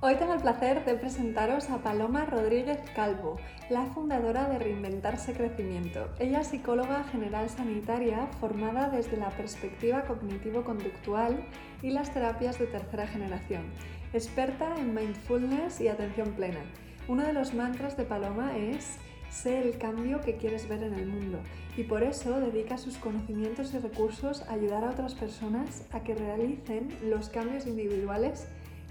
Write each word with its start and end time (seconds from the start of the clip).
Hoy 0.00 0.16
tengo 0.16 0.34
el 0.34 0.42
placer 0.42 0.84
de 0.84 0.94
presentaros 0.94 1.70
a 1.70 1.78
Paloma 1.78 2.26
Rodríguez 2.26 2.78
Calvo, 2.94 3.38
la 3.70 3.86
fundadora 3.86 4.46
de 4.46 4.58
Reinventarse 4.58 5.32
Crecimiento. 5.32 6.10
Ella 6.18 6.42
es 6.42 6.48
psicóloga 6.48 7.04
general 7.04 7.48
sanitaria 7.48 8.26
formada 8.38 8.90
desde 8.90 9.16
la 9.16 9.30
perspectiva 9.30 10.02
cognitivo-conductual 10.02 11.42
y 11.80 11.92
las 11.92 12.12
terapias 12.12 12.58
de 12.58 12.66
tercera 12.66 13.06
generación, 13.06 13.64
experta 14.12 14.74
en 14.76 14.94
mindfulness 14.94 15.80
y 15.80 15.88
atención 15.88 16.32
plena. 16.32 16.60
Uno 17.08 17.22
de 17.22 17.32
los 17.32 17.54
mantras 17.54 17.96
de 17.96 18.04
Paloma 18.04 18.54
es 18.54 18.98
Sé 19.30 19.60
el 19.60 19.76
cambio 19.76 20.20
que 20.20 20.36
quieres 20.36 20.68
ver 20.68 20.82
en 20.82 20.94
el 20.94 21.06
mundo 21.06 21.40
y 21.76 21.82
por 21.82 22.02
eso 22.02 22.40
dedica 22.40 22.78
sus 22.78 22.96
conocimientos 22.96 23.74
y 23.74 23.78
recursos 23.78 24.42
a 24.42 24.52
ayudar 24.54 24.84
a 24.84 24.90
otras 24.90 25.14
personas 25.14 25.84
a 25.90 26.00
que 26.00 26.14
realicen 26.14 26.88
los 27.02 27.28
cambios 27.28 27.66
individuales 27.66 28.46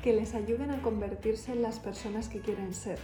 que 0.06 0.14
les 0.14 0.36
ayuden 0.36 0.70
a 0.70 0.84
convertirse 0.84 1.52
en 1.52 1.64
las 1.64 1.80
personas 1.80 2.30
que 2.30 2.40
quieren 2.40 2.76
ser. 2.76 3.00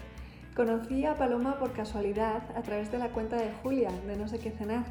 Conocí 0.55 1.03
a 1.03 1.15
Paloma 1.15 1.57
por 1.57 1.73
casualidad 1.73 2.43
a 2.55 2.61
través 2.61 2.91
de 2.91 2.99
la 2.99 3.09
cuenta 3.09 3.37
de 3.37 3.51
Julia, 3.63 3.89
de 4.05 4.15
No 4.15 4.27
sé 4.27 4.37
qué 4.37 4.51
cenar. 4.51 4.83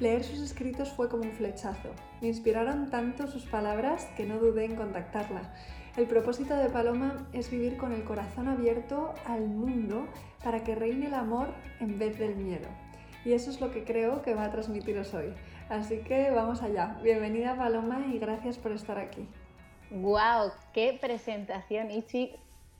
Leer 0.00 0.24
sus 0.24 0.40
escritos 0.40 0.90
fue 0.90 1.08
como 1.08 1.22
un 1.22 1.30
flechazo. 1.30 1.90
Me 2.20 2.26
inspiraron 2.26 2.90
tanto 2.90 3.28
sus 3.28 3.44
palabras 3.44 4.08
que 4.16 4.26
no 4.26 4.40
dudé 4.40 4.64
en 4.64 4.74
contactarla. 4.74 5.54
El 5.96 6.06
propósito 6.06 6.56
de 6.56 6.68
Paloma 6.68 7.28
es 7.32 7.48
vivir 7.48 7.76
con 7.76 7.92
el 7.92 8.02
corazón 8.02 8.48
abierto 8.48 9.14
al 9.24 9.46
mundo 9.46 10.08
para 10.42 10.64
que 10.64 10.74
reine 10.74 11.06
el 11.06 11.14
amor 11.14 11.46
en 11.78 11.96
vez 11.96 12.18
del 12.18 12.34
miedo. 12.34 12.66
Y 13.24 13.34
eso 13.34 13.50
es 13.50 13.60
lo 13.60 13.70
que 13.70 13.84
creo 13.84 14.22
que 14.22 14.34
va 14.34 14.46
a 14.46 14.50
transmitiros 14.50 15.14
hoy. 15.14 15.32
Así 15.68 15.98
que 15.98 16.32
vamos 16.32 16.60
allá. 16.60 16.98
Bienvenida 17.04 17.56
Paloma 17.56 18.04
y 18.12 18.18
gracias 18.18 18.58
por 18.58 18.72
estar 18.72 18.98
aquí. 18.98 19.28
¡Wow! 19.92 20.52
¡Qué 20.72 20.96
presentación, 20.98 21.90
Ichi! 21.90 22.32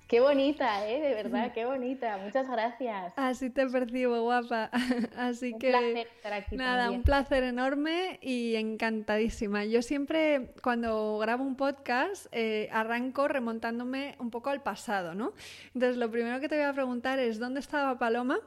Qué 0.09 0.21
bonita, 0.21 0.87
¿eh? 0.89 1.01
De 1.01 1.15
verdad, 1.15 1.53
qué 1.53 1.65
bonita. 1.65 2.19
Muchas 2.19 2.47
gracias. 2.47 3.15
Así 3.17 3.49
te 3.49 3.67
percibo, 3.67 4.21
guapa. 4.21 4.71
Así 5.17 5.55
que. 5.59 5.69
Un 5.69 5.73
placer 5.73 6.07
estar 6.15 6.33
aquí. 6.35 6.57
Nada, 6.57 6.91
un 6.91 7.03
placer 7.03 7.43
enorme 7.45 8.19
y 8.21 8.57
encantadísima. 8.57 9.65
Yo 9.65 9.81
siempre, 9.81 10.53
cuando 10.63 11.17
grabo 11.19 11.45
un 11.45 11.57
podcast, 11.57 12.27
eh, 12.33 12.69
arranco 12.73 13.27
remontándome 13.27 14.17
un 14.19 14.31
poco 14.31 14.51
al 14.51 14.63
pasado, 14.63 15.15
¿no? 15.15 15.33
Entonces, 15.75 15.97
lo 15.97 16.11
primero 16.11 16.41
que 16.41 16.49
te 16.49 16.57
voy 16.57 16.65
a 16.65 16.75
preguntar 16.75 17.19
es: 17.19 17.39
¿dónde 17.39 17.61
estaba 17.61 17.99
Paloma 17.99 18.39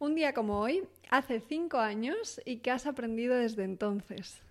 un 0.00 0.16
día 0.16 0.32
como 0.32 0.58
hoy, 0.58 0.82
hace 1.10 1.38
cinco 1.38 1.78
años, 1.78 2.40
y 2.44 2.56
qué 2.58 2.72
has 2.72 2.86
aprendido 2.86 3.36
desde 3.36 3.62
entonces? 3.62 4.42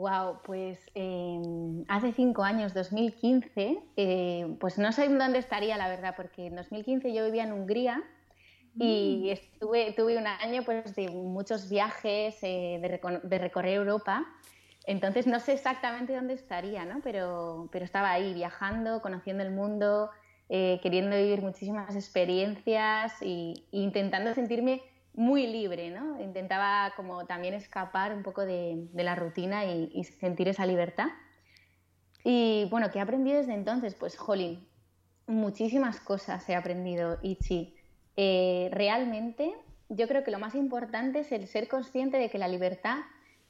Wow, 0.00 0.40
pues 0.44 0.78
em, 0.94 1.84
hace 1.86 2.12
cinco 2.12 2.42
años, 2.42 2.72
2015, 2.72 3.82
eh, 3.98 4.56
pues 4.58 4.78
no 4.78 4.92
sé 4.92 5.06
dónde 5.10 5.38
estaría 5.38 5.76
la 5.76 5.90
verdad, 5.90 6.14
porque 6.16 6.46
en 6.46 6.56
2015 6.56 7.12
yo 7.12 7.22
vivía 7.26 7.44
en 7.44 7.52
Hungría 7.52 8.02
y 8.76 9.24
mm. 9.26 9.28
estuve, 9.28 9.92
tuve 9.92 10.16
un 10.16 10.26
año 10.26 10.62
pues, 10.64 10.96
de 10.96 11.10
muchos 11.10 11.68
viajes, 11.68 12.38
eh, 12.40 12.80
de, 13.22 13.38
recorrer 13.38 13.74
Europa. 13.74 14.24
Entonces 14.86 15.26
no 15.26 15.38
sé 15.38 15.52
exactamente 15.52 16.14
dónde 16.14 16.32
estaría, 16.32 16.86
¿no? 16.86 17.02
pero, 17.04 17.68
pero 17.70 17.84
estaba 17.84 18.10
ahí 18.10 18.32
viajando, 18.32 19.02
conociendo 19.02 19.42
el 19.42 19.50
mundo, 19.50 20.08
eh, 20.48 20.80
queriendo 20.82 21.14
vivir 21.14 21.42
muchísimas 21.42 21.94
experiencias 21.94 23.12
e 23.20 23.52
intentando 23.70 24.32
sentirme 24.32 24.80
muy 25.14 25.46
libre, 25.46 25.90
¿no? 25.90 26.20
Intentaba 26.20 26.92
como 26.96 27.26
también 27.26 27.54
escapar 27.54 28.14
un 28.14 28.22
poco 28.22 28.44
de, 28.44 28.88
la 28.94 29.14
rutina 29.14 29.64
y, 29.64 30.04
sentir 30.04 30.48
esa 30.48 30.66
libertad. 30.66 31.08
Y 32.24 32.68
bueno, 32.70 32.90
¿qué 32.90 32.98
he 32.98 33.02
aprendido 33.02 33.38
desde 33.38 33.54
entonces? 33.54 33.94
Pues, 33.94 34.16
jolín, 34.16 34.66
muchísimas 35.26 36.00
cosas 36.00 36.48
he 36.48 36.54
aprendido, 36.54 37.18
Ichi. 37.22 37.74
Eh, 38.16 38.68
realmente, 38.72 39.54
yo 39.88 40.06
creo 40.06 40.24
que 40.24 40.30
lo 40.30 40.38
más 40.38 40.54
importante 40.54 41.20
es 41.20 41.32
el 41.32 41.46
ser 41.46 41.68
consciente 41.68 42.18
de 42.18 42.30
que 42.30 42.38
la 42.38 42.48
libertad 42.48 42.98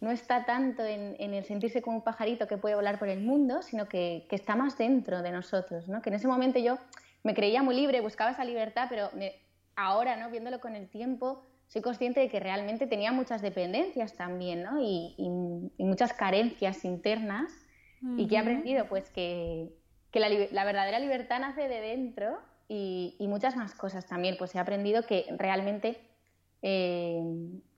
no 0.01 0.11
está 0.11 0.47
tanto 0.47 0.83
en, 0.83 1.15
el 1.19 1.45
sentirse 1.45 1.83
como 1.83 1.99
un 1.99 2.03
pajarito 2.03 2.49
que 2.49 2.57
puede 2.57 2.75
volar 2.75 2.99
por 2.99 3.09
el 3.09 3.21
mundo, 3.21 3.63
sino 3.63 3.87
que, 3.87 4.27
está 4.31 4.57
más 4.57 4.79
dentro 4.79 5.21
de 5.21 5.31
nosotros, 5.31 5.89
¿no? 5.89 6.01
Que 6.01 6.09
en 6.09 6.15
ese 6.15 6.27
momento 6.27 6.59
yo 6.59 6.79
me 7.23 7.35
creía 7.35 7.63
muy 7.63 7.77
libre, 7.77 8.01
buscaba 8.01 8.31
esa 8.31 8.45
libertad, 8.45 8.87
pero 8.89 9.11
ahora, 9.77 10.17
¿no? 10.17 10.31
Viéndolo 10.31 10.61
con 10.61 10.75
el 10.75 10.89
tiempo, 10.89 11.43
soy 11.71 11.83
consciente 11.83 12.19
de 12.19 12.29
que 12.29 12.41
realmente 12.41 12.89
tenía 12.89 13.13
muchas 13.13 13.43
dependencias 13.43 14.15
también, 14.15 14.65
¿no? 14.65 14.81
Y, 14.81 15.15
muchas 15.79 16.13
carencias 16.13 16.85
internas 16.85 17.53
y 18.17 18.27
que 18.27 18.35
he 18.35 18.39
aprendido 18.39 18.87
pues 18.87 19.11
que, 19.11 19.71
la, 20.13 20.65
verdadera 20.65 20.99
libertad 20.99 21.41
nace 21.41 21.69
de 21.69 21.81
dentro 21.81 22.39
y, 22.69 23.15
muchas 23.21 23.55
más 23.57 23.75
cosas 23.75 24.07
también. 24.07 24.37
Pues 24.37 24.53
he 24.57 24.59
aprendido 24.59 25.05
que 25.05 25.27
realmente 25.39 26.01
eh, 26.63 27.23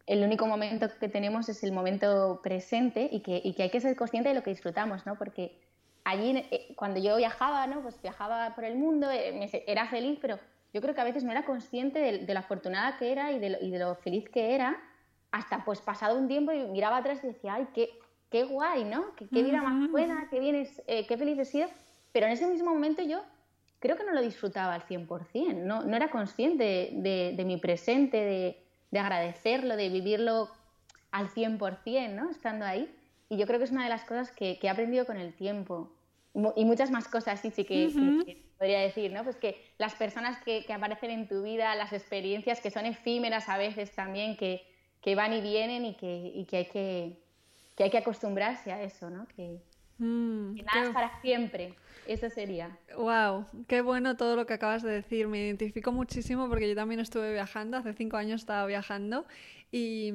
el 0.06 0.24
único 0.24 0.46
momento 0.46 0.88
que 0.98 1.08
tenemos 1.10 1.50
es 1.50 1.62
el 1.62 1.72
momento 1.72 2.40
presente 2.42 3.10
y 3.12 3.20
que, 3.20 3.42
hay 3.62 3.70
que 3.70 3.80
ser 3.80 3.94
consciente 3.94 4.30
de 4.30 4.34
lo 4.34 4.42
que 4.42 4.50
disfrutamos, 4.50 5.04
¿no? 5.04 5.18
Porque 5.18 5.60
allí, 6.04 6.46
eh, 6.50 6.72
cuando 6.76 6.98
yo 6.98 7.18
viajaba, 7.18 7.66
¿no? 7.66 7.82
Pues 7.82 8.00
viajaba 8.00 8.54
por 8.54 8.64
el 8.64 8.76
mundo, 8.76 9.10
eh, 9.10 9.64
era 9.66 9.86
feliz, 9.88 10.18
pero 10.22 10.38
yo 10.72 10.80
creo 10.80 10.94
que 10.94 11.00
a 11.00 11.04
veces 11.04 11.24
no 11.24 11.30
era 11.30 11.44
consciente 11.44 11.98
de, 11.98 12.34
la 12.34 12.40
afortunada 12.40 12.96
que 12.96 13.12
era 13.12 13.32
y 13.32 13.38
de, 13.38 13.78
lo, 13.78 13.94
feliz 13.96 14.28
que 14.28 14.54
era, 14.54 14.80
hasta 15.30 15.64
pues 15.64 15.80
pasado 15.80 16.18
un 16.18 16.28
tiempo 16.28 16.52
y 16.52 16.64
miraba 16.66 16.98
atrás 16.98 17.22
y 17.22 17.28
decía, 17.28 17.54
ay, 17.54 17.68
qué, 17.74 17.90
qué 18.30 18.44
guay, 18.44 18.84
¿no? 18.84 19.14
Qué, 19.16 19.26
vida 19.42 19.62
más 19.62 19.90
buena, 19.90 20.28
qué, 20.30 20.40
bien 20.40 20.66
eh, 20.86 21.06
qué 21.06 21.16
feliz 21.16 21.38
he 21.38 21.44
sido. 21.44 21.68
Pero 22.12 22.26
en 22.26 22.32
ese 22.32 22.46
mismo 22.46 22.70
momento 22.70 23.02
yo 23.02 23.22
creo 23.80 23.96
que 23.96 24.04
no 24.04 24.12
lo 24.12 24.22
disfrutaba 24.22 24.74
al 24.74 24.82
100%, 24.82 25.56
no, 25.56 25.82
no 25.82 25.96
era 25.96 26.10
consciente 26.10 26.90
de, 26.92 27.44
mi 27.44 27.56
presente, 27.58 28.56
de, 28.90 28.98
agradecerlo, 28.98 29.76
de 29.76 29.88
vivirlo 29.88 30.48
al 31.10 31.28
100%, 31.28 32.14
¿no? 32.14 32.30
Estando 32.30 32.64
ahí. 32.64 32.94
Y 33.28 33.36
yo 33.36 33.46
creo 33.46 33.58
que 33.58 33.64
es 33.64 33.72
una 33.72 33.84
de 33.84 33.90
las 33.90 34.04
cosas 34.04 34.30
que, 34.30 34.58
he 34.62 34.68
aprendido 34.68 35.04
con 35.04 35.16
el 35.16 35.34
tiempo. 35.34 35.90
Y 36.56 36.64
muchas 36.64 36.90
más 36.90 37.08
cosas, 37.08 37.40
sí, 37.40 37.50
sí, 37.50 37.64
que 37.64 38.42
podría 38.62 38.78
decir, 38.78 39.12
¿no? 39.12 39.24
Pues 39.24 39.34
que 39.34 39.60
las 39.78 39.96
personas 39.96 40.38
que, 40.44 40.64
aparecen 40.72 41.10
en 41.10 41.26
tu 41.26 41.42
vida, 41.42 41.74
las 41.74 41.92
experiencias 41.92 42.60
que 42.60 42.70
son 42.70 42.86
efímeras 42.86 43.48
a 43.48 43.58
veces 43.58 43.90
también, 43.90 44.36
que, 44.36 44.62
van 45.16 45.32
y 45.32 45.40
vienen 45.40 45.84
y 45.84 45.96
que, 45.96 46.46
hay 46.56 46.66
que, 46.66 47.18
hay 47.82 47.90
que 47.90 47.98
acostumbrarse 47.98 48.70
a 48.70 48.80
eso, 48.80 49.10
¿no? 49.10 49.26
Que, 49.34 49.58
mm, 49.98 50.58
nada 50.64 50.86
es 50.86 50.90
para 50.90 51.20
siempre. 51.22 51.74
Eso 52.06 52.30
sería. 52.30 52.78
Wow, 52.96 53.46
qué 53.66 53.80
bueno 53.80 54.16
todo 54.16 54.36
lo 54.36 54.46
que 54.46 54.54
acabas 54.54 54.84
de 54.84 54.92
decir. 54.92 55.26
Me 55.26 55.38
identifico 55.38 55.90
muchísimo 55.90 56.48
porque 56.48 56.68
yo 56.68 56.76
también 56.76 57.00
estuve 57.00 57.32
viajando, 57.32 57.76
hace 57.76 57.94
cinco 57.94 58.16
años 58.16 58.42
estaba 58.42 58.64
viajando 58.66 59.26
y, 59.74 60.12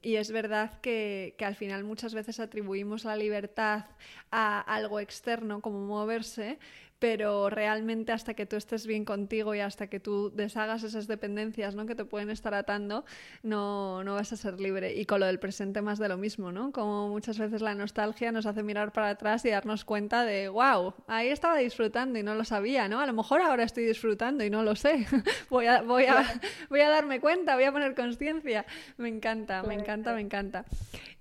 y 0.00 0.16
es 0.16 0.32
verdad 0.32 0.80
que, 0.80 1.34
que, 1.36 1.44
al 1.44 1.54
final 1.54 1.84
muchas 1.84 2.14
veces 2.14 2.40
atribuimos 2.40 3.04
la 3.04 3.14
libertad 3.14 3.84
a 4.30 4.60
algo 4.60 5.00
externo 5.00 5.60
como 5.60 5.80
moverse, 5.80 6.58
pero 6.98 7.50
realmente 7.50 8.12
hasta 8.12 8.34
que 8.34 8.46
tú 8.46 8.56
estés 8.56 8.86
bien 8.86 9.04
contigo 9.04 9.54
y 9.54 9.60
hasta 9.60 9.88
que 9.88 10.00
tú 10.00 10.32
deshagas 10.34 10.82
esas 10.82 11.06
dependencias 11.06 11.74
¿no? 11.74 11.86
que 11.86 11.94
te 11.94 12.04
pueden 12.04 12.30
estar 12.30 12.54
atando, 12.54 13.04
no, 13.42 14.02
no 14.04 14.14
vas 14.14 14.32
a 14.32 14.36
ser 14.36 14.60
libre. 14.60 14.94
Y 14.94 15.04
con 15.04 15.20
lo 15.20 15.26
del 15.26 15.38
presente 15.38 15.82
más 15.82 15.98
de 15.98 16.08
lo 16.08 16.16
mismo, 16.16 16.52
¿no? 16.52 16.72
Como 16.72 17.08
muchas 17.08 17.38
veces 17.38 17.60
la 17.60 17.74
nostalgia 17.74 18.32
nos 18.32 18.46
hace 18.46 18.62
mirar 18.62 18.92
para 18.92 19.10
atrás 19.10 19.44
y 19.44 19.50
darnos 19.50 19.84
cuenta 19.84 20.24
de, 20.24 20.48
wow, 20.48 20.94
ahí 21.06 21.28
estaba 21.28 21.56
disfrutando 21.58 22.18
y 22.18 22.22
no 22.22 22.34
lo 22.34 22.44
sabía, 22.44 22.88
¿no? 22.88 23.00
A 23.00 23.06
lo 23.06 23.12
mejor 23.12 23.40
ahora 23.40 23.64
estoy 23.64 23.84
disfrutando 23.84 24.44
y 24.44 24.50
no 24.50 24.62
lo 24.62 24.74
sé. 24.74 25.06
voy, 25.50 25.66
a, 25.66 25.82
voy, 25.82 26.06
a, 26.06 26.40
voy 26.70 26.80
a 26.80 26.88
darme 26.88 27.20
cuenta, 27.20 27.54
voy 27.54 27.64
a 27.64 27.72
poner 27.72 27.94
conciencia. 27.94 28.64
Me 28.96 29.08
encanta, 29.08 29.62
me 29.62 29.74
encanta, 29.74 30.14
me 30.14 30.20
encanta. 30.20 30.64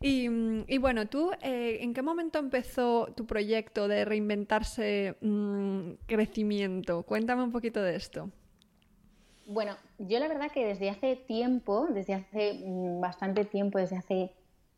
Y, 0.01 0.27
y 0.67 0.77
bueno, 0.77 1.07
tú, 1.07 1.31
eh, 1.41 1.79
¿en 1.81 1.93
qué 1.93 2.01
momento 2.01 2.39
empezó 2.39 3.07
tu 3.15 3.25
proyecto 3.25 3.87
de 3.87 4.05
reinventarse? 4.05 5.15
Mm, 5.21 5.93
crecimiento. 6.05 7.03
Cuéntame 7.03 7.43
un 7.43 7.51
poquito 7.51 7.81
de 7.81 7.95
esto. 7.95 8.29
Bueno, 9.45 9.77
yo 9.99 10.19
la 10.19 10.27
verdad 10.27 10.51
que 10.51 10.65
desde 10.65 10.89
hace 10.89 11.15
tiempo, 11.15 11.87
desde 11.89 12.15
hace 12.15 12.61
mm, 12.65 12.99
bastante 12.99 13.45
tiempo, 13.45 13.77
desde 13.77 13.97
hace, 13.97 14.31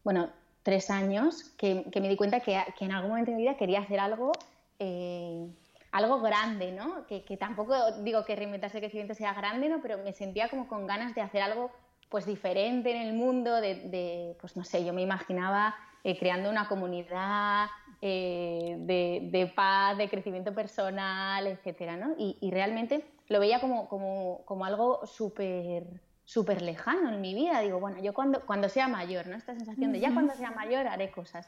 bueno, 0.03 0.29
tres 0.63 0.89
años, 0.89 1.45
que, 1.57 1.85
me 1.95 2.09
di 2.09 2.17
cuenta 2.17 2.41
que, 2.41 2.61
en 2.81 2.91
algún 2.91 3.11
momento 3.11 3.31
de 3.31 3.37
mi 3.37 3.43
vida 3.43 3.55
quería 3.55 3.79
hacer 3.79 4.01
algo, 4.01 4.33
eh, 4.79 5.47
algo 5.93 6.19
grande, 6.19 6.73
¿no? 6.73 7.07
Que, 7.07 7.21
tampoco 7.37 7.73
digo 8.03 8.25
que 8.25 8.35
reinventarse 8.35 8.79
crecimiento 8.79 9.13
sea 9.13 9.33
grande, 9.33 9.69
¿no? 9.69 9.81
Pero 9.81 9.97
me 9.99 10.11
sentía 10.11 10.49
como 10.49 10.67
con 10.67 10.85
ganas 10.85 11.15
de 11.15 11.21
hacer 11.21 11.41
algo 11.41 11.71
pues 12.09 12.25
diferente 12.25 12.91
en 12.91 13.07
el 13.07 13.13
mundo, 13.13 13.59
de, 13.59 14.35
pues 14.39 14.55
no 14.55 14.63
sé, 14.63 14.85
yo 14.85 14.93
me 14.93 15.01
imaginaba 15.01 15.75
eh, 16.03 16.17
creando 16.17 16.49
una 16.49 16.69
comunidad 16.69 17.67
eh, 18.01 18.75
de, 18.79 19.51
paz, 19.53 19.97
de 19.97 20.09
crecimiento 20.09 20.53
personal, 20.53 21.47
etcétera, 21.47 21.97
¿no? 21.97 22.15
Y, 22.17 22.49
realmente 22.51 23.05
lo 23.27 23.39
veía 23.39 23.59
como, 23.59 23.89
como, 23.89 24.41
como 24.45 24.65
algo 24.65 25.05
súper 25.05 25.85
súper 26.23 26.61
lejano 26.61 27.09
en 27.09 27.21
mi 27.21 27.33
vida. 27.33 27.61
Digo, 27.61 27.79
bueno, 27.79 28.01
yo 28.01 28.13
cuando, 28.13 28.45
cuando 28.45 28.67
sea 28.67 28.89
mayor, 28.89 29.27
¿no? 29.27 29.37
Esta 29.37 29.55
sensación 29.55 29.93
de 29.93 30.01
ya 30.01 30.13
cuando 30.13 30.33
sea 30.33 30.51
mayor 30.51 30.85
haré 30.85 31.09
cosas. 31.09 31.47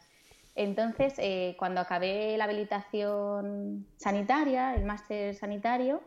Entonces, 0.56 1.16
eh, 1.18 1.56
cuando 1.60 1.82
acabé 1.82 2.38
la 2.38 2.46
habilitación 2.46 3.86
sanitaria, 3.98 4.74
el 4.76 4.86
máster 4.86 5.36
sanitario, 5.36 6.02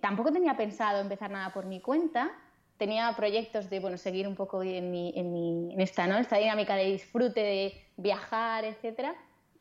tampoco 0.00 0.32
tenía 0.32 0.56
pensado 0.56 1.00
empezar 1.00 1.30
nada 1.32 1.52
por 1.52 1.66
mi 1.66 1.80
cuenta, 1.80 2.30
tenía 2.80 3.12
proyectos 3.14 3.68
de 3.68 3.78
bueno, 3.78 3.98
seguir 3.98 4.26
un 4.26 4.34
poco 4.34 4.62
en, 4.62 4.90
mi, 4.90 5.12
en, 5.14 5.34
mi, 5.34 5.74
esta, 5.82 6.06
¿no? 6.06 6.16
esta 6.16 6.38
dinámica 6.38 6.74
de 6.76 6.86
disfrute, 6.86 7.38
de 7.38 7.74
viajar, 7.98 8.64
etcétera, 8.64 9.14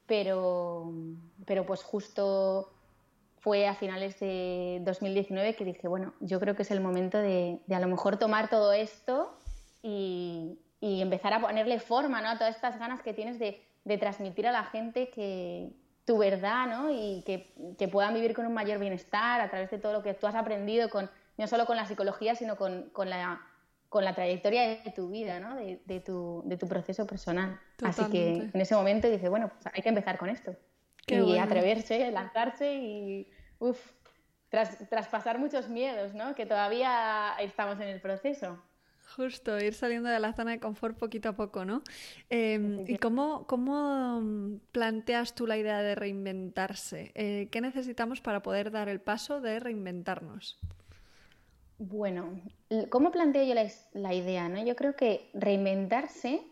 pero, 0.05 0.93
pero 1.45 1.65
pues 1.65 1.83
justo 1.83 2.71
fue 3.39 3.67
a 3.67 3.75
finales 3.75 4.17
de 4.21 4.79
2019 4.85 5.53
que 5.55 5.65
dije, 5.65 5.89
bueno, 5.89 6.13
yo 6.21 6.39
creo 6.39 6.55
que 6.55 6.61
es 6.61 6.71
el 6.71 6.79
momento 6.79 7.17
de, 7.17 7.59
de 7.67 7.75
a 7.75 7.81
lo 7.81 7.89
mejor 7.89 8.15
tomar 8.15 8.49
todo 8.49 8.71
esto 8.71 9.37
y, 9.83 10.57
y, 10.79 11.01
empezar 11.01 11.33
a 11.33 11.41
ponerle 11.41 11.81
forma 11.81 12.21
¿no? 12.21 12.29
a 12.29 12.37
todas 12.37 12.55
estas 12.55 12.79
ganas 12.79 13.01
que 13.01 13.13
tienes 13.13 13.37
de, 13.37 13.61
de 13.83 13.97
transmitir 13.97 14.47
a 14.47 14.53
la 14.53 14.63
gente 14.63 15.09
que 15.09 15.71
tu 16.05 16.17
verdad 16.19 16.67
¿no? 16.67 16.89
y 16.89 17.21
que, 17.25 17.53
que 17.77 17.89
puedan 17.89 18.13
vivir 18.13 18.33
con 18.33 18.45
un 18.45 18.53
mayor 18.53 18.79
bienestar 18.79 19.41
a 19.41 19.49
través 19.49 19.69
de 19.71 19.77
todo 19.77 19.91
lo 19.91 20.03
que 20.03 20.13
tú 20.13 20.25
has 20.25 20.35
aprendido 20.35 20.89
con 20.89 21.09
no 21.39 21.47
solo 21.47 21.65
con 21.65 21.77
la 21.77 21.85
psicología, 21.85 22.35
sino 22.35 22.57
con, 22.57 22.89
con, 22.89 23.09
la, 23.09 23.41
con 23.87 24.03
la 24.03 24.13
trayectoria 24.13 24.81
de 24.83 24.91
tu 24.93 25.09
vida, 25.09 25.39
¿no? 25.39 25.55
de, 25.55 25.81
de, 25.85 26.01
tu, 26.01 26.43
de 26.45 26.57
tu 26.57 26.67
proceso 26.67 27.07
personal. 27.07 27.57
Así 27.81 28.03
que 28.11 28.49
en 28.53 28.61
ese 28.61 28.75
momento 28.75 29.09
dije, 29.09 29.29
bueno, 29.29 29.49
pues 29.49 29.73
hay 29.73 29.81
que 29.81 29.89
empezar 29.89 30.17
con 30.17 30.29
esto. 30.29 30.53
y 31.07 31.37
atreverse, 31.37 32.11
lanzarse 32.11 32.75
y, 32.75 33.31
uff, 33.59 33.79
tras, 34.49 34.89
traspasar 34.89 35.39
muchos 35.39 35.69
miedos, 35.69 36.13
¿no? 36.13 36.35
Que 36.35 36.45
todavía 36.45 37.33
estamos 37.39 37.79
en 37.79 37.87
el 37.87 38.01
proceso. 38.01 38.61
Justo, 39.15 39.57
ir 39.59 39.73
saliendo 39.73 40.09
de 40.09 40.19
la 40.19 40.33
zona 40.33 40.51
de 40.51 40.59
confort 40.59 40.97
poquito 40.97 41.29
a 41.29 41.33
poco, 41.33 41.63
¿no? 41.63 41.83
Em, 42.29 42.83
¿Y 42.85 42.97
cómo, 42.97 43.47
cómo, 43.47 44.21
planteas 44.73 45.33
tú 45.33 45.47
la 45.47 45.57
idea 45.57 45.81
de 45.81 45.95
reinventarse? 45.95 47.11
Eh, 47.15 47.47
¿Qué 47.49 47.61
necesitamos 47.61 48.19
para 48.19 48.41
poder 48.41 48.71
dar 48.71 48.89
el 48.89 48.99
paso 48.99 49.39
de 49.39 49.59
reinventarnos? 49.61 50.59
Bueno, 51.81 52.41
¿cómo 52.89 53.09
planteo 53.09 53.41
yo 53.45 53.53
la, 53.93 54.13
idea? 54.13 54.49
¿no? 54.49 54.61
Yo 54.61 54.75
creo 54.75 54.97
que 54.97 55.31
reinventarse, 55.33 56.43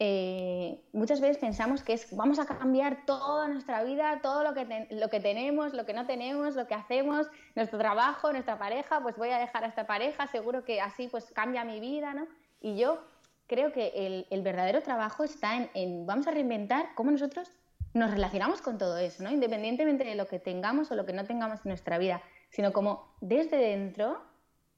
eh, 0.00 0.82
muchas 0.92 1.20
veces 1.20 1.38
pensamos 1.38 1.84
que 1.84 1.92
es 1.92 2.14
vamos 2.16 2.40
a 2.40 2.46
cambiar 2.46 3.06
toda 3.06 3.46
nuestra 3.46 3.84
vida, 3.84 4.18
todo 4.20 4.42
lo 4.42 4.52
que, 4.52 4.88
lo 4.90 5.08
que 5.10 5.20
tenemos, 5.20 5.74
lo 5.74 5.86
que 5.86 5.92
no 5.92 6.06
tenemos, 6.06 6.56
lo 6.56 6.66
que 6.66 6.74
hacemos, 6.74 7.28
nuestro 7.54 7.78
trabajo, 7.78 8.32
nuestra 8.32 8.58
pareja, 8.58 9.00
pues 9.00 9.16
voy 9.16 9.28
a 9.28 9.38
dejar 9.38 9.62
a 9.62 9.68
esta 9.68 9.86
pareja, 9.86 10.26
seguro 10.26 10.64
que 10.64 10.80
así 10.80 11.06
pues 11.06 11.30
cambia 11.30 11.64
mi 11.64 11.78
vida, 11.78 12.12
¿no? 12.12 12.26
Y 12.60 12.76
yo 12.76 13.00
creo 13.46 13.70
que 13.70 14.26
el, 14.28 14.42
verdadero 14.42 14.82
trabajo 14.82 15.22
está 15.22 15.56
en, 15.56 15.70
en, 15.74 16.04
vamos 16.04 16.26
a 16.26 16.32
reinventar 16.32 16.96
cómo 16.96 17.12
nosotros 17.12 17.48
nos 17.92 18.10
relacionamos 18.10 18.60
con 18.60 18.76
todo 18.76 18.98
eso, 18.98 19.22
¿no? 19.22 19.30
Independientemente 19.30 20.02
de 20.02 20.16
lo 20.16 20.26
que 20.26 20.40
tengamos 20.40 20.90
o 20.90 20.96
lo 20.96 21.06
que 21.06 21.12
no 21.12 21.24
tengamos 21.24 21.60
en 21.64 21.68
nuestra 21.68 21.96
vida, 21.96 22.22
sino 22.48 22.72
como 22.72 23.14
desde 23.20 23.56
dentro 23.56 24.33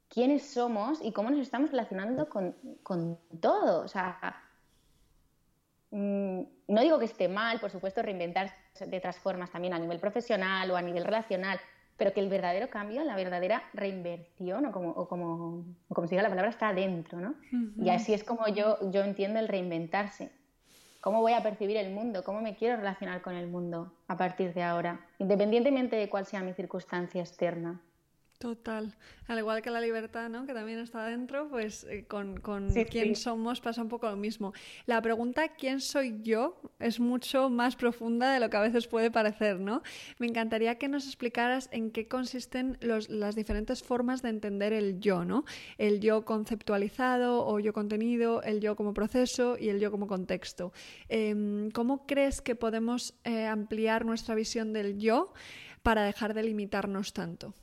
quiénes 0.08 0.46
somos 0.46 1.00
y 1.02 1.12
cómo 1.12 1.30
nos 1.30 1.40
estamos 1.40 1.70
relacionando 1.70 2.28
con, 2.28 2.54
con 2.82 3.18
todo. 3.40 3.84
O 3.84 3.88
sea, 3.88 4.42
mm, 5.90 6.40
no 6.68 6.80
digo 6.80 6.98
que 6.98 7.04
esté 7.04 7.28
mal, 7.28 7.60
por 7.60 7.70
supuesto, 7.70 8.02
reinventarse 8.02 8.54
de 8.86 8.98
otras 8.98 9.18
formas 9.18 9.50
también 9.50 9.74
a 9.74 9.78
nivel 9.78 9.98
profesional 9.98 10.70
o 10.70 10.76
a 10.76 10.82
nivel 10.82 11.04
relacional, 11.04 11.58
pero 11.96 12.12
que 12.12 12.20
el 12.20 12.28
verdadero 12.28 12.68
cambio, 12.68 13.02
la 13.04 13.16
verdadera 13.16 13.62
reinversión, 13.72 14.66
o 14.66 14.72
como, 14.72 14.90
o 14.90 15.08
como, 15.08 15.64
como 15.88 16.06
se 16.06 16.14
diga 16.14 16.22
la 16.22 16.28
palabra, 16.28 16.50
está 16.50 16.68
adentro, 16.68 17.18
¿no? 17.20 17.34
Y 17.82 17.88
así 17.90 18.12
es 18.12 18.22
como 18.22 18.46
yo, 18.48 18.78
yo 18.90 19.02
entiendo 19.02 19.38
el 19.38 19.48
reinventarse. 19.48 20.30
¿Cómo 21.00 21.20
voy 21.20 21.34
a 21.34 21.42
percibir 21.42 21.76
el 21.76 21.92
mundo? 21.92 22.24
¿Cómo 22.24 22.40
me 22.40 22.56
quiero 22.56 22.76
relacionar 22.76 23.22
con 23.22 23.34
el 23.34 23.46
mundo 23.46 23.92
a 24.08 24.16
partir 24.16 24.52
de 24.52 24.64
ahora? 24.64 25.06
Independientemente 25.18 25.94
de 25.94 26.08
cuál 26.08 26.26
sea 26.26 26.42
mi 26.42 26.52
circunstancia 26.52 27.20
externa. 27.20 27.80
Total. 28.38 28.94
Al 29.28 29.38
igual 29.38 29.62
que 29.62 29.70
la 29.70 29.80
libertad, 29.80 30.28
¿no? 30.28 30.44
Que 30.44 30.52
también 30.52 30.78
está 30.78 31.06
dentro, 31.06 31.48
pues 31.48 31.84
eh, 31.84 32.04
con, 32.06 32.38
con 32.38 32.68
quién 32.90 33.16
somos 33.16 33.62
pasa 33.62 33.80
un 33.80 33.88
poco 33.88 34.10
lo 34.10 34.16
mismo. 34.16 34.52
La 34.84 35.00
pregunta 35.00 35.48
¿quién 35.56 35.80
soy 35.80 36.20
yo? 36.22 36.60
es 36.78 37.00
mucho 37.00 37.48
más 37.48 37.76
profunda 37.76 38.32
de 38.32 38.40
lo 38.40 38.50
que 38.50 38.56
a 38.58 38.60
veces 38.60 38.86
puede 38.86 39.10
parecer, 39.10 39.58
¿no? 39.58 39.82
Me 40.18 40.26
encantaría 40.26 40.76
que 40.76 40.88
nos 40.88 41.06
explicaras 41.06 41.70
en 41.72 41.90
qué 41.90 42.08
consisten 42.08 42.76
los, 42.82 43.08
las 43.08 43.34
diferentes 43.34 43.82
formas 43.82 44.20
de 44.20 44.28
entender 44.28 44.74
el 44.74 45.00
yo, 45.00 45.24
¿no? 45.24 45.44
El 45.78 46.00
yo 46.00 46.26
conceptualizado 46.26 47.46
o 47.46 47.58
yo 47.58 47.72
contenido, 47.72 48.42
el 48.42 48.60
yo 48.60 48.76
como 48.76 48.92
proceso 48.92 49.56
y 49.58 49.70
el 49.70 49.80
yo 49.80 49.90
como 49.90 50.06
contexto. 50.06 50.72
Em, 51.08 51.70
¿Cómo 51.70 52.06
crees 52.06 52.42
que 52.42 52.54
podemos 52.54 53.14
eh, 53.24 53.46
ampliar 53.46 54.04
nuestra 54.04 54.34
visión 54.34 54.74
del 54.74 54.98
yo 54.98 55.32
para 55.82 56.04
dejar 56.04 56.34
de 56.34 56.42
limitarnos 56.42 57.14
tanto? 57.14 57.54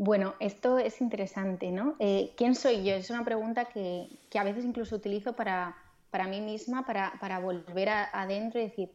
Bueno, 0.00 0.36
esto 0.38 0.78
es 0.78 1.00
interesante, 1.00 1.72
¿no? 1.72 1.96
Eh, 1.98 2.32
¿Quién 2.36 2.54
soy 2.54 2.84
yo? 2.84 2.94
Es 2.94 3.10
una 3.10 3.24
pregunta 3.24 3.64
que, 3.64 4.06
a 4.38 4.44
veces 4.44 4.64
incluso 4.64 4.94
utilizo 4.94 5.32
para, 5.32 5.76
para 6.10 6.28
mí 6.28 6.40
misma, 6.40 6.86
para, 6.86 7.14
para 7.20 7.40
volver 7.40 7.88
adentro 7.88 8.60
y 8.60 8.64
decir, 8.64 8.90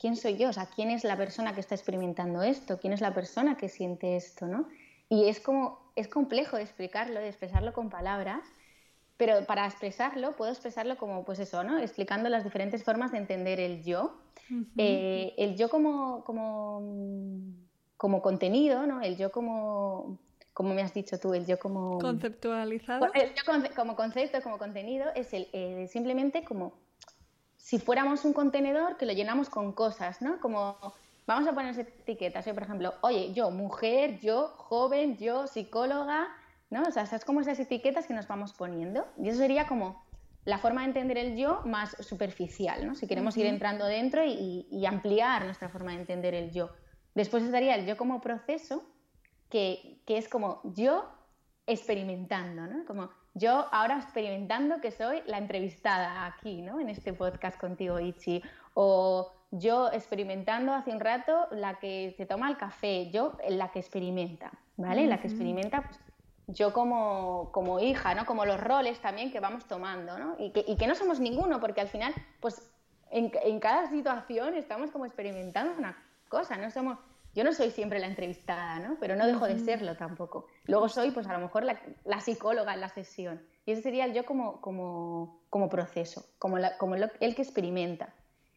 ¿quién 0.00 0.16
soy 0.16 0.36
yo? 0.36 0.48
O 0.48 0.52
sea, 0.52 0.66
¿quién 0.66 0.90
es 0.90 1.04
la 1.04 1.16
persona 1.16 1.54
que 1.54 1.60
está 1.60 1.76
experimentando 1.76 2.42
esto? 2.42 2.80
¿Quién 2.80 2.92
es 2.92 3.00
la 3.00 3.14
persona 3.14 3.56
que 3.56 3.68
siente 3.68 4.16
esto, 4.16 4.48
no? 4.48 4.66
Y 5.08 5.28
es 5.28 5.38
como, 5.38 5.92
es 5.94 6.08
complejo 6.08 6.56
de 6.56 6.64
explicarlo, 6.64 7.20
de 7.20 7.28
expresarlo 7.28 7.72
con 7.72 7.88
palabras, 7.88 8.42
pero 9.16 9.46
para 9.46 9.64
expresarlo, 9.64 10.34
puedo 10.34 10.50
expresarlo 10.50 10.98
como, 10.98 11.24
pues 11.24 11.38
eso, 11.38 11.62
¿no? 11.62 11.78
Explicando 11.78 12.28
las 12.30 12.42
diferentes 12.42 12.82
formas 12.82 13.12
de 13.12 13.18
entender 13.18 13.60
el 13.60 13.84
yo. 13.84 14.20
Eh, 14.76 15.34
el 15.38 15.56
yo 15.56 15.68
como, 15.68 16.24
como, 16.24 16.82
como 17.96 18.22
contenido, 18.22 18.88
¿no? 18.88 19.00
El 19.02 19.16
yo 19.16 19.30
como 19.30 20.18
como 20.58 20.74
me 20.74 20.82
has 20.82 20.92
dicho 20.92 21.20
tú, 21.20 21.34
el 21.34 21.46
yo 21.46 21.56
como... 21.56 22.00
Conceptualizado. 22.00 23.06
El 23.14 23.32
yo 23.32 23.42
como 23.76 23.94
concepto, 23.94 24.42
como 24.42 24.58
contenido, 24.58 25.06
es 25.14 25.32
el, 25.32 25.46
simplemente 25.88 26.42
como 26.42 26.72
si 27.56 27.78
fuéramos 27.78 28.24
un 28.24 28.32
contenedor 28.32 28.96
que 28.96 29.06
lo 29.06 29.12
llenamos 29.12 29.50
con 29.50 29.70
cosas, 29.70 30.20
¿no? 30.20 30.40
Como 30.40 30.76
vamos 31.28 31.46
a 31.48 31.52
poner 31.52 31.78
etiquetas, 31.78 32.44
yo 32.44 32.54
por 32.54 32.64
ejemplo, 32.64 32.92
oye, 33.02 33.32
yo 33.32 33.52
mujer, 33.52 34.18
yo 34.18 34.48
joven, 34.56 35.16
yo 35.16 35.46
psicóloga, 35.46 36.26
¿no? 36.70 36.82
O 36.82 36.90
sea, 36.90 37.04
es 37.04 37.24
como 37.24 37.40
esas 37.40 37.60
etiquetas 37.60 38.08
que 38.08 38.14
nos 38.14 38.26
vamos 38.26 38.52
poniendo. 38.52 39.06
Y 39.16 39.28
eso 39.28 39.38
sería 39.38 39.68
como 39.68 40.02
la 40.44 40.58
forma 40.58 40.80
de 40.80 40.88
entender 40.88 41.18
el 41.18 41.36
yo 41.36 41.60
más 41.66 41.96
superficial, 42.00 42.84
¿no? 42.84 42.96
Si 42.96 43.06
queremos 43.06 43.36
ir 43.36 43.46
entrando 43.46 43.84
dentro 43.84 44.24
y, 44.24 44.66
y 44.72 44.86
ampliar 44.86 45.44
nuestra 45.44 45.68
forma 45.68 45.92
de 45.92 45.98
entender 45.98 46.34
el 46.34 46.50
yo. 46.50 46.70
Después 47.14 47.44
estaría 47.44 47.76
el 47.76 47.86
yo 47.86 47.96
como 47.96 48.20
proceso, 48.20 48.82
que, 49.48 50.00
es 50.06 50.28
como 50.28 50.60
yo 50.64 51.08
experimentando, 51.66 52.66
¿no? 52.66 52.84
Como 52.86 53.10
yo 53.34 53.66
ahora 53.72 53.98
experimentando 53.98 54.80
que 54.80 54.90
soy 54.90 55.22
la 55.26 55.38
entrevistada 55.38 56.26
aquí, 56.26 56.62
¿no? 56.62 56.80
En 56.80 56.88
este 56.88 57.12
podcast 57.12 57.58
contigo, 57.58 58.00
Ichi. 58.00 58.42
O 58.74 59.32
yo 59.50 59.90
experimentando 59.92 60.72
hace 60.72 60.90
un 60.90 61.00
rato 61.00 61.46
la 61.50 61.78
que 61.78 62.14
se 62.16 62.26
toma 62.26 62.50
el 62.50 62.56
café, 62.56 63.10
yo 63.10 63.36
la 63.48 63.70
que 63.70 63.80
experimenta, 63.80 64.50
¿vale? 64.76 65.06
La 65.06 65.20
que 65.20 65.28
experimenta, 65.28 65.82
pues, 65.82 66.00
yo 66.48 66.72
como, 66.72 67.50
como, 67.52 67.78
hija, 67.80 68.14
¿no? 68.14 68.24
Como 68.24 68.46
los 68.46 68.60
roles 68.60 68.98
también 69.00 69.30
que 69.30 69.40
vamos 69.40 69.66
tomando, 69.66 70.18
¿no? 70.18 70.36
Y 70.38 70.50
que, 70.50 70.64
y 70.66 70.76
que 70.76 70.86
no 70.86 70.94
somos 70.94 71.20
ninguno, 71.20 71.60
porque 71.60 71.82
al 71.82 71.88
final, 71.88 72.14
pues 72.40 72.70
en, 73.10 73.30
en, 73.44 73.60
cada 73.60 73.88
situación 73.88 74.54
estamos 74.54 74.90
como 74.90 75.04
experimentando 75.04 75.74
una 75.78 75.96
cosa, 76.28 76.56
no 76.56 76.70
somos 76.70 76.98
yo 77.34 77.44
no 77.44 77.52
soy 77.52 77.70
siempre 77.70 77.98
la 77.98 78.06
entrevistada, 78.06 78.78
¿no? 78.80 78.96
Pero 78.98 79.16
no 79.16 79.26
dejo 79.26 79.46
de 79.46 79.58
serlo 79.58 79.96
tampoco. 79.96 80.46
Luego 80.64 80.88
soy, 80.88 81.10
pues 81.10 81.26
a 81.26 81.32
lo 81.34 81.40
mejor, 81.40 81.64
la, 81.64 82.20
psicóloga 82.20 82.74
en 82.74 82.80
la 82.80 82.88
sesión. 82.88 83.40
Y 83.66 83.72
ese 83.72 83.82
sería 83.82 84.06
el 84.06 84.14
yo 84.14 84.24
como, 84.24 84.60
como, 84.60 85.40
como 85.50 85.68
proceso, 85.68 86.24
como, 86.38 86.56
como 86.78 86.96
el 86.96 87.34
que 87.34 87.42
experimenta. 87.42 88.12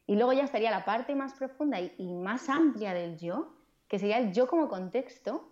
Y 0.08 0.16
luego 0.16 0.34
ya 0.34 0.44
estaría 0.44 0.72
la 0.72 0.86
parte 0.86 1.16
más 1.16 1.34
profunda 1.34 1.80
y, 1.80 2.14
más 2.14 2.50
amplia 2.50 2.94
del 2.94 3.18
yo, 3.18 3.54
que 3.88 4.00
sería 4.00 4.18
el 4.18 4.34
yo 4.34 4.48
como 4.48 4.68
contexto. 4.68 5.48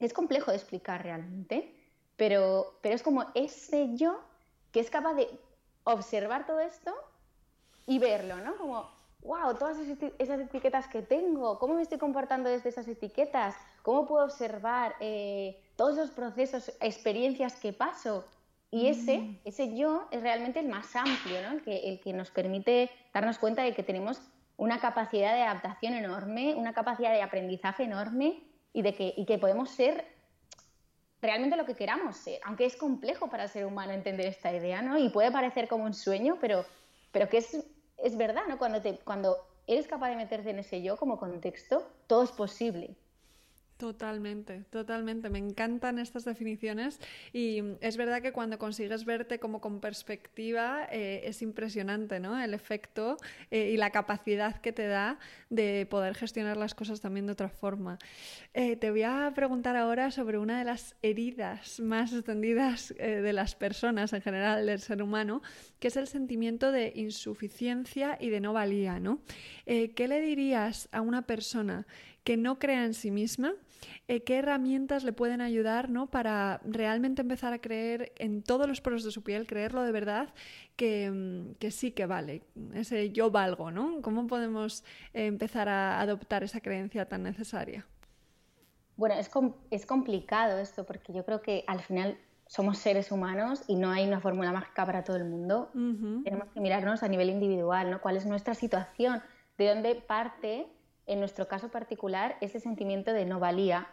Es 0.00 0.12
complejo 0.12 0.50
de 0.50 0.56
explicar 0.56 1.02
realmente, 1.02 1.74
pero, 2.16 2.78
pero 2.82 2.94
es 2.94 3.02
como 3.02 3.26
ese 3.34 3.96
yo 3.96 4.20
que 4.72 4.80
es 4.80 4.90
capaz 4.90 5.14
de 5.14 5.28
observar 5.84 6.46
todo 6.46 6.60
esto 6.60 6.92
y 7.86 7.98
verlo, 7.98 8.36
¿no? 8.38 8.56
Como 8.56 8.90
wow, 9.24 9.54
todas 9.58 9.78
esas 10.18 10.40
etiquetas 10.40 10.86
que 10.86 11.02
tengo, 11.02 11.58
cómo 11.58 11.74
me 11.74 11.82
estoy 11.82 11.98
comportando 11.98 12.50
desde 12.50 12.68
esas 12.68 12.86
etiquetas, 12.86 13.56
cómo 13.82 14.06
puedo 14.06 14.24
observar 14.24 14.94
eh, 15.00 15.58
todos 15.76 15.96
los 15.96 16.10
procesos, 16.10 16.70
experiencias 16.80 17.56
que 17.56 17.72
paso 17.72 18.24
Y 18.70 18.88
ese, 18.88 19.18
mm. 19.18 19.38
ese 19.44 19.76
yo 19.76 20.08
es 20.10 20.20
realmente 20.20 20.60
el 20.60 20.68
más 20.68 20.94
amplio, 20.94 21.40
¿no? 21.42 21.52
el, 21.52 21.62
que, 21.62 21.88
el 21.88 22.00
que 22.00 22.12
nos 22.12 22.30
permite 22.30 22.90
darnos 23.12 23.38
cuenta 23.38 23.62
de 23.62 23.74
que 23.74 23.82
tenemos 23.82 24.20
una 24.56 24.78
capacidad 24.78 25.34
de 25.34 25.42
adaptación 25.42 25.94
enorme, 25.94 26.54
una 26.54 26.74
capacidad 26.74 27.12
de 27.12 27.22
aprendizaje 27.22 27.84
enorme 27.84 28.42
y 28.72 28.82
de 28.82 28.94
que, 28.94 29.14
y 29.16 29.24
que 29.24 29.38
podemos 29.38 29.70
ser 29.70 30.04
realmente 31.22 31.56
lo 31.56 31.64
que 31.64 31.74
queramos 31.74 32.16
ser, 32.16 32.40
aunque 32.44 32.66
es 32.66 32.76
complejo 32.76 33.28
para 33.28 33.44
el 33.44 33.48
ser 33.48 33.64
humano 33.64 33.92
entender 33.92 34.26
esta 34.26 34.52
idea, 34.52 34.82
¿no? 34.82 34.98
Y 34.98 35.08
puede 35.08 35.32
parecer 35.32 35.68
como 35.68 35.84
un 35.84 35.94
sueño, 35.94 36.36
pero, 36.40 36.66
pero 37.12 37.28
que 37.30 37.38
es, 37.38 37.64
es 38.04 38.16
verdad, 38.18 38.42
¿no? 38.48 38.58
Cuando, 38.58 38.82
te, 38.82 38.98
cuando 38.98 39.38
eres 39.66 39.88
capaz 39.88 40.10
de 40.10 40.16
meterte 40.16 40.50
en 40.50 40.58
ese 40.58 40.82
yo 40.82 40.96
como 40.98 41.18
contexto, 41.18 41.90
todo 42.06 42.22
es 42.22 42.32
posible. 42.32 42.96
Totalmente, 43.76 44.62
totalmente. 44.70 45.28
Me 45.30 45.40
encantan 45.40 45.98
estas 45.98 46.24
definiciones 46.24 47.00
y 47.32 47.60
es 47.80 47.96
verdad 47.96 48.22
que 48.22 48.30
cuando 48.32 48.56
consigues 48.56 49.04
verte 49.04 49.40
como 49.40 49.60
con 49.60 49.80
perspectiva 49.80 50.86
eh, 50.92 51.22
es 51.24 51.42
impresionante, 51.42 52.20
¿no? 52.20 52.40
El 52.40 52.54
efecto 52.54 53.16
eh, 53.50 53.70
y 53.72 53.76
la 53.76 53.90
capacidad 53.90 54.60
que 54.60 54.72
te 54.72 54.86
da 54.86 55.18
de 55.50 55.88
poder 55.90 56.14
gestionar 56.14 56.56
las 56.56 56.76
cosas 56.76 57.00
también 57.00 57.26
de 57.26 57.32
otra 57.32 57.48
forma. 57.48 57.98
Eh, 58.54 58.76
te 58.76 58.92
voy 58.92 59.02
a 59.02 59.32
preguntar 59.34 59.74
ahora 59.74 60.12
sobre 60.12 60.38
una 60.38 60.56
de 60.56 60.64
las 60.64 60.94
heridas 61.02 61.80
más 61.80 62.12
extendidas 62.12 62.94
de 62.96 63.32
las 63.32 63.56
personas 63.56 64.12
en 64.12 64.22
general, 64.22 64.66
del 64.66 64.78
ser 64.78 65.02
humano, 65.02 65.42
que 65.80 65.88
es 65.88 65.96
el 65.96 66.06
sentimiento 66.06 66.70
de 66.70 66.92
insuficiencia 66.94 68.16
y 68.20 68.30
de 68.30 68.40
no 68.40 68.52
valía, 68.52 69.00
¿no? 69.00 69.20
¿Qué 69.66 70.06
le 70.08 70.20
dirías 70.20 70.88
a 70.92 71.00
una 71.00 71.22
persona 71.22 71.86
que 72.24 72.36
no 72.36 72.58
crea 72.58 72.84
en 72.84 72.94
sí 72.94 73.10
misma, 73.10 73.52
eh, 74.08 74.22
qué 74.22 74.38
herramientas 74.38 75.04
le 75.04 75.12
pueden 75.12 75.40
ayudar 75.40 75.90
¿no? 75.90 76.10
para 76.10 76.60
realmente 76.64 77.22
empezar 77.22 77.52
a 77.52 77.60
creer 77.60 78.12
en 78.16 78.42
todos 78.42 78.66
los 78.66 78.80
poros 78.80 79.04
de 79.04 79.10
su 79.10 79.22
piel, 79.22 79.46
creerlo 79.46 79.82
de 79.82 79.92
verdad, 79.92 80.34
que, 80.76 81.10
mm, 81.10 81.54
que 81.56 81.70
sí 81.70 81.92
que 81.92 82.06
vale, 82.06 82.42
ese 82.72 83.10
yo 83.10 83.30
valgo, 83.30 83.70
¿no? 83.70 84.00
¿Cómo 84.02 84.26
podemos 84.26 84.84
eh, 85.12 85.26
empezar 85.26 85.68
a 85.68 86.00
adoptar 86.00 86.42
esa 86.42 86.60
creencia 86.60 87.06
tan 87.06 87.22
necesaria? 87.22 87.86
Bueno, 88.96 89.16
es, 89.16 89.30
es 89.70 89.86
complicado 89.86 90.58
esto 90.58 90.84
porque 90.84 91.12
yo 91.12 91.24
creo 91.24 91.42
que 91.42 91.64
al 91.66 91.80
final 91.80 92.16
somos 92.46 92.78
seres 92.78 93.10
humanos 93.10 93.62
y 93.66 93.74
no 93.76 93.90
hay 93.90 94.06
una 94.06 94.20
fórmula 94.20 94.52
mágica 94.52 94.86
para 94.86 95.02
todo 95.02 95.16
el 95.16 95.24
mundo. 95.24 95.70
Tenemos 95.72 96.48
que 96.52 96.60
mirarnos 96.60 97.02
a 97.02 97.08
nivel 97.08 97.30
individual, 97.30 97.90
¿no? 97.90 98.00
¿Cuál 98.00 98.16
es 98.16 98.26
nuestra 98.26 98.54
situación? 98.54 99.22
¿De 99.58 99.68
dónde 99.68 99.94
parte 99.94 100.68
en 101.06 101.18
nuestro 101.18 101.48
caso 101.48 101.68
particular, 101.68 102.36
ese 102.40 102.60
sentimiento 102.60 103.12
de 103.12 103.26
no 103.26 103.38
valía. 103.38 103.88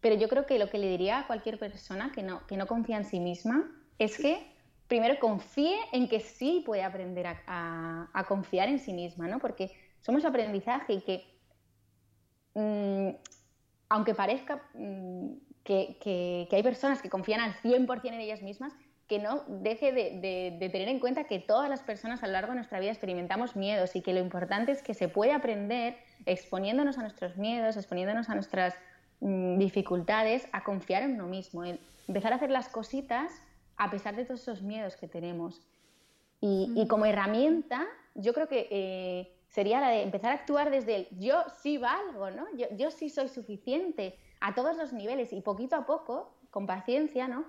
Pero 0.00 0.16
yo 0.16 0.28
creo 0.28 0.46
que 0.46 0.58
lo 0.58 0.70
que 0.70 0.78
le 0.78 0.88
diría 0.88 1.20
a 1.20 1.26
cualquier 1.26 1.58
persona 1.58 2.12
que 2.12 2.22
no, 2.22 2.46
que 2.46 2.56
no 2.56 2.66
confía 2.66 2.96
en 2.96 3.04
sí 3.04 3.20
misma 3.20 3.70
es 3.98 4.18
que 4.18 4.56
primero 4.88 5.18
confíe 5.18 5.76
en 5.92 6.08
que 6.08 6.20
sí 6.20 6.62
puede 6.64 6.82
aprender 6.82 7.26
a, 7.46 8.24
confiar 8.28 8.68
en 8.68 8.78
sí 8.78 8.92
misma, 8.92 9.26
¿no? 9.28 9.38
Porque 9.38 9.72
somos 10.00 10.24
aprendizaje 10.24 10.94
y 10.94 11.00
que, 11.00 11.24
mm, 12.54 13.10
aunque 13.88 14.14
parezca 14.14 14.62
mm, 14.74 15.32
que, 15.64 15.98
que, 16.00 16.48
hay 16.50 16.62
personas 16.62 17.02
que 17.02 17.10
confían 17.10 17.40
al 17.40 17.54
100% 17.54 18.14
en 18.14 18.20
ellas 18.20 18.42
mismas, 18.42 18.72
que 19.08 19.18
no 19.20 19.44
deje 19.46 19.92
de, 19.92 20.68
tener 20.72 20.88
en 20.88 20.98
cuenta 20.98 21.24
que 21.24 21.38
todas 21.38 21.70
las 21.70 21.80
personas 21.82 22.22
a 22.22 22.26
lo 22.26 22.32
largo 22.32 22.50
de 22.50 22.56
nuestra 22.56 22.80
vida 22.80 22.90
experimentamos 22.90 23.54
miedos 23.54 23.94
y 23.94 24.02
que 24.02 24.12
lo 24.12 24.20
importante 24.20 24.72
es 24.72 24.82
que 24.82 24.94
se 24.94 25.08
puede 25.08 25.32
aprender 25.32 25.96
exponiéndonos 26.26 26.98
a 26.98 27.02
nuestros 27.02 27.36
miedos, 27.36 27.76
exponiéndonos 27.76 28.28
a 28.28 28.34
nuestras 28.34 28.74
mm, 29.20 29.58
dificultades, 29.58 30.48
a 30.52 30.64
confiar 30.64 31.04
en 31.04 31.14
uno 31.14 31.28
mismo, 31.28 31.62
empezar 32.08 32.32
a 32.32 32.36
hacer 32.36 32.50
las 32.50 32.68
cositas 32.68 33.30
a 33.76 33.90
pesar 33.90 34.16
de 34.16 34.24
todos 34.24 34.42
esos 34.42 34.62
miedos 34.62 34.96
que 34.96 35.06
tenemos. 35.06 35.62
Y, 36.40 36.86
como 36.88 37.06
herramienta, 37.06 37.86
yo 38.14 38.32
creo 38.32 38.46
que 38.46 38.68
eh, 38.70 39.32
sería 39.48 39.80
la 39.80 39.88
de 39.88 40.02
empezar 40.02 40.30
a 40.30 40.34
actuar 40.34 40.70
desde 40.70 40.94
el 40.94 41.08
yo 41.18 41.42
sí 41.60 41.76
valgo, 41.76 42.30
¿no? 42.30 42.46
Yo, 42.56 42.66
yo 42.76 42.90
sí 42.92 43.08
soy 43.08 43.28
suficiente 43.28 44.16
a 44.40 44.54
todos 44.54 44.76
los 44.76 44.92
niveles 44.92 45.32
y 45.32 45.40
poquito 45.40 45.74
a 45.74 45.86
poco, 45.86 46.32
con 46.50 46.66
paciencia, 46.66 47.26
¿no? 47.26 47.46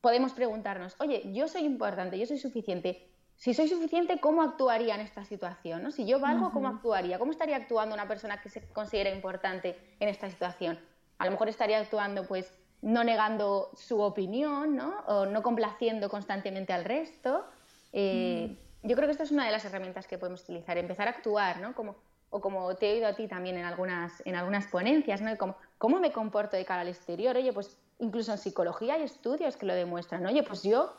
Podemos 0.00 0.32
preguntarnos, 0.32 0.96
oye, 0.98 1.22
yo 1.32 1.48
soy 1.48 1.62
importante, 1.62 2.18
yo 2.18 2.26
soy 2.26 2.38
suficiente. 2.38 3.08
Si 3.36 3.52
soy 3.52 3.68
suficiente, 3.68 4.18
¿cómo 4.18 4.42
actuaría 4.42 4.94
en 4.94 5.02
esta 5.02 5.24
situación? 5.24 5.82
¿no? 5.82 5.90
Si 5.90 6.06
yo 6.06 6.18
valgo, 6.18 6.52
¿cómo 6.52 6.68
actuaría? 6.68 7.18
¿Cómo 7.18 7.32
estaría 7.32 7.56
actuando 7.56 7.94
una 7.94 8.08
persona 8.08 8.40
que 8.40 8.48
se 8.48 8.66
considera 8.68 9.10
importante 9.10 9.76
en 10.00 10.08
esta 10.08 10.30
situación? 10.30 10.78
A 11.18 11.26
lo 11.26 11.32
mejor 11.32 11.48
estaría 11.48 11.78
actuando, 11.78 12.26
pues, 12.26 12.50
no 12.82 13.04
negando 13.04 13.70
su 13.74 14.00
opinión, 14.00 14.76
¿no? 14.76 15.00
O 15.06 15.26
no 15.26 15.42
complaciendo 15.42 16.08
constantemente 16.08 16.72
al 16.72 16.84
resto. 16.84 17.44
Eh, 17.92 18.56
mm. 18.82 18.88
Yo 18.88 18.96
creo 18.96 19.08
que 19.08 19.12
esta 19.12 19.24
es 19.24 19.32
una 19.32 19.44
de 19.44 19.52
las 19.52 19.64
herramientas 19.64 20.06
que 20.06 20.18
podemos 20.18 20.42
utilizar, 20.42 20.78
empezar 20.78 21.08
a 21.08 21.10
actuar, 21.10 21.60
¿no? 21.60 21.74
Como, 21.74 21.96
o 22.30 22.40
como 22.40 22.74
te 22.76 22.90
he 22.90 22.94
oído 22.94 23.08
a 23.08 23.14
ti 23.14 23.28
también 23.28 23.56
en 23.56 23.64
algunas, 23.64 24.22
en 24.24 24.36
algunas 24.36 24.66
ponencias, 24.66 25.20
¿no? 25.20 25.36
Como, 25.36 25.56
¿Cómo 25.78 26.00
me 26.00 26.12
comporto 26.12 26.56
de 26.56 26.64
cara 26.64 26.82
al 26.82 26.88
exterior? 26.88 27.36
Oye, 27.36 27.52
pues 27.52 27.76
incluso 27.98 28.32
en 28.32 28.38
psicología 28.38 28.94
hay 28.94 29.02
estudios 29.02 29.56
que 29.56 29.66
lo 29.66 29.74
demuestran. 29.74 30.24
Oye, 30.26 30.42
pues 30.42 30.62
yo 30.62 30.92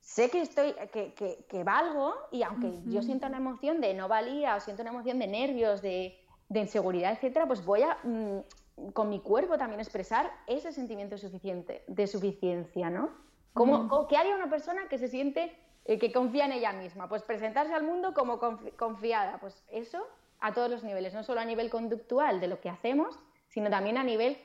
sé 0.00 0.30
que 0.30 0.42
estoy, 0.42 0.74
que, 0.92 1.14
que, 1.48 1.64
valgo 1.64 2.14
y 2.30 2.42
aunque 2.42 2.80
yo 2.86 3.02
sienta 3.02 3.28
una 3.28 3.38
emoción 3.38 3.80
de 3.80 3.94
no 3.94 4.08
valía 4.08 4.56
o 4.56 4.60
siento 4.60 4.82
una 4.82 4.90
emoción 4.90 5.18
de 5.18 5.26
nervios, 5.28 5.80
de, 5.82 6.18
de 6.48 6.60
inseguridad, 6.60 7.12
etcétera, 7.12 7.46
pues 7.46 7.64
voy 7.64 7.82
a 7.82 7.98
mm, 8.02 8.90
con 8.92 9.08
mi 9.08 9.20
cuerpo 9.20 9.58
también 9.58 9.80
expresar 9.80 10.30
ese 10.46 10.72
sentimiento 10.72 11.18
suficiente, 11.18 11.84
de 11.86 12.06
suficiencia, 12.06 12.90
¿no? 12.90 13.10
¿Cómo, 13.54 14.08
¿Qué 14.08 14.16
haría 14.16 14.34
una 14.34 14.48
persona 14.48 14.88
que 14.88 14.96
se 14.98 15.08
siente 15.08 15.54
eh, 15.84 15.98
que 15.98 16.10
confía 16.10 16.46
en 16.46 16.52
ella 16.52 16.72
misma? 16.72 17.08
Pues 17.08 17.22
presentarse 17.22 17.74
al 17.74 17.82
mundo 17.82 18.14
como 18.14 18.40
confiada. 18.78 19.38
Pues 19.40 19.62
eso 19.70 20.06
a 20.40 20.54
todos 20.54 20.70
los 20.70 20.82
niveles, 20.82 21.12
no 21.12 21.22
solo 21.22 21.40
a 21.40 21.44
nivel 21.44 21.68
conductual 21.68 22.40
de 22.40 22.48
lo 22.48 22.60
que 22.60 22.70
hacemos, 22.70 23.18
sino 23.48 23.68
también 23.68 23.98
a 23.98 24.04
nivel 24.04 24.38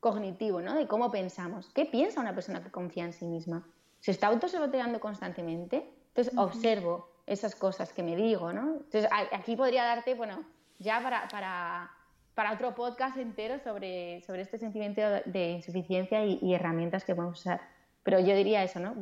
cognitivo, 0.00 0.60
¿no? 0.60 0.74
De 0.74 0.86
cómo 0.86 1.10
pensamos. 1.10 1.70
¿Qué 1.74 1.84
piensa 1.86 2.20
una 2.20 2.34
persona 2.34 2.62
que 2.62 2.70
confía 2.70 3.04
en 3.04 3.12
sí 3.12 3.26
misma? 3.26 3.66
¿Se 4.00 4.10
está 4.10 4.28
autosaboteando 4.28 5.00
constantemente? 5.00 5.90
Entonces 6.08 6.32
observo 6.36 7.08
esas 7.26 7.54
cosas 7.54 7.92
que 7.92 8.02
me 8.02 8.16
digo, 8.16 8.52
¿no? 8.52 8.76
Entonces 8.76 9.08
aquí 9.32 9.56
podría 9.56 9.84
darte, 9.84 10.14
bueno, 10.14 10.44
ya 10.78 11.02
para, 11.02 11.28
para, 11.28 11.90
para 12.34 12.52
otro 12.52 12.74
podcast 12.74 13.16
entero 13.16 13.58
sobre, 13.58 14.22
sobre 14.22 14.42
este 14.42 14.58
sentimiento 14.58 15.00
de 15.24 15.52
insuficiencia 15.52 16.24
y, 16.24 16.54
herramientas 16.54 17.04
que 17.04 17.14
podemos 17.14 17.40
usar. 17.40 17.60
Pero 18.02 18.20
yo 18.20 18.36
diría 18.36 18.62
eso, 18.62 18.78
¿no? 18.78 18.94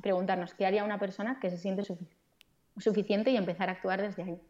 Preguntarnos 0.00 0.54
qué 0.54 0.66
haría 0.66 0.84
una 0.84 0.98
persona 0.98 1.40
que 1.40 1.50
se 1.50 1.58
siente 1.58 1.82
suficiente 2.76 3.30
y 3.30 3.36
empezar 3.36 3.68
a 3.68 3.72
actuar 3.72 4.00
desde 4.00 4.22
ahí. 4.22 4.40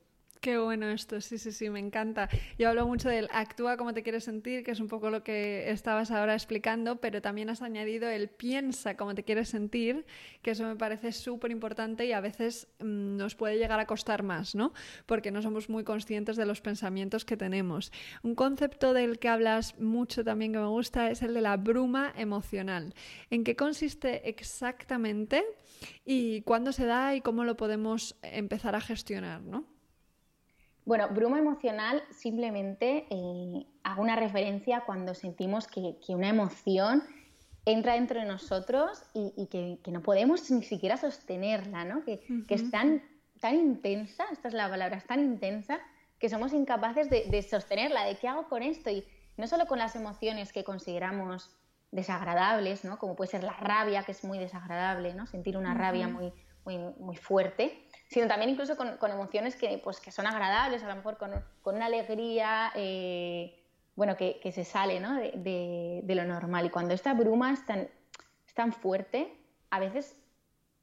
Qué 0.44 0.58
bueno 0.58 0.90
esto, 0.90 1.22
sí, 1.22 1.38
sí, 1.38 1.52
sí, 1.52 1.70
me 1.70 1.80
encanta. 1.80 2.28
Yo 2.58 2.68
hablo 2.68 2.86
mucho 2.86 3.08
del 3.08 3.28
actúa 3.32 3.78
como 3.78 3.94
te 3.94 4.02
quieres 4.02 4.24
sentir, 4.24 4.62
que 4.62 4.72
es 4.72 4.80
un 4.80 4.88
poco 4.88 5.08
lo 5.08 5.24
que 5.24 5.70
estabas 5.70 6.10
ahora 6.10 6.34
explicando, 6.34 7.00
pero 7.00 7.22
también 7.22 7.48
has 7.48 7.62
añadido 7.62 8.10
el 8.10 8.28
piensa 8.28 8.94
como 8.94 9.14
te 9.14 9.22
quieres 9.24 9.48
sentir, 9.48 10.04
que 10.42 10.50
eso 10.50 10.66
me 10.66 10.76
parece 10.76 11.12
súper 11.12 11.50
importante 11.50 12.04
y 12.04 12.12
a 12.12 12.20
veces 12.20 12.68
mm, 12.78 13.16
nos 13.16 13.34
puede 13.36 13.56
llegar 13.56 13.80
a 13.80 13.86
costar 13.86 14.22
más, 14.22 14.54
¿no? 14.54 14.74
Porque 15.06 15.30
no 15.30 15.40
somos 15.40 15.70
muy 15.70 15.82
conscientes 15.82 16.36
de 16.36 16.44
los 16.44 16.60
pensamientos 16.60 17.24
que 17.24 17.38
tenemos. 17.38 17.90
Un 18.22 18.34
concepto 18.34 18.92
del 18.92 19.18
que 19.18 19.30
hablas 19.30 19.78
mucho 19.80 20.24
también 20.24 20.52
que 20.52 20.58
me 20.58 20.66
gusta 20.66 21.10
es 21.10 21.22
el 21.22 21.32
de 21.32 21.40
la 21.40 21.56
bruma 21.56 22.12
emocional. 22.18 22.92
¿En 23.30 23.44
qué 23.44 23.56
consiste 23.56 24.28
exactamente 24.28 25.42
y 26.04 26.42
cuándo 26.42 26.72
se 26.72 26.84
da 26.84 27.14
y 27.14 27.22
cómo 27.22 27.44
lo 27.44 27.56
podemos 27.56 28.18
empezar 28.20 28.74
a 28.74 28.82
gestionar, 28.82 29.40
¿no? 29.40 29.73
Bueno, 30.84 31.08
bruma 31.08 31.38
emocional 31.38 32.02
simplemente 32.10 33.06
eh, 33.08 33.66
hago 33.84 34.02
una 34.02 34.16
referencia 34.16 34.82
cuando 34.84 35.14
sentimos 35.14 35.66
que, 35.66 35.96
una 36.08 36.28
emoción 36.28 37.02
entra 37.64 37.94
dentro 37.94 38.20
de 38.20 38.26
nosotros 38.26 39.02
y, 39.14 39.46
que, 39.46 39.90
no 39.90 40.02
podemos 40.02 40.50
ni 40.50 40.62
siquiera 40.62 40.98
sostenerla, 40.98 41.86
¿no? 41.86 42.04
Que, 42.04 42.20
es 42.50 42.70
tan, 42.70 43.02
tan 43.40 43.54
intensa, 43.54 44.24
esta 44.30 44.48
es 44.48 44.54
la 44.54 44.68
palabra, 44.68 44.98
es 44.98 45.06
tan 45.06 45.20
intensa 45.20 45.80
que 46.18 46.28
somos 46.28 46.52
incapaces 46.52 47.08
de, 47.08 47.42
sostenerla, 47.42 48.04
de 48.04 48.16
qué 48.16 48.28
hago 48.28 48.48
con 48.48 48.62
esto. 48.62 48.90
Y 48.90 49.04
no 49.38 49.46
solo 49.46 49.66
con 49.66 49.78
las 49.78 49.96
emociones 49.96 50.52
que 50.52 50.64
consideramos 50.64 51.50
desagradables, 51.92 52.84
¿no? 52.84 52.98
Como 52.98 53.16
puede 53.16 53.30
ser 53.30 53.42
la 53.42 53.54
rabia, 53.54 54.02
que 54.02 54.12
es 54.12 54.22
muy 54.22 54.38
desagradable, 54.38 55.14
¿no? 55.14 55.26
Sentir 55.26 55.56
una 55.56 55.72
rabia 55.72 56.08
muy, 56.08 56.30
muy, 56.66 56.76
muy 56.98 57.16
fuerte 57.16 57.83
sino 58.14 58.28
también 58.28 58.50
incluso 58.50 58.76
con, 58.76 59.10
emociones 59.10 59.56
que, 59.56 59.80
pues, 59.82 59.98
que 59.98 60.12
son 60.12 60.28
agradables, 60.28 60.84
a 60.84 60.88
lo 60.88 60.94
mejor 60.94 61.16
con, 61.16 61.32
con 61.62 61.74
una 61.74 61.86
alegría, 61.86 62.70
eh, 62.76 63.60
bueno, 63.96 64.16
que, 64.16 64.38
que, 64.40 64.52
se 64.52 64.64
sale 64.64 65.00
¿no? 65.00 65.14
de, 65.14 66.00
de, 66.04 66.14
lo 66.14 66.24
normal. 66.24 66.64
Y 66.66 66.70
cuando 66.70 66.94
esta 66.94 67.12
bruma 67.12 67.52
es 67.52 67.66
tan, 67.66 67.88
es 68.46 68.54
tan 68.54 68.72
fuerte, 68.72 69.36
a 69.70 69.80
veces 69.80 70.16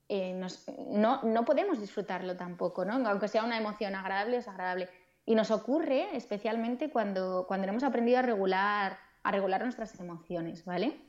eh, 0.10 0.34
nos, 0.34 0.66
no, 0.90 1.24
no, 1.24 1.46
podemos 1.46 1.80
disfrutarlo 1.80 2.36
tampoco, 2.36 2.84
¿no? 2.84 2.96
aunque 3.08 3.30
sea 3.30 3.46
una 3.46 3.58
emoción 3.58 3.96
agradable 3.96 4.34
o 4.34 4.40
desagradable. 4.40 4.90
Y 5.26 5.34
nos 5.34 5.52
ocurre 5.52 6.14
especialmente 6.18 6.90
cuando, 6.90 7.46
cuando 7.48 7.66
hemos 7.66 7.84
aprendido 7.84 8.20
a 8.20 8.24
regular, 8.24 9.00
a 9.24 9.32
regular 9.32 9.64
nuestras 9.64 9.98
emociones, 10.02 10.66
¿vale? 10.66 11.00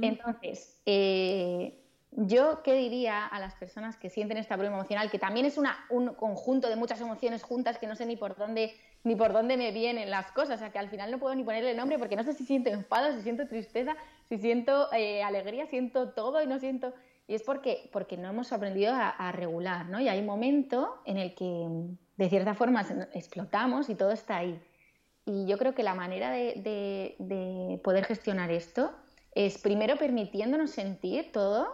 Entonces, 0.00 0.80
eh, 0.86 1.84
yo, 2.10 2.62
¿qué 2.62 2.74
diría 2.74 3.26
a 3.26 3.38
las 3.38 3.54
personas 3.54 3.96
que 3.96 4.10
sienten 4.10 4.38
esta 4.38 4.56
prueba 4.56 4.74
emocional, 4.74 5.10
que 5.10 5.18
también 5.18 5.46
es 5.46 5.58
un 5.58 6.08
conjunto 6.14 6.68
de 6.68 6.76
muchas 6.76 7.00
emociones 7.00 7.42
juntas 7.42 7.78
que 7.78 7.86
no 7.86 7.94
sé 7.94 8.06
ni 8.06 8.16
por 8.16 8.36
dónde 8.36 8.74
ni 9.04 9.14
por 9.14 9.32
dónde 9.32 9.56
me 9.56 9.70
vienen 9.72 10.10
las 10.10 10.30
cosas, 10.32 10.56
o 10.56 10.58
sea, 10.58 10.70
que 10.70 10.78
al 10.78 10.88
final 10.88 11.10
no 11.10 11.18
puedo 11.18 11.34
ni 11.34 11.44
ponerle 11.44 11.74
nombre 11.74 11.98
porque 11.98 12.16
no 12.16 12.24
sé 12.24 12.34
si 12.34 12.44
siento 12.44 12.70
enfado, 12.70 13.12
si 13.12 13.22
siento 13.22 13.46
tristeza, 13.46 13.96
si 14.28 14.38
siento 14.38 14.92
eh, 14.92 15.22
alegría, 15.22 15.66
siento 15.66 16.10
todo 16.10 16.42
y 16.42 16.46
no 16.46 16.58
siento... 16.58 16.92
Y 17.26 17.34
es 17.34 17.42
porque, 17.42 17.90
porque 17.92 18.16
no 18.16 18.30
hemos 18.30 18.52
aprendido 18.52 18.94
a, 18.94 19.32
regular, 19.32 19.86
¿no? 19.90 20.00
Y 20.00 20.08
hay 20.08 20.18
un 20.20 20.24
momento 20.24 21.02
en 21.04 21.18
el 21.18 21.34
que, 21.34 21.68
de 22.16 22.28
cierta 22.30 22.54
forma, 22.54 22.80
explotamos 23.12 23.90
y 23.90 23.94
todo 23.94 24.12
está 24.12 24.38
ahí. 24.38 24.58
Y 25.26 25.46
yo 25.46 25.58
creo 25.58 25.74
que 25.74 25.82
la 25.82 25.92
manera 25.92 26.30
de, 26.30 27.14
de 27.18 27.80
poder 27.84 28.06
gestionar 28.06 28.50
esto 28.50 28.92
es 29.34 29.58
primero 29.58 29.96
permitiéndonos 29.96 30.70
sentir 30.70 31.30
todo 31.30 31.68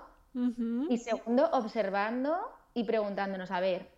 y 0.88 0.98
segundo, 0.98 1.48
observando 1.52 2.36
y 2.74 2.84
preguntándonos, 2.84 3.50
a 3.50 3.60
ver, 3.60 3.88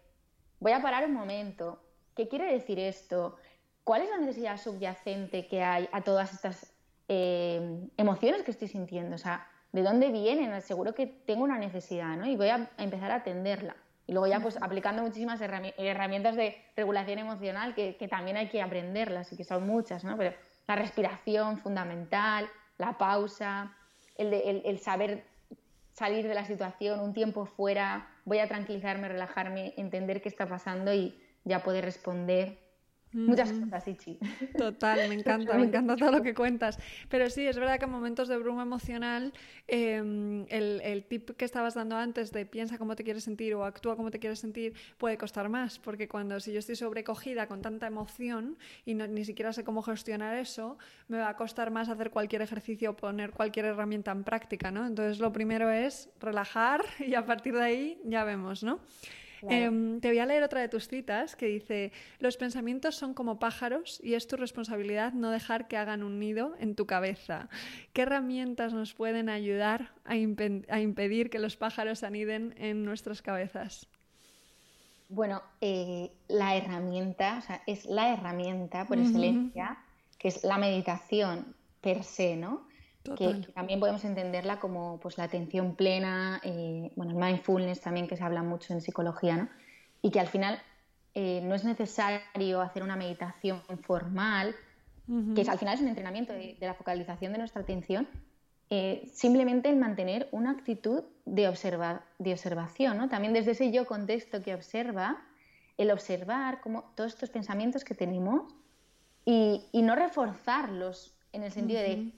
voy 0.61 0.73
a 0.73 0.83
parar 0.83 1.07
un 1.07 1.15
momento, 1.15 1.83
¿qué 2.15 2.29
quiere 2.29 2.53
decir 2.53 2.79
esto? 2.79 3.37
¿Cuál 3.85 4.03
es 4.03 4.11
la 4.11 4.19
necesidad 4.19 4.59
subyacente 4.59 5.47
que 5.47 5.63
hay 5.63 5.89
a 5.93 6.03
todas 6.03 6.35
estas 6.35 6.75
eh, 7.09 7.89
emociones 7.97 8.43
que 8.43 8.51
estoy 8.51 8.69
sintiendo? 8.69 9.15
O 9.15 9.19
sea, 9.19 9.47
¿de 9.73 9.83
dónde 9.83 10.11
vienen? 10.11 10.61
Seguro 10.61 10.95
que 10.95 11.07
tengo 11.07 11.45
una 11.45 11.59
necesidad, 11.59 12.17
¿no? 12.17 12.27
Y 12.27 12.37
voy 12.37 12.49
a, 12.49 12.71
empezar 12.77 13.11
a 13.13 13.17
atenderla. 13.17 13.77
Y 14.07 14.13
luego 14.13 14.27
ya 14.27 14.41
pues 14.41 14.59
aplicando 14.61 15.03
muchísimas 15.03 15.41
herramientas 15.41 16.37
de 16.37 16.57
regulación 16.77 17.19
emocional 17.19 17.75
que, 17.75 17.95
también 18.09 18.37
hay 18.37 18.49
que 18.49 18.63
aprenderlas 18.63 19.33
y 19.33 19.37
que 19.37 19.45
son 19.45 19.67
muchas, 19.67 20.05
¿no? 20.05 20.17
Pero 20.17 20.37
la 20.69 20.77
respiración 20.77 21.59
fundamental, 21.59 22.47
la 22.79 22.99
pausa, 22.99 23.75
el, 24.17 24.33
el 24.33 24.79
saber 24.79 25.25
salir 25.97 26.29
de 26.29 26.35
la 26.35 26.45
situación, 26.45 27.01
un 27.01 27.15
tiempo 27.15 27.47
fuera, 27.47 28.07
voy 28.27 28.39
a 28.39 28.49
tranquilizarme, 28.49 29.09
relajarme, 29.09 29.73
entender 29.79 30.21
qué 30.21 30.29
está 30.29 30.47
pasando 30.47 30.93
y 30.93 31.19
ya 31.45 31.63
poder 31.63 31.85
responder 31.85 32.59
Muchas 33.13 33.51
cosas, 33.53 33.89
Ichi. 33.89 34.19
Total, 34.59 35.09
me 35.09 35.15
encanta, 35.21 35.57
me 35.57 35.65
encanta 35.65 35.97
todo 35.97 36.13
lo 36.13 36.23
que 36.23 36.35
cuentas. 36.35 36.79
Pero 37.09 37.31
sí, 37.31 37.47
es 37.47 37.59
verdad 37.59 37.79
que 37.79 37.85
en 37.87 37.91
momentos 37.91 38.29
de 38.29 38.37
bruma 38.37 38.63
emocional, 38.63 39.33
em, 39.69 40.45
el, 40.49 40.81
el, 40.83 41.05
tip 41.05 41.31
que 41.31 41.45
estabas 41.45 41.75
dando 41.75 41.97
antes 41.97 42.33
de 42.33 42.45
piensa 42.45 42.79
cómo 42.79 42.95
te 42.97 43.05
quieres 43.05 43.25
sentir 43.25 43.55
o 43.55 43.65
actúa 43.65 43.97
cómo 43.97 44.11
te 44.11 44.19
quieres 44.19 44.41
sentir 44.41 44.75
puede 44.99 45.17
costar 45.17 45.49
más, 45.49 45.79
porque 45.79 46.09
cuando 46.09 46.41
si 46.41 46.53
yo 46.53 46.59
estoy 46.59 46.77
sobrecogida 46.77 47.47
con 47.47 47.63
tanta 47.63 47.87
emoción 47.87 48.59
y 48.85 48.95
ni 48.95 49.25
siquiera 49.25 49.53
sé 49.53 49.65
cómo 49.65 49.83
gestionar 49.83 50.37
eso, 50.37 50.77
me 51.09 51.19
va 51.19 51.29
a 51.29 51.37
costar 51.37 51.71
más 51.71 51.89
hacer 51.89 52.11
cualquier 52.11 52.43
ejercicio 52.43 52.91
o 52.91 52.97
poner 52.97 53.31
cualquier 53.33 53.67
herramienta 53.67 54.11
en 54.11 54.25
práctica, 54.25 54.71
¿no? 54.71 54.87
Entonces 54.87 55.21
lo 55.21 55.33
primero 55.33 55.71
es 55.71 56.11
relajar 56.21 56.85
y 56.99 57.15
a 57.15 57.25
partir 57.25 57.55
de 57.55 57.63
ahí 57.63 58.01
ya 58.05 58.25
vemos, 58.25 58.63
¿no? 58.63 58.81
Em, 59.43 60.01
te 60.01 60.09
voy 60.09 60.19
a 60.19 60.27
leer 60.27 60.43
otra 60.43 60.61
de 60.61 60.69
tus 60.69 60.89
citas 60.89 61.37
que 61.37 61.47
dice, 61.47 61.93
los 62.19 62.37
pensamientos 62.37 62.97
son 62.97 63.15
como 63.15 63.39
pájaros 63.39 64.01
y 64.03 64.15
es 64.15 64.27
tu 64.27 64.37
responsabilidad 64.37 65.13
no 65.13 65.31
dejar 65.31 65.69
que 65.69 65.77
hagan 65.77 66.03
un 66.03 66.19
nido 66.19 66.55
en 66.59 66.75
tu 66.75 66.87
cabeza. 66.87 67.49
¿Qué 67.93 68.03
herramientas 68.03 68.73
nos 68.73 68.95
pueden 68.95 69.29
ayudar 69.29 69.93
a, 70.05 70.17
impedir 70.17 71.31
que 71.31 71.39
los 71.39 71.57
pájaros 71.57 72.03
aniden 72.03 72.55
en 72.59 72.85
nuestras 72.85 73.23
cabezas? 73.23 73.89
Bueno, 75.09 75.43
eh, 75.61 76.11
la 76.29 76.57
herramienta, 76.57 77.39
o 77.39 77.43
sea, 77.43 77.63
es 77.67 77.85
la 77.87 78.13
herramienta 78.13 78.87
por 78.87 78.99
excelencia, 78.99 79.79
que 80.19 80.29
es 80.29 80.43
la 80.43 80.59
meditación 80.59 81.55
per 81.81 82.03
se, 82.03 82.37
¿no? 82.37 82.66
Que, 83.15 83.47
también 83.55 83.81
podemos 83.81 84.05
entenderla 84.05 84.59
como 84.59 84.99
pues, 85.01 85.19
la 85.19 85.25
atención 85.25 85.75
plena, 85.75 86.41
eh, 86.43 86.91
bueno, 86.97 87.13
el 87.13 87.19
mindfulness 87.19 87.81
también 87.81 88.09
que 88.09 88.17
se 88.17 88.25
habla 88.25 88.43
mucho 88.43 88.73
en 88.73 88.81
psicología, 88.81 89.37
¿no? 89.37 89.49
Y 90.03 90.11
que 90.11 90.21
al 90.21 90.29
final 90.29 90.61
eh, 91.15 91.41
no 91.43 91.55
es 91.55 91.65
necesario 91.65 92.61
hacer 92.61 92.83
una 92.83 92.97
meditación 92.97 93.63
formal, 93.83 94.55
que 95.37 95.43
al 95.43 95.59
final 95.59 95.75
es 95.75 95.81
un 95.81 95.89
entrenamiento 95.89 96.33
de, 96.33 96.57
la 96.61 96.75
focalización 96.75 97.33
de 97.33 97.39
nuestra 97.39 97.63
atención, 97.63 98.09
eh, 98.71 99.09
simplemente 99.15 99.69
el 99.69 99.77
mantener 99.77 100.29
una 100.33 100.51
actitud 100.51 101.05
de, 101.25 101.47
observar, 101.47 102.03
de 102.19 102.33
observación, 102.33 102.99
¿no? 102.99 103.09
También 103.09 103.33
desde 103.33 103.53
ese 103.53 103.71
yo 103.71 103.87
contexto 103.87 104.43
que 104.43 104.53
observa, 104.53 105.23
el 105.79 105.91
observar 105.91 106.61
como 106.61 106.83
todos 106.95 107.13
estos 107.13 107.31
pensamientos 107.31 107.85
que 107.85 107.95
tenemos 107.95 108.53
y, 109.25 109.69
no 109.73 109.95
reforzarlos 109.95 111.15
en 111.33 111.43
el 111.43 111.53
sentido 111.53 111.81
de 111.81 112.13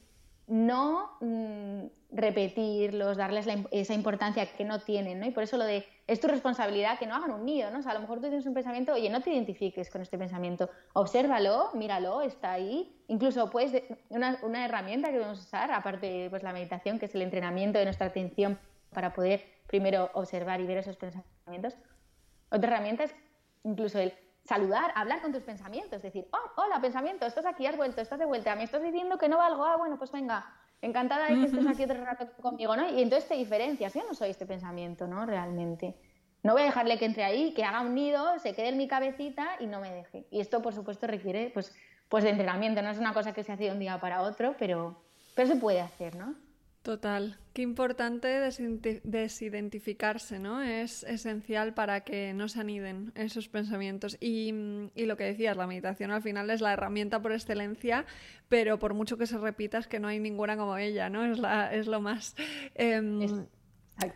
no 0.48 1.11
mm, 1.20 1.87
repetirlos, 2.11 3.18
darles 3.18 3.46
esa 3.70 3.94
importancia 3.94 4.46
que 4.46 4.64
no 4.64 4.80
tienen, 4.80 5.20
¿no? 5.20 5.26
Y 5.26 5.30
por 5.30 5.42
eso 5.42 5.58
lo 5.58 5.64
de, 5.64 5.87
es 6.06 6.20
tu 6.20 6.26
responsabilidad 6.26 6.98
que 6.98 7.06
no 7.06 7.14
hagan 7.14 7.30
un 7.32 7.44
nido, 7.44 7.70
¿no? 7.70 7.78
O 7.78 7.82
sea, 7.82 7.92
a 7.92 7.94
lo 7.94 8.00
mejor 8.00 8.18
tú 8.18 8.28
tienes 8.28 8.46
un 8.46 8.54
pensamiento, 8.54 8.94
oye, 8.94 9.11
no 9.11 9.20
te 9.20 9.30
identifiques 9.30 9.90
con 9.90 10.00
este 10.00 10.16
pensamiento, 10.16 10.70
obsérvalo, 10.94 11.70
míralo, 11.74 12.22
está 12.22 12.52
ahí. 12.52 12.96
Incluso, 13.08 13.50
pues, 13.50 13.72
una, 14.08 14.38
una 14.42 14.64
herramienta 14.64 15.08
que 15.08 15.18
podemos 15.18 15.40
usar, 15.40 15.70
aparte 15.70 16.28
pues 16.30 16.42
la 16.42 16.52
meditación, 16.52 16.98
que 16.98 17.06
es 17.06 17.14
el 17.14 17.22
entrenamiento 17.22 17.78
de 17.78 17.84
nuestra 17.84 18.06
atención 18.06 18.58
para 18.92 19.12
poder 19.12 19.44
primero 19.66 20.11
observar 20.14 20.61
y 20.61 20.66
ver 20.66 20.78
esos 20.78 20.96
pensamientos. 20.96 21.76
Otra 22.50 22.70
herramienta 22.70 23.04
es 23.04 23.14
incluso 23.64 23.98
el 23.98 24.14
saludar, 24.48 24.92
hablar 24.94 25.20
con 25.20 25.30
tus 25.30 25.42
pensamientos, 25.42 26.00
decir, 26.00 26.26
oh, 26.32 26.62
hola 26.62 26.80
pensamiento, 26.80 27.26
estás 27.26 27.44
aquí, 27.44 27.66
has 27.66 27.76
vuelto, 27.76 28.00
estás 28.00 28.18
de 28.18 28.24
vuelta, 28.24 28.56
me 28.56 28.64
estás 28.64 28.82
diciendo 28.82 29.18
que 29.18 29.28
no 29.28 29.37
valgo, 29.37 29.62
ah, 29.62 29.76
bueno, 29.76 29.98
pues 29.98 30.11
venga, 30.11 30.46
encantada 30.80 31.26
de 31.26 31.34
que 31.34 31.44
estés 31.44 31.66
aquí 31.66 31.84
otro 31.84 32.02
rato 32.02 32.30
conmigo, 32.40 32.74
¿no? 32.74 32.88
Y 32.88 33.02
entonces 33.02 33.28
te 33.28 33.34
diferencias, 33.34 33.92
yo 33.92 34.02
no 34.08 34.14
soy 34.14 34.30
este 34.30 34.46
pensamiento, 34.46 35.06
¿no? 35.06 35.26
Realmente. 35.26 35.96
No 36.42 36.54
voy 36.54 36.62
a 36.62 36.66
dejarle 36.66 36.98
que 36.98 37.04
entre 37.04 37.24
ahí, 37.24 37.52
que 37.52 37.62
haga 37.62 37.82
un 37.82 37.94
nido, 37.94 38.38
se 38.38 38.54
quede 38.54 38.68
en 38.68 38.78
mi 38.78 38.88
cabecita 38.88 39.46
y 39.61 39.66
no 39.66 39.80
me 39.80 39.92
deje. 39.92 40.26
Y 40.30 40.40
esto, 40.40 40.62
por 40.62 40.72
supuesto, 40.72 41.06
requiere 41.06 41.50
pues, 41.52 41.76
pues 42.08 42.24
de 42.24 42.30
entrenamiento, 42.30 42.80
no 42.80 42.88
es 42.88 42.98
una 42.98 43.12
cosa 43.12 43.34
que 43.34 43.44
se 43.44 43.52
hace 43.52 43.64
de 43.64 43.72
un 43.72 43.80
día 43.80 44.00
para 44.00 44.22
otro, 44.22 44.54
pero, 44.58 44.96
pero 45.34 45.46
se 45.46 45.56
puede 45.56 45.82
hacer, 45.82 46.16
¿no? 46.16 46.34
Total, 46.88 47.37
qué 47.53 47.61
importante 47.61 48.29
desidentificarse, 49.05 50.38
¿no? 50.38 50.62
Es 50.62 51.03
esencial 51.03 51.74
para 51.74 52.01
que 52.01 52.33
no 52.33 52.48
se 52.48 52.61
aniden 52.61 53.12
esos 53.14 53.51
pensamientos. 53.51 54.16
Y, 54.22 54.55
lo 54.96 55.18
que 55.18 55.24
decías, 55.24 55.55
la 55.59 55.66
meditación 55.66 56.12
al 56.12 56.22
final 56.22 56.48
es 56.48 56.62
la 56.62 56.72
herramienta 56.72 57.20
por 57.20 57.33
excelencia, 57.33 58.07
pero 58.48 58.79
por 58.79 58.94
mucho 58.94 59.18
que 59.18 59.27
se 59.27 59.37
repita 59.37 59.77
es 59.77 59.87
que 59.87 60.01
no 60.01 60.09
hay 60.09 60.18
ninguna 60.18 60.57
como 60.57 60.79
ella, 60.79 61.11
¿no? 61.11 61.31
Es, 61.31 61.38
la, 61.38 61.74
es 61.74 61.88
lo 61.88 62.01
más... 62.01 62.35
Em, 62.74 63.46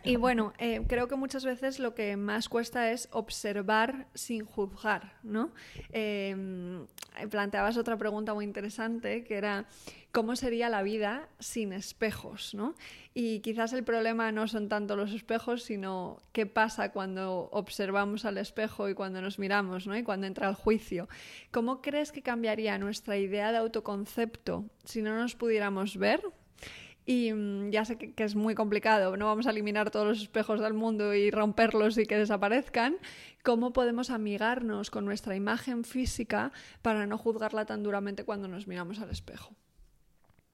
y 0.03 0.15
bueno, 0.15 0.53
eh, 0.59 0.81
creo 0.87 1.07
que 1.07 1.15
muchas 1.15 1.43
veces 1.43 1.79
lo 1.79 1.93
que 1.93 2.15
más 2.15 2.47
cuesta 2.47 2.91
es 2.91 3.09
observar 3.11 4.07
sin 4.13 4.45
juzgar, 4.45 5.17
¿no? 5.23 5.51
Em, 5.91 6.87
planteabas 7.29 7.77
otra 7.77 7.97
pregunta 7.97 8.33
muy 8.33 8.45
interesante 8.45 9.23
que 9.23 9.35
era 9.35 9.65
cómo 10.11 10.35
sería 10.35 10.69
la 10.69 10.83
vida 10.83 11.27
sin 11.39 11.73
espejos, 11.73 12.53
¿no? 12.53 12.75
Y 13.13 13.39
quizás 13.39 13.73
el 13.73 13.83
problema 13.83 14.31
no 14.31 14.47
son 14.47 14.69
tanto 14.69 14.95
los 14.95 15.11
espejos, 15.11 15.63
sino 15.63 16.21
qué 16.31 16.45
pasa 16.45 16.91
cuando 16.91 17.49
observamos 17.51 18.23
al 18.23 18.37
espejo 18.37 18.89
y 18.89 18.93
cuando 18.93 19.21
nos 19.21 19.37
miramos, 19.37 19.87
¿no? 19.87 19.97
Y 19.97 20.03
cuando 20.03 20.27
entra 20.27 20.47
el 20.47 20.55
juicio. 20.55 21.09
¿Cómo 21.51 21.81
crees 21.81 22.11
que 22.11 22.21
cambiaría 22.21 22.77
nuestra 22.77 23.17
idea 23.17 23.51
de 23.51 23.57
autoconcepto 23.57 24.65
si 24.85 25.01
no 25.01 25.17
nos 25.17 25.35
pudiéramos 25.35 25.97
ver? 25.97 26.21
Y 27.05 27.33
mm, 27.33 27.69
ya 27.71 27.85
sé 27.85 27.97
que, 27.97 28.23
es 28.23 28.35
muy 28.35 28.55
complicado, 28.55 29.17
no 29.17 29.25
vamos 29.25 29.47
a 29.47 29.51
eliminar 29.51 29.91
todos 29.91 30.07
los 30.07 30.21
espejos 30.21 30.61
del 30.61 30.73
mundo 30.73 31.13
y 31.13 31.31
romperlos 31.31 31.97
y 31.97 32.05
que 32.05 32.17
desaparezcan. 32.17 32.95
¿Cómo 33.43 33.73
podemos 33.73 34.09
amigarnos 34.09 34.89
con 34.89 35.05
nuestra 35.05 35.35
imagen 35.35 35.83
física 35.83 36.51
para 36.81 37.05
no 37.05 37.17
juzgarla 37.17 37.65
tan 37.65 37.83
duramente 37.83 38.23
cuando 38.23 38.47
nos 38.47 38.67
miramos 38.67 38.99
al 38.99 39.09
espejo? 39.09 39.53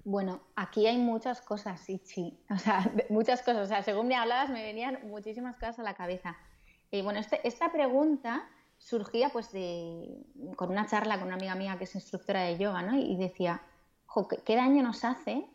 Bueno, 0.03 0.41
aquí 0.55 0.88
hay 0.88 0.97
muchas 0.97 1.41
cosas, 1.41 1.88
Ichi. 1.88 2.39
O 2.49 2.57
sea, 2.57 2.91
muchas 3.09 3.43
cosas. 3.43 3.65
O 3.65 3.67
sea, 3.67 3.83
según 3.83 4.07
me 4.07 4.15
hablabas, 4.15 4.49
me 4.49 4.63
venían 4.63 4.99
muchísimas 5.03 5.55
cosas 5.55 5.79
a 5.79 5.83
la 5.83 5.93
cabeza. 5.93 6.35
Y 6.89 7.03
bueno, 7.03 7.19
este, 7.19 7.47
esta 7.47 7.71
pregunta 7.71 8.49
surgía 8.79 9.29
pues 9.29 9.51
de, 9.51 10.25
con 10.55 10.71
una 10.71 10.88
charla 10.88 11.19
con 11.19 11.27
una 11.27 11.35
amiga 11.35 11.53
mía 11.53 11.77
que 11.77 11.83
es 11.83 11.93
instructora 11.93 12.41
de 12.43 12.57
yoga, 12.57 12.81
¿no? 12.81 12.97
Y 12.97 13.15
decía, 13.17 13.62
¿qué 14.45 14.55
daño 14.55 14.81
nos 14.81 15.03
hace 15.03 15.45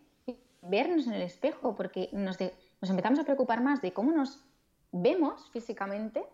vernos 0.68 1.07
en 1.07 1.14
el 1.14 1.22
espejo? 1.22 1.74
Porque 1.74 2.09
nos, 2.12 2.38
nos 2.81 2.90
empezamos 2.90 3.18
a 3.18 3.24
preocupar 3.24 3.62
más 3.62 3.83
de 3.83 3.92
cómo 3.92 4.12
nos 4.12 4.44
vemos 4.92 5.50
físicamente, 5.50 6.24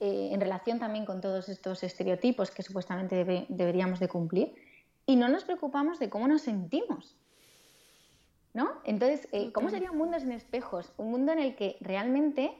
eh, 0.00 0.30
en 0.32 0.40
relación 0.40 0.78
también 0.78 1.04
con 1.04 1.20
todos 1.20 1.48
estos 1.50 1.82
estereotipos 1.82 2.50
que 2.50 2.62
supuestamente 2.62 3.46
deberíamos 3.48 4.00
de 4.00 4.08
cumplir 4.08 4.54
y 5.04 5.16
no 5.16 5.28
nos 5.28 5.44
preocupamos 5.44 5.98
de 5.98 6.08
cómo 6.08 6.28
nos 6.28 6.42
sentimos. 6.42 7.16
¿No? 8.52 8.68
Entonces, 8.84 9.28
eh, 9.30 9.52
¿cómo 9.52 9.70
sería 9.70 9.92
un 9.92 9.98
mundo 9.98 10.18
sin 10.18 10.32
espejos? 10.32 10.92
Un 10.96 11.10
mundo 11.12 11.30
en 11.32 11.38
el 11.38 11.54
que 11.54 11.76
realmente 11.80 12.52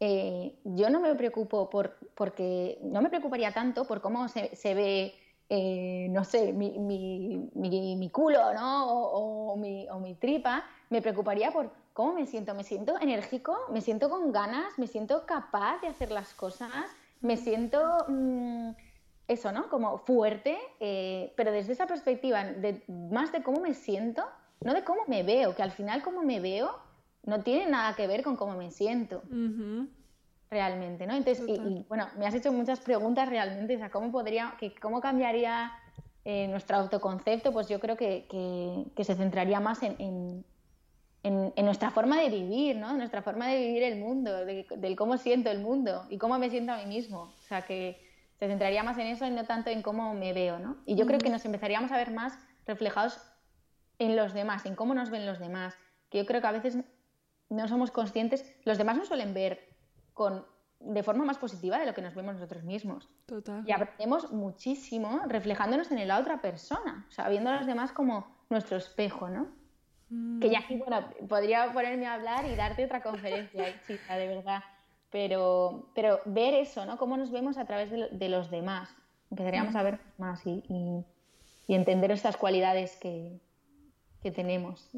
eh, 0.00 0.58
yo 0.64 0.90
no 0.90 1.00
me 1.00 1.14
preocupo 1.14 1.68
por, 1.70 1.98
porque 2.14 2.78
no 2.82 3.02
me 3.02 3.08
preocuparía 3.08 3.52
tanto 3.52 3.84
por 3.84 4.00
cómo 4.00 4.28
se, 4.28 4.74
ve, 4.74 5.14
eh, 5.48 6.08
no 6.10 6.24
sé, 6.24 6.52
mi, 6.52 8.10
culo, 8.12 8.52
¿no? 8.54 8.86
O, 8.88 9.56
mi, 9.56 9.88
o, 9.90 9.98
mi, 9.98 10.14
tripa. 10.14 10.64
Me 10.90 11.00
preocuparía 11.00 11.50
por 11.50 11.70
¿cómo 11.92 12.12
me 12.14 12.26
siento? 12.26 12.54
Me 12.54 12.64
siento 12.64 12.98
enérgico, 13.00 13.56
me 13.70 13.80
siento 13.80 14.10
con 14.10 14.30
ganas, 14.32 14.78
me 14.78 14.86
siento 14.86 15.26
capaz 15.26 15.80
de 15.80 15.88
hacer 15.88 16.10
las 16.10 16.34
cosas, 16.34 16.70
me 17.20 17.36
siento... 17.36 17.80
Mm, 18.08 18.70
eso, 19.28 19.52
¿no? 19.52 19.68
Como 19.68 19.98
fuerte, 19.98 20.56
eh, 20.80 21.34
pero 21.36 21.52
desde 21.52 21.74
esa 21.74 21.86
perspectiva, 21.86 22.44
de, 22.44 22.82
más 22.88 23.30
de 23.30 23.42
cómo 23.42 23.60
me 23.60 23.74
siento, 23.74 24.24
no 24.62 24.72
de 24.72 24.84
cómo 24.84 25.02
me 25.06 25.22
veo, 25.22 25.54
que 25.54 25.62
al 25.62 25.70
final 25.70 26.02
cómo 26.02 26.22
me 26.22 26.40
veo 26.40 26.74
no 27.24 27.42
tiene 27.42 27.70
nada 27.70 27.94
que 27.94 28.06
ver 28.06 28.22
con 28.22 28.36
cómo 28.36 28.56
me 28.56 28.70
siento. 28.70 29.22
Realmente, 30.50 31.06
¿no? 31.06 31.14
Entonces, 31.14 31.44
y, 31.46 31.84
bueno, 31.88 32.08
me 32.16 32.26
has 32.26 32.34
hecho 32.34 32.52
muchas 32.52 32.80
preguntas 32.80 33.28
realmente, 33.28 33.76
o 33.76 33.78
sea, 33.78 33.90
¿cómo 33.90 34.10
podría, 34.10 34.54
que, 34.58 34.74
cómo 34.74 35.00
cambiaría 35.00 35.72
eh, 36.24 36.48
nuestro 36.48 36.78
autoconcepto? 36.78 37.52
Pues 37.52 37.68
yo 37.68 37.78
creo 37.80 37.96
que, 37.96 38.26
que, 38.96 39.04
se 39.04 39.14
centraría 39.14 39.60
más 39.60 39.82
en, 39.82 39.96
en, 41.22 41.52
en, 41.54 41.64
nuestra 41.66 41.90
forma 41.90 42.18
de 42.18 42.30
vivir, 42.30 42.76
¿no? 42.76 42.96
Nuestra 42.96 43.20
forma 43.20 43.48
de 43.48 43.58
vivir 43.58 43.82
el 43.82 44.00
mundo, 44.00 44.44
de, 44.46 44.66
del 44.76 44.96
cómo 44.96 45.18
siento 45.18 45.50
el 45.50 45.60
mundo 45.60 46.06
y 46.08 46.16
cómo 46.16 46.38
me 46.38 46.48
siento 46.48 46.72
a 46.72 46.78
mí 46.78 46.86
mismo. 46.86 47.34
O 47.38 47.42
sea, 47.42 47.62
que 47.62 48.00
se 48.38 48.46
centraría 48.46 48.82
más 48.82 48.96
en 48.96 49.08
eso 49.08 49.26
y 49.26 49.30
no 49.30 49.44
tanto 49.44 49.68
en 49.68 49.82
cómo 49.82 50.14
me 50.14 50.32
veo, 50.32 50.58
¿no? 50.58 50.78
Y 50.86 50.94
yo 50.94 51.04
creo 51.04 51.18
que 51.18 51.28
nos 51.28 51.44
empezaríamos 51.44 51.92
a 51.92 51.98
ver 51.98 52.10
más 52.10 52.38
reflejados 52.66 53.20
en 53.98 54.16
los 54.16 54.32
demás, 54.32 54.64
en 54.64 54.76
cómo 54.76 54.94
nos 54.94 55.10
ven 55.10 55.26
los 55.26 55.38
demás, 55.38 55.76
que 56.08 56.18
yo 56.18 56.26
creo 56.26 56.40
que 56.40 56.46
a 56.46 56.52
veces 56.52 56.78
no 57.50 57.68
somos 57.68 57.90
conscientes, 57.90 58.44
los 58.64 58.78
demás 58.78 58.96
nos 58.96 59.08
suelen 59.08 59.34
ver 59.34 59.67
con, 60.18 60.44
de 60.80 61.02
forma 61.02 61.24
más 61.24 61.38
positiva 61.38 61.78
de 61.78 61.86
lo 61.86 61.94
que 61.94 62.02
nos 62.02 62.14
vemos 62.14 62.34
nosotros 62.34 62.64
mismos. 62.64 63.08
Total. 63.24 63.62
Y 63.64 63.72
aprendemos 63.72 64.32
muchísimo 64.32 65.22
reflejándonos 65.26 65.90
en 65.90 66.06
la 66.06 66.18
otra 66.18 66.42
persona, 66.42 67.06
o 67.08 67.12
sea, 67.12 67.30
viendo 67.30 67.48
a 67.50 67.56
los 67.56 67.66
demás 67.66 67.92
como 67.92 68.26
nuestro 68.50 68.76
espejo, 68.76 69.28
¿no? 69.28 69.46
Mm. 70.10 70.40
Que 70.40 70.50
ya 70.50 70.58
aquí, 70.58 70.76
bueno, 70.76 71.08
podría 71.28 71.72
ponerme 71.72 72.06
a 72.06 72.14
hablar 72.14 72.44
y 72.44 72.56
darte 72.56 72.84
otra 72.84 73.02
conferencia, 73.02 73.80
chica, 73.86 74.16
de 74.16 74.26
verdad 74.26 74.62
pero, 75.10 75.90
pero 75.94 76.20
ver 76.24 76.54
eso, 76.54 76.84
¿no? 76.84 76.98
Cómo 76.98 77.16
nos 77.16 77.30
vemos 77.30 77.56
a 77.56 77.64
través 77.64 77.90
de, 77.90 78.28
los 78.28 78.50
demás. 78.50 78.94
Empezaríamos 79.30 79.74
a 79.74 79.82
ver 79.82 80.00
más 80.18 80.44
y, 80.46 81.04
entender 81.68 82.10
estas 82.10 82.36
cualidades 82.36 82.96
que, 82.96 83.40
tenemos. 84.32 84.88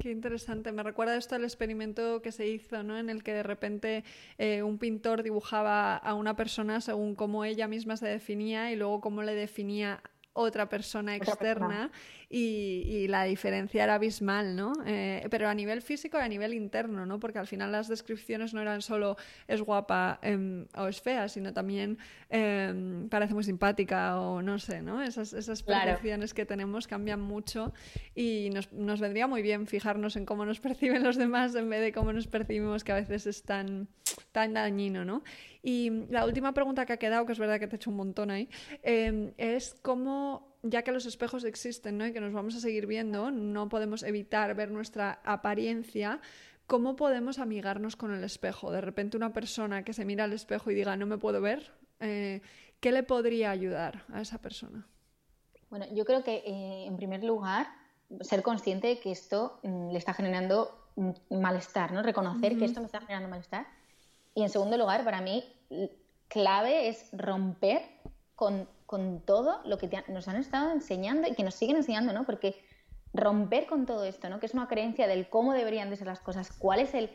Qué, 0.00 0.10
interesante. 0.10 0.72
Me 0.72 0.82
recuerda 0.82 1.16
esto 1.16 1.34
al 1.34 1.44
experimento 1.44 2.22
que 2.22 2.32
se 2.32 2.46
hizo, 2.46 2.82
¿no? 2.82 2.96
En 2.96 3.10
el 3.10 3.22
que 3.22 3.32
de 3.32 3.42
repente 3.42 4.04
eh, 4.38 4.62
un 4.62 4.78
pintor 4.78 5.22
dibujaba 5.22 5.96
a 5.96 6.14
una 6.14 6.36
persona 6.36 6.80
según 6.80 7.14
cómo 7.14 7.44
ella 7.44 7.66
misma 7.68 7.96
se 7.96 8.06
definía 8.06 8.70
y 8.70 8.76
luego 8.76 9.00
cómo 9.00 9.22
le 9.22 9.34
definía 9.34 10.00
otra 10.36 10.68
persona 10.68 11.16
externa 11.16 11.90
Y, 12.28 13.06
la 13.08 13.22
diferencia 13.22 13.84
era 13.84 13.94
abismal, 13.94 14.56
¿no? 14.56 14.72
Eh, 14.84 15.28
pero 15.30 15.48
a 15.48 15.54
nivel 15.54 15.80
físico 15.80 16.18
y 16.18 16.22
a 16.22 16.28
nivel 16.28 16.54
interno, 16.54 17.06
¿no? 17.06 17.20
Porque 17.20 17.38
al 17.38 17.46
final 17.46 17.70
las 17.70 17.86
descripciones 17.86 18.52
no 18.52 18.60
eran 18.60 18.82
solo 18.82 19.16
es 19.46 19.62
guapa 19.62 20.18
em, 20.22 20.66
o 20.76 20.88
es 20.88 21.00
fea, 21.00 21.28
sino 21.28 21.52
también 21.52 21.98
em, 22.28 23.08
parece 23.08 23.32
muy 23.32 23.44
simpática 23.44 24.18
o 24.18 24.42
no 24.42 24.58
sé, 24.58 24.82
¿no? 24.82 25.02
Esas, 25.02 25.32
esas 25.32 25.62
percepciones 25.62 26.34
que 26.34 26.44
tenemos 26.44 26.88
cambian 26.88 27.20
mucho 27.20 27.72
y 28.14 28.50
nos, 28.52 28.72
nos, 28.72 29.00
vendría 29.00 29.28
muy 29.28 29.42
bien 29.42 29.68
fijarnos 29.68 30.16
en 30.16 30.26
cómo 30.26 30.44
nos 30.44 30.58
perciben 30.66 31.04
los 31.04 31.16
demás 31.16 31.54
en 31.54 31.70
vez 31.70 31.80
de 31.80 31.92
cómo 31.92 32.12
nos 32.12 32.26
percibimos, 32.26 32.82
que 32.82 32.90
a 32.90 32.96
veces 32.96 33.26
es 33.28 33.44
tan, 33.44 33.88
tan 34.32 34.52
dañino, 34.52 35.04
¿no? 35.04 35.22
Y 35.66 35.90
la 36.10 36.24
última 36.24 36.54
pregunta 36.54 36.86
que 36.86 36.92
ha 36.92 36.96
quedado, 36.96 37.26
que 37.26 37.32
es 37.32 37.40
verdad 37.40 37.58
que 37.58 37.66
te 37.66 37.74
he 37.74 37.78
hecho 37.78 37.90
un 37.90 37.96
montón 37.96 38.30
ahí, 38.30 38.48
em, 38.84 39.32
es 39.36 39.74
cómo 39.82 40.56
ya 40.62 40.82
que 40.82 40.92
los 40.92 41.06
espejos 41.06 41.42
existen 41.42 41.98
¿no? 41.98 42.06
y 42.06 42.12
que 42.12 42.20
nos 42.20 42.32
vamos 42.32 42.54
a 42.54 42.60
seguir 42.60 42.86
viendo, 42.86 43.32
no 43.32 43.68
podemos 43.68 44.04
evitar 44.04 44.54
ver 44.54 44.70
nuestra 44.70 45.20
apariencia, 45.24 46.20
¿cómo 46.68 46.94
podemos 46.94 47.40
amigarnos 47.40 47.96
con 47.96 48.14
el 48.14 48.22
espejo? 48.22 48.70
De 48.70 48.80
repente 48.80 49.16
una 49.16 49.32
persona 49.32 49.82
que 49.82 49.92
se 49.92 50.04
mira 50.04 50.22
al 50.22 50.32
espejo 50.32 50.70
y 50.70 50.76
diga, 50.76 50.96
no 50.96 51.04
me 51.04 51.18
puedo 51.18 51.40
ver, 51.40 51.72
eh, 51.98 52.42
¿qué 52.78 52.92
le 52.92 53.02
podría 53.02 53.50
ayudar 53.50 54.04
a 54.12 54.20
esa 54.20 54.38
persona? 54.38 54.86
Bueno, 55.68 55.86
yo 55.92 56.04
creo 56.04 56.22
que 56.22 56.44
eh, 56.46 56.86
en 56.86 56.96
primer 56.96 57.24
lugar, 57.24 57.66
ser 58.20 58.44
consciente 58.44 58.86
de 58.86 59.00
que 59.00 59.10
esto 59.10 59.58
mm, 59.64 59.90
le 59.90 59.98
está 59.98 60.14
generando 60.14 60.92
malestar, 61.28 61.90
¿no? 61.90 62.04
Reconocer 62.04 62.56
que 62.56 62.66
esto 62.66 62.78
me 62.78 62.86
está 62.86 63.00
generando 63.00 63.28
malestar. 63.28 63.66
Y 64.36 64.42
en 64.42 64.50
segundo 64.50 64.76
lugar, 64.76 65.02
para 65.02 65.20
mí, 65.20 65.42
clave 66.28 66.88
es 66.88 67.08
romper 67.12 67.82
con 68.36 68.68
con 68.86 69.20
todo 69.20 69.60
lo 69.64 69.78
que 69.78 69.90
nos 70.08 70.28
han 70.28 70.36
estado 70.36 70.70
enseñando 70.70 71.28
y 71.28 71.34
que 71.34 71.42
nos 71.42 71.54
siguen 71.54 71.76
enseñando, 71.76 72.12
¿no? 72.12 72.24
Porque 72.24 72.54
romper 73.12 73.66
con 73.66 73.84
todo 73.84 74.04
esto, 74.04 74.28
¿no? 74.28 74.38
Que 74.40 74.46
es 74.46 74.54
una 74.54 74.68
creencia 74.68 75.08
del 75.08 75.28
cómo 75.28 75.52
deberían 75.52 75.90
de 75.90 75.96
ser 75.96 76.06
las 76.06 76.20
cosas, 76.20 76.52
cuál 76.52 76.80
es 76.80 76.94
el, 76.94 77.10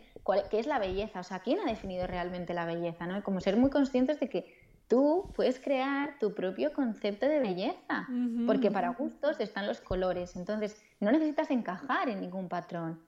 qué 0.50 0.60
es 0.60 0.68
la 0.68 0.80
belleza, 0.80 1.22
o 1.22 1.24
sea, 1.24 1.40
quién 1.40 1.60
ha 1.60 1.66
definido 1.66 2.08
realmente 2.08 2.54
la 2.54 2.66
belleza, 2.66 3.08
¿no? 3.08 3.18
Y 3.18 3.22
como 3.22 3.40
ser 3.40 3.56
muy 3.56 3.70
conscientes 3.70 4.20
de 4.20 4.28
que 4.28 4.54
tú 4.88 5.32
puedes 5.36 5.60
crear 5.60 6.18
tu 6.20 6.34
propio 6.34 6.74
concepto 6.74 7.28
de 7.28 7.40
belleza, 7.40 8.08
porque 8.46 8.72
para 8.72 8.90
gustos 8.90 9.40
están 9.40 9.66
los 9.68 9.80
colores, 9.80 10.36
entonces 10.36 10.82
no 11.00 11.12
necesitas 11.12 11.50
encajar 11.52 12.10
en 12.10 12.20
ningún 12.20 12.50
patrón. 12.50 13.02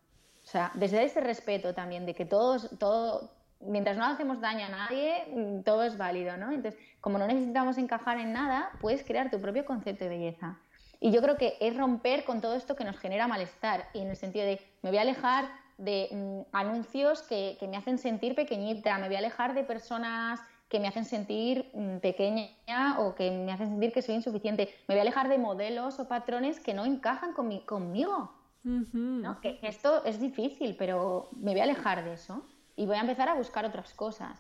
O 0.44 0.48
sea, 0.48 0.72
desde 0.76 1.04
ese 1.04 1.20
respeto 1.20 1.74
también 1.74 2.06
de 2.06 2.14
que 2.14 2.26
todos, 2.26 2.70
todo, 2.78 3.32
mientras 3.66 3.98
no 3.98 4.06
hacemos 4.06 4.42
daño 4.42 4.66
a 4.66 4.70
nadie, 4.70 5.26
mm, 5.34 5.62
todo 5.64 5.84
es 5.84 5.98
válido, 5.98 6.38
¿no? 6.38 6.52
Entonces, 6.52 6.80
como 7.02 7.18
no 7.18 7.28
necesitamos 7.28 7.78
encajar 7.78 8.18
en 8.18 8.34
nada, 8.34 8.72
puedes 8.82 9.04
crear 9.04 9.30
tu 9.30 9.40
propio 9.40 9.66
concepto 9.66 10.06
de 10.06 10.10
belleza. 10.10 10.58
Y 11.00 11.12
yo 11.12 11.22
creo 11.22 11.36
que 11.36 11.58
es 11.60 11.76
romper 11.76 12.24
con 12.24 12.40
todo 12.40 12.56
esto 12.56 12.76
que 12.76 12.86
nos 12.86 12.98
genera 12.98 13.28
malestar, 13.28 13.90
y 13.94 14.00
en 14.00 14.10
el 14.10 14.16
sentido 14.16 14.46
de, 14.46 14.62
me 14.82 14.90
voy 14.90 15.00
a 15.00 15.02
alejar 15.02 15.50
de 15.78 16.08
mm, 16.12 16.56
anuncios 16.56 17.24
que, 17.24 17.58
me 17.70 17.78
hacen 17.78 17.98
sentir 17.98 18.36
pequeñita, 18.36 18.98
me 19.00 19.08
voy 19.08 19.16
a 19.16 19.20
alejar 19.20 19.54
de 19.54 19.64
personas 19.64 20.40
que 20.70 20.80
me 20.80 20.88
hacen 20.88 21.06
sentir 21.06 21.70
mm, 21.74 21.98
pequeña 21.98 23.00
o 23.00 23.16
que 23.16 23.32
me 23.32 23.52
hacen 23.52 23.70
sentir 23.70 23.92
que 23.92 24.02
soy 24.02 24.16
insuficiente, 24.16 24.74
me 24.88 24.96
voy 24.96 25.00
a 25.00 25.02
alejar 25.02 25.28
de 25.28 25.38
modelos 25.38 26.00
o 26.00 26.08
patrones 26.08 26.60
que 26.60 26.74
no 26.74 26.86
encajan 26.86 27.34
conmigo. 27.34 28.32
Que 29.42 29.60
esto 29.62 30.06
es 30.06 30.22
difícil, 30.22 30.78
pero 30.78 31.28
me 31.34 31.52
voy 31.52 31.60
a 31.60 31.64
alejar 31.64 32.06
de 32.06 32.14
eso 32.14 32.46
y 32.76 32.86
voy 32.86 32.98
a 32.98 33.02
empezar 33.02 33.30
a 33.30 33.36
buscar 33.36 33.66
otras 33.66 33.94
cosas. 33.94 34.40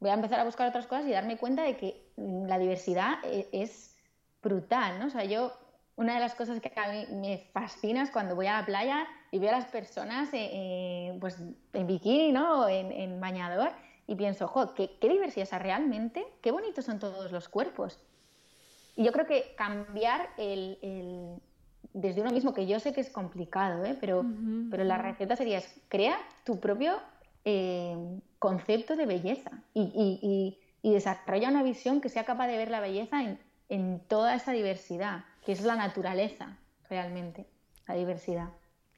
Voy 0.00 0.10
a 0.10 0.14
empezar 0.14 0.40
a 0.40 0.44
buscar 0.44 0.68
otras 0.68 0.86
cosas 0.86 1.06
y 1.06 1.12
darme 1.12 1.36
cuenta 1.36 1.62
de 1.62 1.76
que 1.76 2.10
mm, 2.16 2.46
la 2.46 2.58
diversidad 2.58 3.18
e, 3.24 3.48
es 3.52 3.96
brutal, 4.42 4.98
¿no? 4.98 5.06
O 5.06 5.10
sea, 5.10 5.24
yo, 5.24 5.52
una 5.96 6.14
de 6.14 6.20
las 6.20 6.34
cosas 6.34 6.60
que 6.60 6.72
a 6.74 6.90
mí 6.90 7.06
me 7.12 7.38
fascina 7.52 8.02
es 8.02 8.10
cuando 8.10 8.34
voy 8.34 8.46
a 8.46 8.60
la 8.60 8.66
playa 8.66 9.06
y 9.30 9.38
veo 9.38 9.50
a 9.50 9.52
las 9.52 9.66
personas 9.66 10.32
eh, 10.34 10.50
eh, 10.52 11.18
pues, 11.20 11.38
en 11.72 11.86
bikini, 11.86 12.32
¿no? 12.32 12.68
En, 12.68 13.20
bañador 13.20 13.70
y 14.06 14.16
pienso, 14.16 14.48
jo, 14.48 14.74
qué, 14.74 14.90
diversidad, 15.00 15.48
es 15.50 15.62
realmente, 15.62 16.26
qué 16.40 16.50
bonitos 16.50 16.84
son 16.84 16.98
todos 16.98 17.30
los 17.30 17.48
cuerpos. 17.48 18.00
Y 18.96 19.04
yo 19.04 19.12
creo 19.12 19.26
que 19.26 19.54
cambiar 19.56 20.28
el, 20.36 21.40
desde 21.92 22.20
uno 22.20 22.30
mismo, 22.30 22.52
que 22.52 22.66
yo 22.66 22.80
sé 22.80 22.92
que 22.92 23.00
es 23.00 23.10
complicado, 23.10 23.84
¿eh? 23.84 23.96
pero, 23.98 24.24
pero 24.70 24.84
la 24.84 24.98
receta 24.98 25.36
sería, 25.36 25.58
es, 25.58 25.80
crea 25.88 26.18
tu 26.44 26.58
propio 26.58 27.00
eh, 27.44 27.96
concepto 28.38 28.96
de 28.96 29.06
belleza 29.06 29.50
y, 29.74 30.58
desarrolla 30.82 31.48
una 31.48 31.62
visión 31.62 32.00
que 32.00 32.08
sea 32.08 32.24
capaz 32.24 32.48
de 32.48 32.56
ver 32.56 32.70
la 32.70 32.80
belleza 32.80 33.22
en 33.68 34.00
toda 34.08 34.34
esa 34.34 34.52
diversidad, 34.52 35.24
que 35.44 35.52
es 35.52 35.62
la 35.62 35.76
naturaleza 35.76 36.58
realmente, 36.88 37.46
la 37.86 37.94
diversidad. 37.94 38.48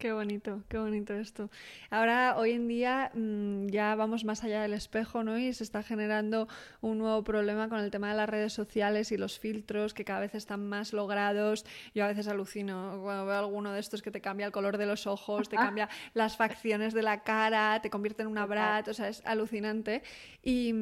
Qué 0.05 0.13
bonito, 0.13 0.63
qué 0.69 0.77
bonito 0.77 1.15
esto. 1.15 1.49
Ahora, 1.89 2.35
hoy 2.37 2.51
en 2.51 2.69
día, 2.69 3.11
mm, 3.15 3.69
ya 3.69 3.95
vamos 3.95 4.23
más 4.27 4.45
allá 4.45 4.61
del 4.61 4.75
espejo, 4.75 5.25
¿no? 5.25 5.39
Y 5.39 5.51
se 5.55 5.65
está 5.65 5.83
generando 5.83 6.47
un 6.83 6.99
nuevo 6.99 7.25
problema 7.25 7.71
con 7.71 7.79
el 7.79 7.91
tema 7.91 8.11
de 8.11 8.17
las 8.19 8.29
redes 8.29 8.53
sociales 8.53 9.13
y 9.13 9.17
los 9.17 9.39
filtros 9.39 9.95
que 9.95 10.05
cada 10.05 10.21
vez 10.21 10.35
están 10.35 10.69
más 10.69 10.93
logrados. 10.93 11.65
Yo 11.95 12.05
a 12.05 12.09
veces 12.09 12.29
alucino 12.29 13.01
cuando 13.03 13.25
veo 13.25 13.39
alguno 13.39 13.73
de 13.73 13.81
estos 13.81 14.03
que 14.03 14.11
te 14.11 14.21
cambia 14.21 14.45
el 14.45 14.53
color 14.53 14.77
de 14.77 14.85
los 14.85 15.07
ojos, 15.07 15.49
te 15.49 15.57
cambia 15.75 15.89
las 16.13 16.37
facciones 16.37 16.93
de 16.93 17.01
la 17.01 17.23
cara, 17.23 17.81
te 17.81 17.89
convierte 17.89 18.25
en 18.25 18.29
una 18.29 18.45
brat, 18.45 18.87
o 18.89 18.93
sea, 18.93 19.09
es 19.09 19.23
alucinante. 19.25 20.03
Y, 20.43 20.75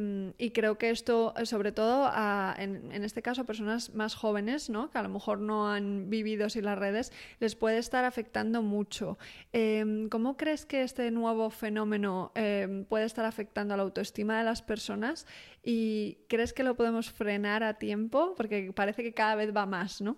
creo 0.52 0.78
que 0.78 0.90
esto, 0.90 1.32
sobre 1.44 1.70
todo, 1.70 2.10
en, 2.58 2.90
en, 2.90 3.04
este 3.04 3.22
caso, 3.22 3.42
a 3.42 3.44
personas 3.44 3.94
más 3.94 4.16
jóvenes, 4.16 4.68
¿no? 4.68 4.90
Que 4.90 4.98
a 4.98 5.02
lo 5.04 5.08
mejor 5.08 5.38
no 5.38 5.70
han 5.70 6.10
vivido 6.10 6.50
sin 6.50 6.64
las 6.64 6.76
redes, 6.76 7.12
les 7.38 7.54
puede 7.54 7.78
estar 7.78 8.04
afectando 8.04 8.62
mucho. 8.62 9.11
Em, 9.52 10.08
¿Cómo 10.08 10.36
crees 10.36 10.66
que 10.66 10.82
este 10.82 11.10
nuevo 11.10 11.50
fenómeno 11.50 12.32
em, 12.34 12.84
puede 12.84 13.04
estar 13.04 13.24
afectando 13.24 13.74
a 13.74 13.76
la 13.76 13.82
autoestima 13.82 14.38
de 14.38 14.44
las 14.44 14.62
personas? 14.62 15.26
¿Y 15.62 16.18
crees 16.28 16.52
que 16.52 16.62
lo 16.62 16.76
podemos 16.76 17.10
frenar 17.10 17.62
a 17.62 17.74
tiempo? 17.74 18.34
Porque 18.36 18.72
parece 18.72 19.02
que 19.02 19.14
cada 19.14 19.34
vez 19.34 19.54
va 19.54 19.66
más, 19.66 20.00
¿no? 20.00 20.16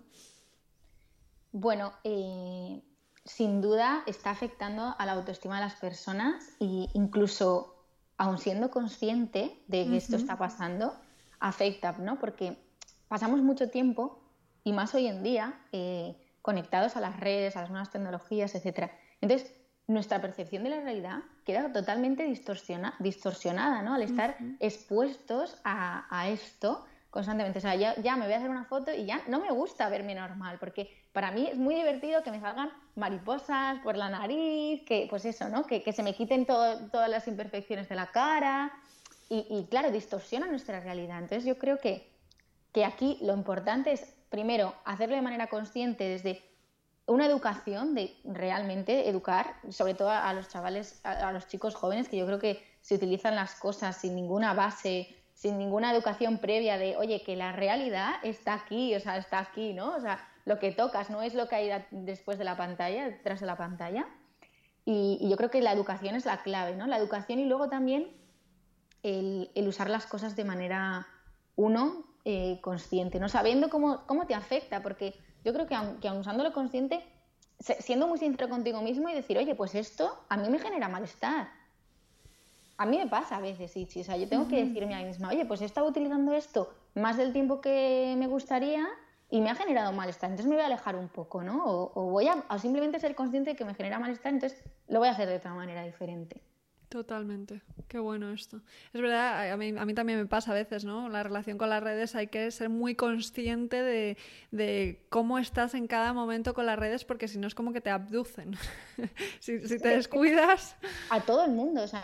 Bueno, 1.51 1.93
eh, 2.03 2.81
sin 3.23 3.61
duda 3.61 4.03
está 4.07 4.31
afectando 4.31 4.95
a 4.97 5.05
la 5.05 5.13
autoestima 5.13 5.55
de 5.55 5.61
las 5.61 5.75
personas 5.75 6.49
e 6.59 6.87
incluso, 6.93 7.75
aun 8.17 8.37
siendo 8.37 8.69
consciente 8.71 9.63
de 9.67 9.87
que 9.87 9.97
esto 9.97 10.15
está 10.15 10.37
pasando, 10.37 10.95
afecta, 11.39 11.93
¿no? 11.93 12.19
Porque 12.19 12.57
pasamos 13.07 13.41
mucho 13.41 13.69
tiempo, 13.69 14.21
y 14.65 14.73
más 14.73 14.95
hoy 14.95 15.07
en 15.07 15.21
día, 15.21 15.61
eh, 15.71 16.17
conectados 16.45 16.95
a 16.95 17.01
las 17.01 17.19
redes, 17.19 17.57
a 17.57 17.61
las 17.61 17.71
nuevas 17.71 17.89
tecnologías, 17.89 18.53
etc. 18.53 18.91
Entonces, 19.19 19.51
nuestra 19.87 20.21
percepción 20.21 20.63
de 20.63 20.69
la 20.69 20.79
realidad 20.79 21.23
queda 21.43 21.73
totalmente 21.73 22.23
distorsionada, 22.23 23.81
¿no? 23.81 23.95
Al 23.95 24.03
estar 24.03 24.37
expuestos 24.59 25.59
a, 25.63 26.29
esto 26.29 26.85
constantemente. 27.09 27.57
O 27.57 27.61
sea, 27.63 27.73
ya, 27.73 27.95
ya, 27.99 28.15
me 28.15 28.25
voy 28.25 28.33
a 28.35 28.37
hacer 28.37 28.51
una 28.51 28.65
foto 28.65 28.93
y 28.93 29.05
ya 29.07 29.23
no 29.27 29.39
me 29.39 29.49
gusta 29.49 29.89
verme 29.89 30.13
normal, 30.13 30.57
porque 30.59 30.95
para 31.13 31.31
mí 31.31 31.47
es 31.47 31.57
muy 31.57 31.73
divertido 31.73 32.21
que 32.21 32.29
me 32.29 32.39
salgan 32.39 32.69
mariposas 32.93 33.79
por 33.79 33.97
la 33.97 34.09
nariz, 34.09 34.83
que 34.85 35.07
pues 35.09 35.25
eso, 35.25 35.49
¿no? 35.49 35.63
Que, 35.65 35.91
se 35.91 36.03
me 36.03 36.13
quiten 36.13 36.45
todas 36.45 37.09
las 37.09 37.27
imperfecciones 37.27 37.89
de 37.89 37.95
la 37.95 38.11
cara 38.11 38.71
y, 39.29 39.47
y, 39.49 39.65
claro, 39.65 39.89
distorsiona 39.89 40.45
nuestra 40.45 40.79
realidad. 40.79 41.17
Entonces 41.17 41.43
yo 41.43 41.57
creo 41.57 41.79
que, 41.79 42.07
que 42.71 42.85
aquí 42.85 43.17
lo 43.21 43.33
importante 43.33 43.93
es, 43.93 44.14
primero, 44.29 44.73
hacerlo 44.85 45.15
de 45.15 45.21
manera 45.21 45.47
consciente 45.47 46.03
desde 46.05 46.43
una 47.07 47.25
educación 47.25 47.93
de 47.93 48.15
realmente 48.23 49.09
educar, 49.09 49.55
sobre 49.69 49.93
todo 49.93 50.09
a, 50.09 50.33
los 50.33 50.49
chavales, 50.49 50.99
a, 51.03 51.31
los 51.31 51.47
chicos 51.47 51.75
jóvenes, 51.75 52.09
que 52.09 52.17
yo 52.17 52.25
creo 52.25 52.39
que 52.39 52.63
se 52.81 52.95
utilizan 52.95 53.35
las 53.35 53.55
cosas 53.55 53.97
sin 53.97 54.15
ninguna 54.15 54.53
base, 54.53 55.15
sin 55.33 55.57
ninguna 55.57 55.91
educación 55.91 56.39
previa 56.39 56.77
de, 56.77 56.97
oye, 56.97 57.21
que 57.23 57.35
la 57.35 57.51
realidad 57.51 58.15
está 58.23 58.53
aquí, 58.53 58.95
o 58.95 58.99
sea, 58.99 59.17
está 59.17 59.39
aquí, 59.39 59.73
¿no? 59.73 59.95
O 59.95 59.99
sea, 59.99 60.27
lo 60.45 60.59
que 60.59 60.71
tocas 60.71 61.09
no 61.09 61.21
es 61.21 61.33
lo 61.33 61.47
que 61.47 61.55
hay 61.55 61.85
después 61.91 62.37
de 62.37 62.43
la 62.43 62.55
pantalla, 62.55 63.05
detrás 63.05 63.39
de 63.39 63.45
la 63.45 63.57
pantalla. 63.57 64.07
Y, 64.85 65.27
yo 65.27 65.35
creo 65.35 65.49
que 65.49 65.61
la 65.61 65.73
educación 65.73 66.15
es 66.15 66.25
la 66.25 66.43
clave, 66.43 66.75
¿no? 66.75 66.85
La 66.87 66.97
educación 66.97 67.39
y 67.39 67.45
luego 67.45 67.69
también 67.69 68.15
el, 69.01 69.49
usar 69.67 69.89
las 69.89 70.05
cosas 70.05 70.35
de 70.35 70.45
manera, 70.45 71.07
uno, 71.55 72.04
eh, 72.27 72.59
consciente, 72.61 73.19
¿no? 73.19 73.29
Sabiendo 73.29 73.69
cómo, 73.69 74.01
cómo 74.07 74.25
te 74.25 74.33
afecta, 74.33 74.81
porque 74.81 75.13
yo 75.43 75.53
creo 75.53 75.67
que 75.67 75.75
aun, 75.75 75.99
que 75.99 76.09
usándolo 76.09 76.53
consciente, 76.53 77.03
siendo 77.59 78.07
muy 78.07 78.17
sincero 78.17 78.49
contigo 78.49 78.81
mismo 78.81 79.07
y 79.09 79.13
decir, 79.13 79.37
oye, 79.37 79.53
pues 79.53 79.75
esto 79.75 80.25
a 80.27 80.35
mí 80.35 80.49
me 80.49 80.57
genera 80.57 80.89
malestar. 80.89 81.49
A 82.77 82.85
mí 82.87 82.97
me 82.97 83.05
pasa 83.05 83.37
a 83.37 83.41
veces, 83.41 83.71
sí, 83.71 83.87
O 84.01 84.03
sea, 84.03 84.17
yo 84.17 84.27
tengo 84.27 84.47
que 84.47 84.65
decirme 84.65 84.95
a 84.95 84.99
mí 84.99 85.05
misma, 85.05 85.29
oye, 85.29 85.45
pues 85.45 85.61
he 85.61 85.65
estado 85.65 85.87
utilizando 85.87 86.33
esto 86.33 86.73
más 86.95 87.15
del 87.15 87.31
tiempo 87.31 87.61
que 87.61 88.15
me 88.17 88.25
gustaría 88.25 88.87
y 89.29 89.39
me 89.41 89.51
ha 89.51 89.55
generado 89.55 89.91
malestar. 89.93 90.31
Entonces 90.31 90.49
me 90.49 90.55
voy 90.55 90.63
a 90.63 90.65
alejar 90.65 90.95
un 90.95 91.09
poco, 91.09 91.43
¿no? 91.43 91.63
O, 91.63 91.91
o 91.93 92.09
voy 92.09 92.27
a 92.27 92.43
o 92.49 92.57
simplemente 92.57 92.99
ser 92.99 93.13
consciente 93.13 93.51
de 93.51 93.55
que 93.55 93.65
me 93.65 93.75
genera 93.75 93.99
malestar, 93.99 94.33
entonces 94.33 94.61
lo 94.87 94.97
voy 94.97 95.09
a 95.09 95.11
hacer 95.11 95.29
de 95.29 95.35
otra 95.37 95.53
manera 95.53 95.83
diferente. 95.83 96.41
Totalmente, 96.89 97.61
qué 97.87 97.99
bueno 97.99 98.31
esto. 98.31 98.61
Es 98.93 99.01
verdad, 99.01 99.51
a 99.51 99.57
mí, 99.57 99.73
a 99.77 99.85
mí 99.85 99.93
también 99.93 100.19
me 100.19 100.25
pasa 100.25 100.51
a 100.51 100.53
veces, 100.53 100.85
¿no? 100.85 101.09
La 101.09 101.23
relación 101.23 101.57
con 101.57 101.69
las 101.69 101.81
redes 101.81 102.15
hay 102.15 102.27
que 102.27 102.49
ser 102.51 102.69
muy 102.69 102.95
consciente 102.95 103.81
de, 103.81 105.05
cómo 105.09 105.39
estás 105.39 105.73
en 105.73 105.87
cada 105.87 106.13
momento 106.13 106.53
con 106.53 106.65
las 106.65 106.77
redes 106.77 107.05
porque 107.05 107.27
si 107.27 107.37
no 107.39 107.47
es 107.47 107.55
como 107.55 107.73
que 107.73 107.81
te 107.81 107.89
abducen. 107.89 108.55
si, 109.39 109.59
te 109.59 109.89
descuidas... 109.89 110.75
A 111.09 111.21
todo 111.21 111.45
el 111.45 111.51
mundo, 111.51 111.83
o 111.83 111.87
sea, 111.87 112.03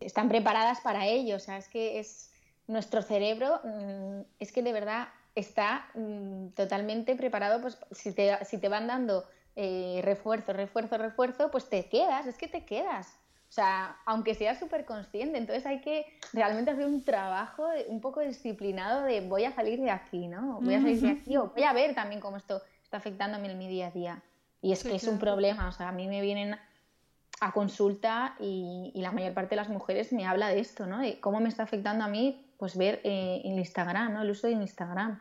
están 0.00 0.28
preparadas 0.28 0.80
para 0.80 1.06
ello, 1.06 1.36
o 1.36 1.40
sea, 1.40 1.56
es 1.56 1.68
que 1.68 1.98
es 1.98 2.30
nuestro 2.66 3.02
cerebro, 3.02 3.60
mm, 3.64 4.20
es 4.38 4.52
que 4.52 4.62
de 4.62 4.72
verdad 4.72 5.08
está 5.34 5.88
mm, 5.94 6.48
totalmente 6.48 7.16
preparado, 7.16 7.60
pues 7.60 7.78
si 7.90 8.12
te, 8.12 8.44
si 8.44 8.58
te 8.58 8.68
van 8.68 8.86
dando 8.86 9.24
eh, 9.56 10.00
refuerzo, 10.02 10.52
refuerzo, 10.52 10.98
refuerzo, 10.98 11.50
pues 11.50 11.68
te 11.68 11.88
quedas, 11.88 12.26
es 12.26 12.38
que 12.38 12.48
te 12.48 12.64
quedas. 12.64 13.18
O 13.52 13.54
sea, 13.54 13.98
aunque 14.06 14.34
sea 14.34 14.58
súper 14.58 14.86
consciente, 14.86 15.36
entonces 15.36 15.66
hay 15.66 15.82
que 15.82 16.06
realmente 16.32 16.70
hacer 16.70 16.86
un 16.86 17.04
trabajo 17.04 17.68
un 17.86 18.00
poco 18.00 18.20
disciplinado 18.20 19.02
de 19.02 19.20
voy 19.20 19.44
a 19.44 19.52
salir 19.52 19.78
de 19.78 19.90
aquí, 19.90 20.26
¿no? 20.26 20.58
Voy 20.62 20.72
a 20.72 20.80
salir 20.80 21.02
de 21.02 21.10
aquí 21.10 21.36
o 21.36 21.48
voy 21.48 21.62
a 21.64 21.74
ver 21.74 21.94
también 21.94 22.18
cómo 22.18 22.38
esto 22.38 22.62
está 22.82 22.96
afectándome 22.96 23.52
en 23.52 23.58
mi 23.58 23.68
día 23.68 23.88
a 23.88 23.90
día. 23.90 24.22
Y 24.62 24.72
es 24.72 24.82
que 24.82 24.94
es 24.94 25.06
un 25.06 25.18
problema, 25.18 25.68
o 25.68 25.72
sea, 25.72 25.90
a 25.90 25.92
mí 25.92 26.08
me 26.08 26.22
vienen 26.22 26.56
a 27.42 27.52
consulta 27.52 28.36
y, 28.40 28.90
la 28.94 29.12
mayor 29.12 29.34
parte 29.34 29.50
de 29.50 29.56
las 29.56 29.68
mujeres 29.68 30.14
me 30.14 30.24
habla 30.24 30.48
de 30.48 30.58
esto, 30.58 30.86
¿no? 30.86 31.00
De 31.00 31.20
cómo 31.20 31.38
me 31.38 31.50
está 31.50 31.64
afectando 31.64 32.04
a 32.04 32.08
mí, 32.08 32.46
pues 32.56 32.74
ver 32.78 33.02
eh, 33.04 33.42
en 33.44 33.58
Instagram, 33.58 34.14
¿no? 34.14 34.22
El 34.22 34.30
uso 34.30 34.46
de 34.46 34.54
Instagram. 34.54 35.20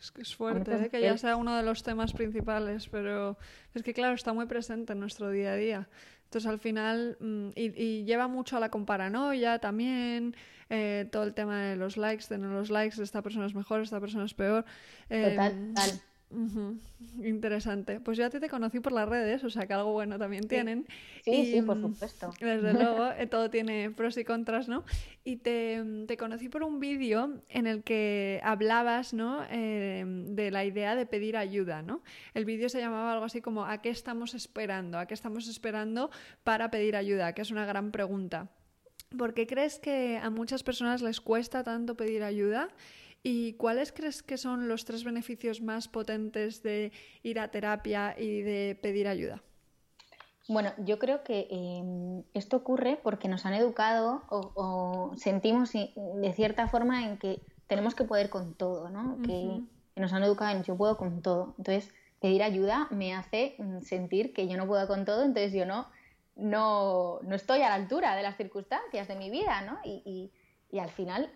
Es 0.00 0.10
que 0.10 0.22
es 0.22 0.34
fuerte, 0.34 0.74
¿eh? 0.74 0.88
que 0.88 1.00
ya 1.00 1.16
sea 1.16 1.36
uno 1.36 1.56
de 1.56 1.62
los 1.62 1.82
temas 1.82 2.12
principales, 2.12 2.88
pero 2.88 3.36
es 3.74 3.82
que 3.82 3.94
claro, 3.94 4.14
está 4.14 4.32
muy 4.32 4.46
presente 4.46 4.92
en 4.92 5.00
nuestro 5.00 5.30
día 5.30 5.52
a 5.52 5.56
día. 5.56 5.88
Entonces 6.26 6.50
al 6.50 6.58
final, 6.58 7.16
mm, 7.20 7.48
y, 7.54 8.04
lleva 8.04 8.28
mucho 8.28 8.56
a 8.56 8.60
la 8.60 8.70
comparanoia 8.70 9.58
también, 9.58 10.36
eh, 10.68 11.08
todo 11.10 11.22
el 11.22 11.34
tema 11.34 11.62
de 11.62 11.76
los 11.76 11.96
likes, 11.96 12.26
de 12.28 12.38
no 12.38 12.52
los 12.52 12.70
likes, 12.70 13.00
esta 13.02 13.22
persona 13.22 13.46
es 13.46 13.54
mejor, 13.54 13.80
esta 13.80 14.00
persona 14.00 14.24
es 14.24 14.34
peor. 14.34 14.64
total, 15.08 15.74
Interesante. 17.22 18.00
Pues 18.00 18.18
yo 18.18 18.26
a 18.26 18.30
ti 18.30 18.40
te 18.40 18.48
conocí 18.48 18.80
por 18.80 18.92
las 18.92 19.08
redes, 19.08 19.44
o 19.44 19.50
sea 19.50 19.66
que 19.66 19.74
algo 19.74 19.92
bueno 19.92 20.18
también 20.18 20.48
tienen. 20.48 20.86
Sí, 21.24 21.52
sí, 21.52 21.62
por 21.62 21.76
mm, 21.76 21.82
supuesto. 21.82 22.34
Desde 22.40 22.72
luego, 22.74 23.12
eh, 23.12 23.26
todo 23.26 23.48
tiene 23.48 23.90
pros 23.90 24.16
y 24.18 24.24
contras, 24.24 24.68
¿no? 24.68 24.84
Y 25.24 25.36
te, 25.36 25.82
te 26.06 26.16
conocí 26.16 26.48
por 26.48 26.64
un 26.64 26.80
vídeo 26.80 27.42
en 27.48 27.66
el 27.66 27.84
que 27.84 28.40
hablabas, 28.42 29.14
¿no? 29.14 29.44
Em, 29.50 30.34
de 30.34 30.50
la 30.50 30.64
idea 30.64 30.96
de 30.96 31.06
pedir 31.06 31.36
ayuda, 31.36 31.82
¿no? 31.82 32.02
El 32.34 32.44
vídeo 32.44 32.68
se 32.68 32.80
llamaba 32.80 33.12
algo 33.12 33.24
así 33.24 33.40
como 33.40 33.64
¿a 33.64 33.80
qué 33.80 33.90
estamos 33.90 34.34
esperando? 34.34 34.98
¿A 34.98 35.06
qué 35.06 35.14
estamos 35.14 35.48
esperando 35.48 36.10
para 36.42 36.70
pedir 36.70 36.96
ayuda? 36.96 37.34
Que 37.34 37.42
es 37.42 37.50
una 37.50 37.66
gran 37.66 37.92
pregunta. 37.92 38.50
¿Por 39.16 39.34
qué 39.34 39.46
crees 39.46 39.78
que 39.78 40.18
a 40.18 40.30
muchas 40.30 40.64
personas 40.64 41.00
les 41.02 41.20
cuesta 41.20 41.62
tanto 41.62 41.96
pedir 41.96 42.24
ayuda? 42.24 42.68
¿Y 43.28 43.54
cuáles 43.54 43.90
crees 43.90 44.22
que 44.22 44.38
son 44.38 44.68
los 44.68 44.84
tres 44.84 45.02
beneficios 45.02 45.60
más 45.60 45.88
potentes 45.88 46.62
de 46.62 46.92
ir 47.24 47.40
a 47.40 47.48
terapia 47.48 48.14
y 48.16 48.42
de 48.42 48.78
pedir 48.80 49.08
ayuda? 49.08 49.42
Bueno, 50.46 50.70
yo 50.78 51.00
creo 51.00 51.24
que 51.24 51.48
em, 51.50 52.22
esto 52.34 52.58
ocurre 52.58 53.00
porque 53.02 53.26
nos 53.26 53.44
han 53.44 53.54
educado 53.54 54.22
o, 54.28 55.12
sentimos 55.16 55.72
de 55.72 56.32
cierta 56.36 56.68
forma 56.68 57.04
en 57.04 57.18
que 57.18 57.40
tenemos 57.66 57.96
que 57.96 58.04
poder 58.04 58.30
con 58.30 58.54
todo, 58.54 58.90
¿no? 58.90 59.18
que, 59.22 59.60
nos 60.00 60.12
han 60.12 60.22
educado 60.22 60.56
en 60.56 60.62
yo 60.62 60.76
puedo 60.76 60.96
con 60.96 61.20
todo. 61.20 61.56
Entonces, 61.58 61.92
pedir 62.20 62.44
ayuda 62.44 62.86
me 62.92 63.12
hace 63.12 63.56
mm, 63.58 63.80
sentir 63.80 64.34
que 64.34 64.46
yo 64.46 64.56
no 64.56 64.68
puedo 64.68 64.86
con 64.86 65.04
todo, 65.04 65.24
entonces 65.24 65.52
yo 65.52 65.66
no, 65.66 65.88
no, 66.36 67.18
no 67.22 67.34
estoy 67.34 67.62
a 67.62 67.70
la 67.70 67.74
altura 67.74 68.14
de 68.14 68.22
las 68.22 68.36
circunstancias 68.36 69.08
de 69.08 69.16
mi 69.16 69.30
vida, 69.30 69.62
¿no? 69.62 69.78
y, 69.84 70.30
y 70.70 70.78
al 70.78 70.90
final 70.90 71.28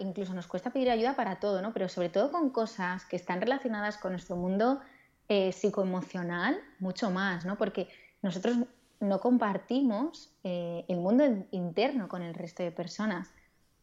incluso 0.00 0.34
nos 0.34 0.46
cuesta 0.46 0.70
pedir 0.70 0.90
ayuda 0.90 1.14
para 1.14 1.40
todo, 1.40 1.62
¿no? 1.62 1.72
Pero 1.72 1.88
sobre 1.88 2.08
todo 2.08 2.30
con 2.30 2.50
cosas 2.50 3.04
que 3.04 3.16
están 3.16 3.40
relacionadas 3.40 3.96
con 3.96 4.12
nuestro 4.12 4.36
mundo 4.36 4.80
eh, 5.28 5.52
psicoemocional, 5.52 6.58
mucho 6.78 7.10
más, 7.10 7.44
¿no? 7.44 7.56
Porque 7.56 7.88
nosotros 8.22 8.56
no 9.00 9.20
compartimos 9.20 10.32
eh, 10.42 10.84
el 10.88 10.96
mundo 10.96 11.24
interno 11.50 12.08
con 12.08 12.22
el 12.22 12.34
resto 12.34 12.62
de 12.62 12.72
personas. 12.72 13.30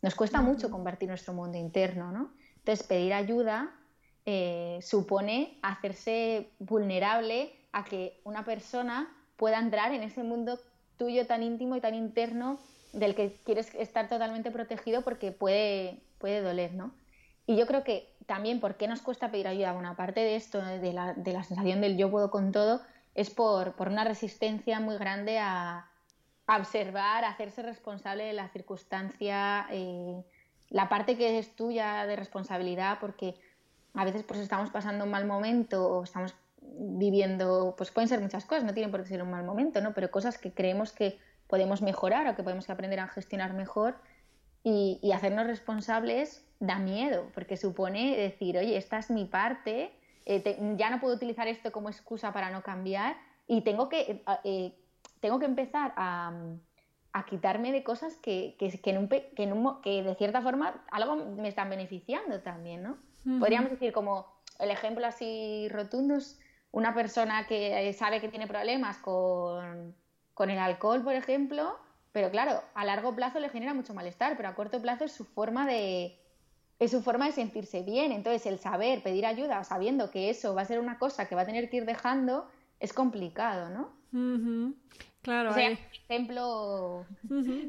Nos 0.02 0.16
cuesta 0.16 0.42
mucho 0.42 0.70
compartir 0.70 1.08
nuestro 1.08 1.34
mundo 1.34 1.58
interno, 1.58 2.12
¿no? 2.12 2.32
Entonces, 2.58 2.86
pedir 2.86 3.14
ayuda 3.14 3.72
eh, 4.26 4.80
supone 4.82 5.60
hacerse 5.62 6.50
vulnerable 6.60 7.54
a 7.72 7.84
que 7.84 8.20
una 8.24 8.44
persona 8.44 9.08
pueda 9.38 9.60
entrar 9.60 9.94
en 9.94 10.04
ese 10.04 10.24
mundo 10.24 10.60
tuyo 10.98 11.28
tan 11.28 11.44
íntimo 11.44 11.76
y 11.76 11.82
tan 11.82 11.94
interno 11.94 12.58
del 12.96 13.14
que 13.14 13.38
quieres 13.44 13.74
estar 13.76 14.08
totalmente 14.08 14.52
protegido 14.52 15.02
porque 15.02 15.32
puede, 15.32 16.00
puede 16.18 16.42
doler, 16.42 16.74
¿no? 16.74 16.94
Y 17.46 17.58
yo 17.58 17.68
creo 17.68 17.84
que 17.84 18.10
también, 18.26 18.60
¿por 18.60 18.76
qué 18.76 18.88
nos 18.88 19.02
cuesta 19.02 19.30
pedir 19.30 19.48
ayuda? 19.48 19.74
Bueno, 19.74 19.90
aparte 19.90 20.22
de 20.22 20.36
esto, 20.36 20.62
de 20.62 20.94
la, 20.94 21.14
de 21.14 21.34
la 21.34 21.44
sensación 21.44 21.82
del 21.82 21.98
yo 21.98 22.10
puedo 22.10 22.32
con 22.32 22.52
todo, 22.52 22.82
es 23.14 23.30
por, 23.30 23.74
por 23.74 23.90
una 23.90 24.04
resistencia 24.04 24.80
muy 24.80 24.98
grande 24.98 25.38
a, 25.40 25.90
observar, 26.48 27.24
a 27.24 27.30
hacerse 27.30 27.62
responsable 27.62 28.24
de 28.24 28.34
la 28.34 28.50
circunstancia, 28.50 29.68
eh, 29.72 30.24
la 30.70 30.90
parte 30.90 31.18
que 31.18 31.38
es 31.38 31.56
tuya 31.56 32.06
de 32.06 32.16
responsabilidad, 32.16 32.98
porque 33.00 33.36
a 33.94 34.06
veces 34.06 34.24
pues 34.24 34.40
estamos 34.40 34.70
pasando 34.70 35.06
un 35.06 35.12
mal 35.12 35.26
momento 35.26 35.88
o 35.88 36.04
estamos 36.04 36.34
viviendo, 36.62 37.76
pues 37.78 37.92
pueden 37.92 38.08
ser 38.08 38.22
muchas 38.22 38.46
cosas, 38.46 38.64
no 38.64 38.74
tienen 38.74 38.92
por 38.92 39.04
qué 39.04 39.10
ser 39.10 39.22
un 39.22 39.32
mal 39.32 39.44
momento, 39.44 39.82
¿no? 39.82 39.94
Pero 39.94 40.12
cosas 40.12 40.38
que 40.38 40.52
creemos 40.52 40.92
que 40.92 41.20
podemos 41.48 41.82
mejorar 41.82 42.28
o 42.28 42.36
que 42.36 42.44
podemos 42.44 42.70
aprender 42.70 43.00
a 43.00 43.08
gestionar 43.08 43.54
mejor 43.54 43.96
y, 44.64 45.12
hacernos 45.12 45.46
responsables 45.46 46.44
da 46.60 46.80
miedo, 46.80 47.30
porque 47.34 47.56
supone 47.56 48.18
decir, 48.18 48.58
oye, 48.58 48.78
esta 48.78 48.98
es 48.98 49.12
mi 49.12 49.26
parte, 49.26 49.94
eh, 50.26 50.76
ya 50.78 50.90
no 50.90 51.00
puedo 51.00 51.16
utilizar 51.16 51.48
esto 51.48 51.72
como 51.72 51.90
excusa 51.90 52.34
para 52.34 52.50
no 52.50 52.64
cambiar 52.64 53.16
y 53.48 53.62
tengo 53.62 53.90
que, 53.90 54.24
eh, 54.44 54.74
tengo 55.20 55.40
que 55.40 55.46
empezar 55.46 55.94
a, 55.96 56.34
quitarme 57.30 57.72
de 57.72 57.82
cosas 57.82 58.18
que, 58.18 58.58
que, 58.60 58.70
que, 58.82 60.04
de 60.04 60.16
cierta 60.16 60.42
forma 60.42 60.84
algo 60.92 61.16
me 61.16 61.48
están 61.48 61.70
beneficiando 61.70 62.42
también, 62.42 62.84
¿no? 62.84 62.98
Podríamos 63.40 63.72
decir 63.72 63.94
como 63.94 64.28
el 64.60 64.70
ejemplo 64.70 65.08
así 65.08 65.70
rotundo 65.70 66.16
es 66.16 66.40
una 66.72 66.94
persona 66.94 67.48
que 67.48 67.94
sabe 67.94 68.20
que 68.20 68.28
tiene 68.28 68.48
problemas 68.48 68.98
con 68.98 69.96
con 70.36 70.52
el 70.52 70.60
alcohol, 70.60 71.02
por 71.02 71.16
ejemplo, 71.16 71.80
pero 72.12 72.30
claro, 72.30 72.62
a 72.76 72.86
largo 72.86 73.16
plazo 73.16 73.40
le 73.40 73.50
genera 73.50 73.74
mucho 73.74 73.96
malestar, 73.96 74.38
pero 74.38 74.50
a 74.50 74.56
corto 74.56 74.80
plazo 74.82 75.06
es 75.06 75.12
su 75.12 75.26
forma 75.26 75.66
de 75.66 76.20
es 76.78 76.92
su 76.92 77.02
forma 77.02 77.26
de 77.26 77.32
sentirse 77.32 77.84
bien. 77.84 78.12
Entonces, 78.12 78.46
el 78.46 78.60
saber 78.60 79.02
pedir 79.02 79.26
ayuda 79.26 79.64
sabiendo 79.64 80.12
que 80.12 80.30
eso 80.30 80.54
va 80.54 80.62
a 80.62 80.66
ser 80.66 80.80
una 80.80 81.00
cosa 81.00 81.28
que 81.28 81.36
va 81.36 81.42
a 81.42 81.46
tener 81.46 81.70
que 81.70 81.78
ir 81.78 81.86
dejando 81.86 82.48
es 82.80 82.94
complicado, 82.94 83.70
¿no? 83.70 83.94
Claro, 85.26 85.54
o 85.54 85.58
ejemplo. 85.58 87.04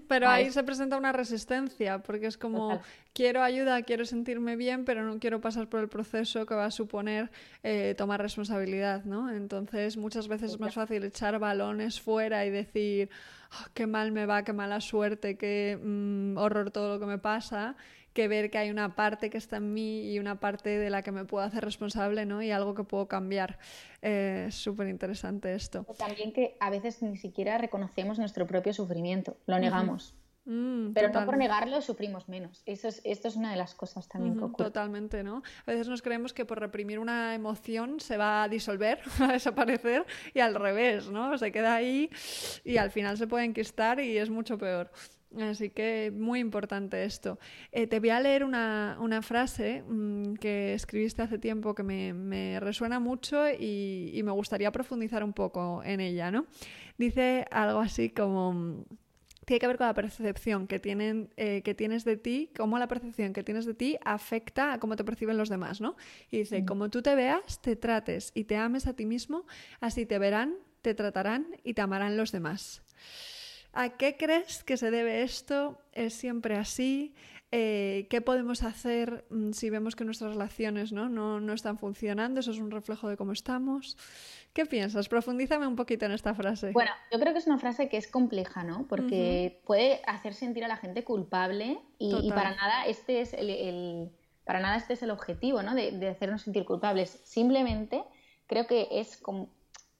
Pero 0.08 0.28
ahí 0.28 0.52
se 0.52 0.62
presenta 0.62 0.98
una 0.98 1.10
resistencia, 1.10 2.02
porque 2.02 2.26
es 2.26 2.36
como 2.36 2.82
quiero 3.14 3.42
ayuda, 3.42 3.80
quiero 3.80 4.04
sentirme 4.04 4.56
bien, 4.56 4.84
pero 4.84 5.04
no 5.04 5.18
quiero 5.18 5.40
pasar 5.40 5.66
por 5.66 5.80
el 5.80 5.88
proceso 5.88 6.44
que 6.44 6.54
va 6.54 6.66
a 6.66 6.70
suponer 6.70 7.30
eh, 7.62 7.94
tomar 7.96 8.20
responsabilidad, 8.20 9.06
¿no? 9.06 9.30
Entonces 9.30 9.96
muchas 9.96 10.28
veces 10.28 10.52
es 10.52 10.60
más 10.60 10.74
fácil 10.74 11.02
echar 11.04 11.38
balones 11.38 11.98
fuera 11.98 12.44
y 12.44 12.50
decir 12.50 13.08
ah, 13.52 13.68
qué 13.72 13.86
mal 13.86 14.12
me 14.12 14.26
va, 14.26 14.44
qué 14.44 14.52
mala 14.52 14.82
suerte, 14.82 15.38
qué 15.38 15.80
mm, 15.82 16.36
horror 16.36 16.70
todo 16.70 16.92
lo 16.92 17.00
que 17.00 17.06
me 17.06 17.16
pasa, 17.16 17.74
que 18.16 18.28
ver 18.28 18.50
que 18.50 18.56
hay 18.56 18.70
una 18.70 18.96
parte 18.96 19.28
que 19.28 19.36
está 19.36 19.58
en 19.58 19.74
mí 19.74 20.10
y 20.10 20.18
una 20.18 20.40
parte 20.40 20.70
de 20.70 20.88
la 20.88 21.02
que 21.02 21.12
me 21.12 21.26
puedo 21.26 21.44
hacer 21.44 21.62
responsable, 21.62 22.24
¿no? 22.24 22.42
Y 22.42 22.50
algo 22.50 22.74
que 22.74 22.82
puedo 22.82 23.06
cambiar. 23.06 23.58
Eh, 24.00 24.46
es 24.48 24.54
súper 24.54 24.88
interesante 24.88 25.54
esto. 25.54 25.84
También 25.98 26.32
que 26.32 26.56
a 26.58 26.70
veces 26.70 27.02
ni 27.02 27.18
siquiera 27.18 27.58
reconocemos 27.58 28.18
nuestro 28.18 28.46
propio 28.46 28.72
sufrimiento, 28.72 29.36
lo 29.46 29.58
negamos. 29.58 30.14
Mm, 30.46 30.92
Pero 30.94 31.08
no 31.10 31.26
por 31.26 31.36
negarlo 31.36 31.82
sufrimos 31.82 32.28
menos. 32.28 32.62
Eso 32.66 32.86
es, 32.86 33.02
esto 33.04 33.26
es 33.28 33.34
una 33.34 33.50
de 33.50 33.56
las 33.56 33.74
cosas 33.74 34.08
también 34.08 34.38
que 34.38 34.44
ocurre. 34.44 34.64
Totalmente, 34.64 35.24
¿no? 35.24 35.42
A 35.66 35.72
veces 35.72 35.88
nos 35.88 36.02
creemos 36.02 36.32
que 36.32 36.44
por 36.46 36.60
reprimir 36.60 37.00
una 37.00 37.34
emoción 37.34 37.98
se 37.98 38.16
va 38.16 38.44
a 38.44 38.48
disolver, 38.48 39.00
a 39.20 39.32
desaparecer 39.32 40.06
y 40.32 40.40
al 40.40 40.54
revés, 40.54 41.08
¿no? 41.10 41.36
Se 41.36 41.50
queda 41.50 41.74
ahí 41.74 42.08
y 42.64 42.76
al 42.76 42.92
final 42.92 43.18
se 43.18 43.26
puede 43.26 43.44
enquistar 43.44 43.98
y 44.00 44.16
es 44.16 44.30
mucho 44.30 44.56
peor. 44.56 44.90
Así 45.40 45.70
que 45.70 46.12
muy 46.14 46.40
importante 46.40 47.04
esto. 47.04 47.38
Eh, 47.72 47.86
te 47.86 48.00
voy 48.00 48.10
a 48.10 48.20
leer 48.20 48.44
una, 48.44 49.20
frase 49.22 49.82
mm, 49.86 50.34
que 50.34 50.74
escribiste 50.74 51.22
hace 51.22 51.38
tiempo 51.38 51.74
que 51.74 51.82
me, 51.82 52.58
resuena 52.60 53.00
mucho 53.00 53.48
y, 53.48 54.20
me 54.24 54.32
gustaría 54.32 54.72
profundizar 54.72 55.22
un 55.22 55.32
poco 55.32 55.82
en 55.84 56.00
ella, 56.00 56.30
¿no? 56.30 56.46
Dice 56.98 57.46
algo 57.50 57.80
así 57.80 58.10
como... 58.10 58.52
Mm, 58.52 58.84
tiene 59.44 59.60
que 59.60 59.68
ver 59.68 59.76
con 59.78 59.86
la 59.86 59.94
percepción 59.94 60.66
que, 60.66 60.80
tienen, 60.80 61.30
eh, 61.36 61.62
que 61.62 61.72
tienes 61.72 62.04
de 62.04 62.16
ti, 62.16 62.50
cómo 62.56 62.80
la 62.80 62.88
percepción 62.88 63.32
que 63.32 63.44
tienes 63.44 63.64
de 63.64 63.74
ti 63.74 63.96
afecta 64.04 64.72
a 64.72 64.80
cómo 64.80 64.96
te 64.96 65.04
perciben 65.04 65.36
los 65.36 65.48
demás, 65.48 65.80
¿no? 65.80 65.94
Y 66.32 66.38
dice, 66.38 66.64
como 66.64 66.90
tú 66.90 67.00
te 67.00 67.14
veas, 67.14 67.62
te 67.62 67.76
trates 67.76 68.32
y 68.34 68.42
te 68.42 68.56
ames 68.56 68.88
a 68.88 68.94
ti 68.94 69.06
mismo, 69.06 69.46
así 69.78 70.04
te 70.04 70.18
verán, 70.18 70.56
te 70.82 70.94
tratarán 70.94 71.46
y 71.62 71.74
te 71.74 71.80
amarán 71.80 72.16
los 72.16 72.32
demás. 72.32 72.82
¿A 73.76 73.90
qué 73.90 74.16
crees 74.16 74.64
que 74.64 74.78
se 74.78 74.90
debe 74.90 75.22
esto? 75.22 75.78
¿Es 75.92 76.14
siempre 76.14 76.56
así? 76.56 77.14
Eh, 77.52 78.06
¿Qué 78.08 78.22
podemos 78.22 78.62
hacer 78.62 79.26
mm, 79.28 79.52
si 79.52 79.68
vemos 79.68 79.94
que 79.94 80.04
nuestras 80.04 80.32
relaciones 80.32 80.92
¿no? 80.92 81.10
No, 81.10 81.52
están 81.52 81.76
funcionando? 81.76 82.40
¿Eso 82.40 82.52
es 82.52 82.58
un 82.58 82.70
reflejo 82.70 83.08
de 83.08 83.18
cómo 83.18 83.32
estamos? 83.32 83.98
¿Qué 84.54 84.64
piensas? 84.64 85.10
Profundízame 85.10 85.66
un 85.66 85.76
poquito 85.76 86.06
en 86.06 86.12
esta 86.12 86.34
frase. 86.34 86.72
Bueno, 86.72 86.90
yo 87.12 87.20
creo 87.20 87.34
que 87.34 87.38
es 87.38 87.46
una 87.46 87.58
frase 87.58 87.90
que 87.90 87.98
es 87.98 88.08
compleja, 88.08 88.64
¿no? 88.64 88.86
Porque 88.88 89.60
puede 89.66 90.00
hacer 90.06 90.32
sentir 90.32 90.64
a 90.64 90.68
la 90.68 90.78
gente 90.78 91.04
culpable 91.04 91.78
y, 91.98 92.30
para 92.30 92.56
nada 92.56 92.86
este 92.86 93.20
es 93.20 93.34
el, 93.34 94.10
para 94.44 94.60
nada 94.60 94.76
este 94.76 94.94
es 94.94 95.02
el 95.02 95.10
objetivo, 95.10 95.62
¿no? 95.62 95.74
De, 95.74 96.08
hacernos 96.08 96.42
sentir 96.42 96.64
culpables. 96.64 97.20
Simplemente 97.24 98.02
creo 98.46 98.66
que 98.66 98.88
es 98.90 99.18
como 99.18 99.50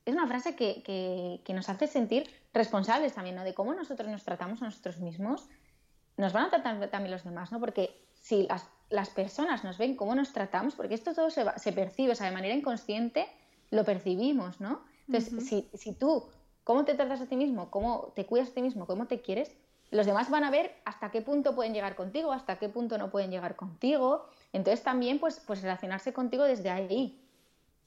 es 0.07 0.15
una 0.15 0.27
frase 0.27 0.55
que, 0.55 1.43
nos 1.49 1.69
hace 1.69 1.89
sentir 1.89 2.31
responsables 2.55 3.13
también, 3.13 3.35
¿no? 3.35 3.45
De 3.45 3.55
cómo 3.55 3.75
nosotros 3.75 4.09
nos 4.09 4.23
tratamos 4.23 4.63
a 4.63 4.67
nosotros 4.67 4.99
mismos, 4.99 5.49
nos 6.17 6.33
van 6.33 6.45
a 6.47 6.51
tratar 6.51 6.89
también 6.89 7.11
los 7.11 7.25
demás, 7.25 7.51
¿no? 7.51 7.59
Porque 7.59 8.01
si 8.15 8.49
las, 8.89 9.11
personas 9.11 9.65
nos 9.65 9.79
ven 9.79 9.97
cómo 9.97 10.15
nos 10.15 10.33
tratamos, 10.33 10.77
porque 10.77 10.95
esto 10.95 11.13
todo 11.13 11.29
se, 11.31 11.73
percibe, 11.73 12.13
o 12.13 12.15
sea, 12.15 12.29
de 12.29 12.33
manera 12.33 12.55
inconsciente 12.55 13.27
lo 13.71 13.85
percibimos, 13.85 14.61
¿no? 14.61 14.81
Entonces, 15.09 15.67
si, 15.75 15.93
tú, 15.93 16.25
cómo 16.63 16.85
te 16.85 16.95
tratas 16.95 17.21
a 17.21 17.27
ti 17.27 17.37
mismo, 17.37 17.71
cómo 17.71 18.13
te 18.15 18.27
cuidas 18.27 18.51
a 18.51 18.55
ti 18.55 18.63
mismo, 18.63 18.87
cómo 18.87 19.07
te 19.07 19.21
quieres, 19.21 19.51
los 19.91 20.07
demás 20.07 20.31
van 20.31 20.45
a 20.45 20.51
ver 20.51 20.73
hasta 20.85 21.11
qué 21.11 21.21
punto 21.21 21.57
pueden 21.57 21.75
llegar 21.75 21.97
contigo, 21.97 22.33
hasta 22.33 22.59
qué 22.61 22.69
punto 22.69 22.97
no 22.97 23.11
pueden 23.11 23.31
llegar 23.31 23.57
contigo. 23.57 24.27
Entonces 24.53 24.85
también, 24.85 25.19
pues, 25.19 25.41
pues 25.45 25.63
relacionarse 25.63 26.13
contigo 26.13 26.45
desde 26.45 26.71
ahí, 26.71 27.26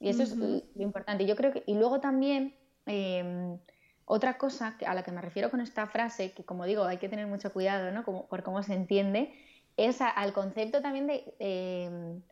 y 0.00 0.08
eso 0.08 0.22
es 0.22 0.34
lo 0.34 0.62
importante. 0.76 1.26
Yo 1.26 1.36
creo 1.36 1.52
que, 1.52 1.62
y 1.66 1.74
luego 1.74 2.00
también, 2.00 2.56
em, 2.86 3.58
otra 4.06 4.38
cosa 4.38 4.76
a 4.84 4.94
la 4.94 5.02
que 5.02 5.12
me 5.12 5.20
refiero 5.20 5.50
con 5.50 5.60
esta 5.60 5.86
frase, 5.86 6.32
que 6.32 6.42
como 6.42 6.64
digo, 6.64 6.84
hay 6.84 6.96
que 6.96 7.10
tener 7.10 7.26
mucho 7.26 7.52
cuidado 7.52 7.92
¿no? 7.92 8.02
como, 8.02 8.26
por 8.26 8.42
cómo 8.42 8.62
se 8.62 8.74
entiende, 8.74 9.32
es 9.76 10.00
al 10.00 10.32
concepto 10.32 10.80
también 10.80 11.06
de 11.06 11.34
em, 11.38 12.22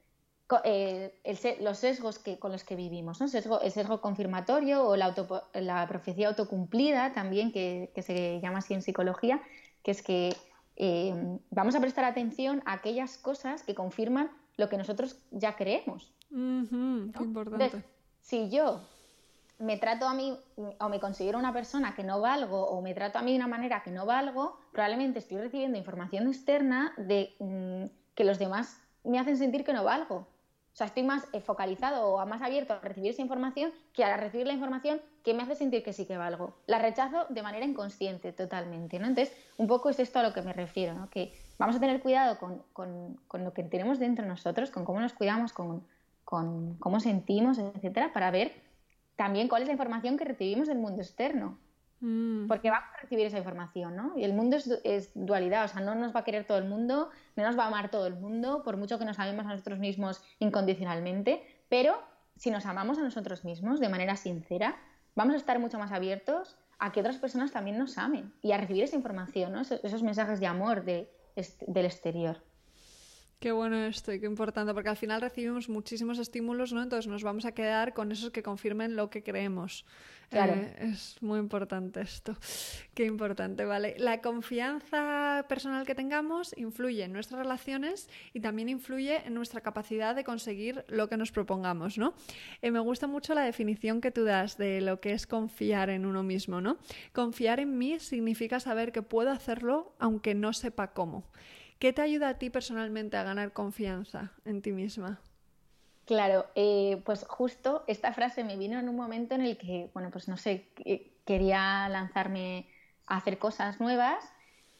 eh, 0.65 1.59
los 1.61 1.79
sesgos 1.79 2.19
que, 2.19 2.39
con 2.39 2.53
los 2.53 2.65
que 2.65 2.75
vivimos, 2.75 3.21
¿no? 3.21 3.27
el, 3.27 3.31
sesgo, 3.31 3.61
el 3.61 3.71
sesgo 3.71 4.01
confirmatorio 4.01 4.85
o 4.87 4.97
la, 4.97 5.15
la 5.53 5.87
profecía 5.87 6.29
autocumplida 6.29 7.13
también, 7.13 7.53
que, 7.53 7.93
que, 7.95 8.03
se 8.03 8.41
llama 8.41 8.59
así 8.59 8.73
en 8.73 8.81
psicología, 8.81 9.43
que 9.83 9.91
es 9.91 10.03
que 10.03 10.35
em, 10.77 11.39
vamos 11.51 11.75
a 11.75 11.81
prestar 11.81 12.07
atención 12.07 12.63
a 12.65 12.73
aquellas 12.73 13.19
cosas 13.19 13.63
que 13.63 13.75
confirman 13.75 14.31
lo 14.57 14.71
que 14.71 14.79
nosotros 14.79 15.21
ya 15.31 15.55
creemos 15.55 16.15
importante. 16.31 17.83
si 18.23 18.51
yo 18.51 18.81
me 19.59 19.77
trato 19.77 20.07
a 20.07 20.15
mí 20.15 20.39
o 20.79 20.89
me 20.89 21.01
considero 21.01 21.39
una 21.39 21.53
persona 21.53 21.95
que 21.95 22.05
no 22.05 22.21
valgo 22.21 22.65
o 22.65 22.81
me 22.81 22.95
trato 22.95 23.19
a 23.19 23.23
mí 23.23 23.33
de 23.33 23.39
una 23.39 23.49
manera 23.49 23.83
que 23.83 23.91
no 23.91 24.07
valgo, 24.07 24.59
probablemente 24.73 25.19
estoy 25.19 25.39
recibiendo 25.39 25.77
información 25.77 26.29
externa 26.29 26.93
de 26.97 27.35
mm, 27.41 27.85
que 28.15 28.25
los 28.25 28.39
demás 28.39 28.81
me 29.05 29.19
hacen 29.19 29.37
sentir 29.37 29.65
que 29.65 29.73
no 29.73 29.85
valgo. 29.85 30.27
O 30.73 30.77
sea, 30.79 30.87
estoy 30.87 31.03
más 31.03 31.27
focalizado 31.45 32.07
o 32.07 32.25
más 32.25 32.41
abierto 32.41 32.73
a 32.73 32.79
recibir 32.79 33.11
esa 33.11 33.23
información 33.23 33.73
que 33.93 34.05
a 34.05 34.17
recibir 34.17 34.47
la 34.47 34.53
información 34.53 35.01
que 35.25 35.35
me 35.35 35.43
hace 35.43 35.57
sentir 35.57 35.83
que 35.83 35.93
sí 35.93 36.07
que 36.07 36.17
valgo. 36.17 36.55
La 36.69 36.79
rechazo 36.79 37.27
de 37.31 37.43
manera 37.43 37.67
inconsciente 37.67 38.33
totalmente, 38.33 39.01
¿no? 39.01 39.09
Entonces, 39.09 39.35
un 39.57 39.67
poco 39.67 39.91
es 39.91 39.99
esto 39.99 40.21
a 40.21 40.23
lo 40.23 40.33
que 40.33 40.43
me 40.43 40.53
refiero, 40.53 40.95
¿no? 40.95 41.11
Que 41.11 41.33
vamos 41.59 41.75
a 41.75 41.81
tener 41.81 42.01
cuidado 42.01 42.39
con, 42.39 42.63
con 43.27 43.45
lo 43.45 43.53
que 43.53 43.65
tenemos 43.65 43.99
dentro 43.99 44.23
de 44.23 44.29
nosotros, 44.29 44.71
con 44.71 44.85
cómo 44.85 45.01
nos 45.01 45.15
cuidamos, 45.15 45.53
con, 45.53 45.83
con 46.29 46.75
cómo 46.75 47.01
sentimos, 47.01 47.57
etcétera, 47.57 48.13
para 48.13 48.31
ver 48.31 48.53
también 49.17 49.49
cuál 49.49 49.63
es 49.63 49.69
la 49.69 49.73
información 49.73 50.19
que 50.19 50.27
recibimos 50.27 50.69
del 50.69 50.77
mundo 50.77 51.01
externo. 51.01 51.57
Mm. 52.01 52.49
Porque 52.49 52.69
vamos 52.69 52.91
a 52.95 53.01
recibir 53.01 53.25
esa 53.25 53.39
información, 53.39 53.97
¿no? 53.97 54.13
Y 54.15 54.25
el 54.25 54.35
mundo 54.35 54.59
es, 54.85 55.11
dualidad, 55.15 55.65
o 55.65 55.69
sea, 55.69 55.81
no 55.81 55.95
nos 55.95 56.15
va 56.15 56.21
a 56.21 56.25
querer 56.25 56.47
todo 56.47 56.59
el 56.59 56.67
mundo, 56.67 57.09
no 57.35 57.43
nos 57.45 57.59
va 57.59 57.65
a 57.65 57.69
amar 57.69 57.91
todo 57.91 58.07
el 58.07 58.15
mundo, 58.15 58.63
por 58.63 58.77
mucho 58.77 58.99
que 58.99 59.07
nos 59.07 59.19
amemos 59.19 59.47
a 59.47 59.49
nosotros 59.49 59.79
mismos 59.79 60.23
incondicionalmente, 60.39 61.43
pero 61.71 61.97
si 62.37 62.51
nos 62.51 62.67
amamos 62.67 62.99
a 62.99 63.03
nosotros 63.03 63.47
mismos 63.47 63.81
de 63.81 63.89
manera 63.89 64.15
sincera, 64.15 64.77
vamos 65.15 65.33
a 65.33 65.39
estar 65.39 65.59
mucho 65.59 65.79
más 65.79 65.93
abiertos 65.93 66.59
a 66.79 66.93
que 66.93 67.01
otras 67.01 67.17
personas 67.17 67.53
también 67.53 67.79
nos 67.79 67.97
amen 67.97 68.35
y 68.43 68.53
a 68.53 68.59
recibir 68.59 68.85
esa 68.85 68.97
información, 68.97 69.55
¿no? 69.55 69.63
esos, 69.63 70.03
mensajes 70.03 70.41
de 70.41 70.47
amor 70.47 70.85
del 70.85 71.09
exterior. 71.87 72.43
Qué 73.39 73.53
bueno 73.53 73.77
esto 73.85 74.13
y 74.13 74.19
qué 74.19 74.27
importante, 74.27 74.75
porque 74.75 74.89
al 74.89 74.97
final 74.97 75.21
recibimos 75.21 75.69
muchísimos 75.69 76.19
estímulos, 76.19 76.73
¿no? 76.73 76.83
Entonces 76.83 77.07
nos 77.07 77.23
vamos 77.23 77.45
a 77.45 77.53
quedar 77.53 77.95
con 77.95 78.11
esos 78.11 78.31
que 78.31 78.43
confirmen 78.43 78.97
lo 78.97 79.11
que 79.11 79.23
creemos. 79.23 79.85
Claro. 80.29 80.55
Eh, 80.55 80.91
es 80.93 81.17
muy 81.21 81.39
importante 81.39 82.01
esto. 82.01 82.37
Qué 82.95 83.05
importante, 83.05 83.65
¿vale? 83.65 83.95
La 83.97 84.21
confianza 84.21 85.47
personal 85.49 85.87
que 85.87 85.95
tengamos 85.95 86.53
influye 86.59 87.05
en 87.05 87.13
nuestras 87.13 87.39
relaciones 87.39 88.11
y 88.35 88.41
también 88.41 88.69
influye 88.69 89.25
en 89.25 89.35
nuestra 89.35 89.61
capacidad 89.61 90.17
de 90.17 90.25
conseguir 90.25 90.85
lo 90.89 91.09
que 91.09 91.17
nos 91.17 91.31
propongamos, 91.31 91.97
¿no? 91.97 92.15
Eh, 92.61 92.73
me 92.73 92.81
gusta 92.81 93.07
mucho 93.07 93.35
la 93.35 93.43
definición 93.43 94.01
que 94.01 94.11
tú 94.11 94.25
das 94.25 94.59
de 94.59 94.81
lo 94.81 95.01
que 95.01 95.13
es 95.13 95.29
confiar 95.29 95.91
en 95.91 96.07
uno 96.07 96.25
mismo, 96.25 96.61
¿no? 96.61 96.77
Confiar 97.13 97.61
en 97.61 97.79
mí 97.79 98.01
significa 98.01 98.59
saber 98.59 98.91
que 98.91 99.03
puedo 99.03 99.31
hacerlo 99.31 99.95
aunque 100.01 100.35
no 100.35 100.53
sepa 100.53 100.93
cómo. 100.93 101.25
¿Qué 101.79 101.93
te 101.93 102.03
ayuda 102.03 102.31
a 102.31 102.39
ti 102.39 102.51
personalmente 102.51 103.17
a 103.17 103.23
ganar 103.23 103.53
confianza 103.53 104.33
en 104.45 104.63
ti 104.63 104.73
misma? 104.73 105.21
Claro, 106.07 106.47
eh, 106.57 107.01
pues 107.05 107.25
justo 107.29 107.85
esta 107.87 108.13
frase 108.13 108.43
me 108.43 108.57
vino 108.57 108.81
en 108.81 108.89
un 108.89 108.97
momento 108.97 109.37
en 109.37 109.43
el 109.43 109.57
que, 109.57 109.91
bueno, 109.95 110.11
pues 110.11 110.27
no 110.27 110.37
sé, 110.37 110.69
quería 111.25 111.89
lanzarme 111.89 112.67
a 113.07 113.19
hacer 113.19 113.39
cosas 113.39 113.79
nuevas 113.79 114.25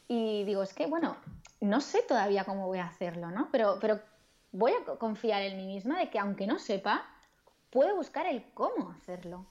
y 0.07 0.43
digo, 0.43 0.61
es 0.61 0.73
que, 0.73 0.87
bueno, 0.87 1.15
no 1.61 1.79
sé 1.79 2.01
todavía 2.01 2.43
cómo 2.43 2.67
voy 2.67 2.79
a 2.79 2.87
hacerlo, 2.87 3.31
¿no? 3.31 3.47
Pero, 3.51 3.77
pero 3.79 4.01
voy 4.51 4.73
a 4.73 4.97
confiar 4.97 5.43
en 5.43 5.55
mí 5.55 5.67
misma 5.67 5.99
de 5.99 6.09
que 6.09 6.19
aunque 6.19 6.47
no 6.47 6.59
sepa, 6.59 7.05
puedo 7.69 7.95
buscar 7.95 8.25
el 8.25 8.43
cómo 8.53 8.91
hacerlo. 8.91 9.45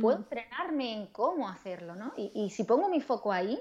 Puedo 0.00 0.24
frenarme 0.24 0.92
en 0.92 1.06
cómo 1.08 1.48
hacerlo, 1.48 1.94
¿no? 1.94 2.12
y 2.16 2.50
si 2.50 2.64
pongo 2.64 2.88
mi 2.88 3.00
foco 3.00 3.32
ahí, 3.32 3.60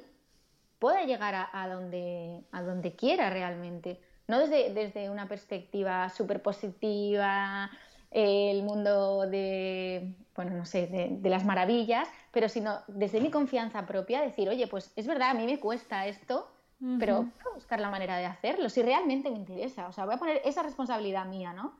pueda 0.83 1.05
llegar 1.05 1.33
a, 1.33 1.67
donde, 1.69 2.41
a 2.51 2.61
donde 2.61 2.93
quiera 2.93 3.29
realmente. 3.29 4.01
No 4.27 4.37
desde, 4.37 4.73
desde 4.73 5.09
una 5.09 5.29
perspectiva 5.29 6.09
súper 6.09 6.41
positiva, 6.41 7.71
el 8.11 8.63
mundo 8.63 9.21
de, 9.21 10.13
bueno, 10.35 10.51
no 10.51 10.65
sé, 10.65 10.87
de, 10.87 11.29
las 11.29 11.45
maravillas, 11.45 12.09
pero 12.33 12.49
sino 12.49 12.79
desde 12.89 13.21
mi 13.21 13.31
confianza 13.31 13.85
propia, 13.85 14.19
decir, 14.19 14.49
oye, 14.49 14.67
pues 14.67 14.91
es 14.97 15.07
verdad, 15.07 15.29
a 15.29 15.33
mí 15.35 15.45
me 15.45 15.57
cuesta 15.57 16.05
esto, 16.05 16.51
pero 16.99 17.19
voy 17.21 17.51
a 17.53 17.55
buscar 17.55 17.79
la 17.79 17.89
manera 17.89 18.17
de 18.17 18.25
hacerlo, 18.25 18.67
si 18.67 18.81
realmente 18.81 19.31
me 19.31 19.37
interesa. 19.37 19.87
O 19.87 19.93
sea, 19.93 20.03
voy 20.03 20.15
a 20.15 20.17
poner 20.17 20.41
esa 20.43 20.63
responsabilidad 20.63 21.25
mía, 21.27 21.53
¿no? 21.53 21.77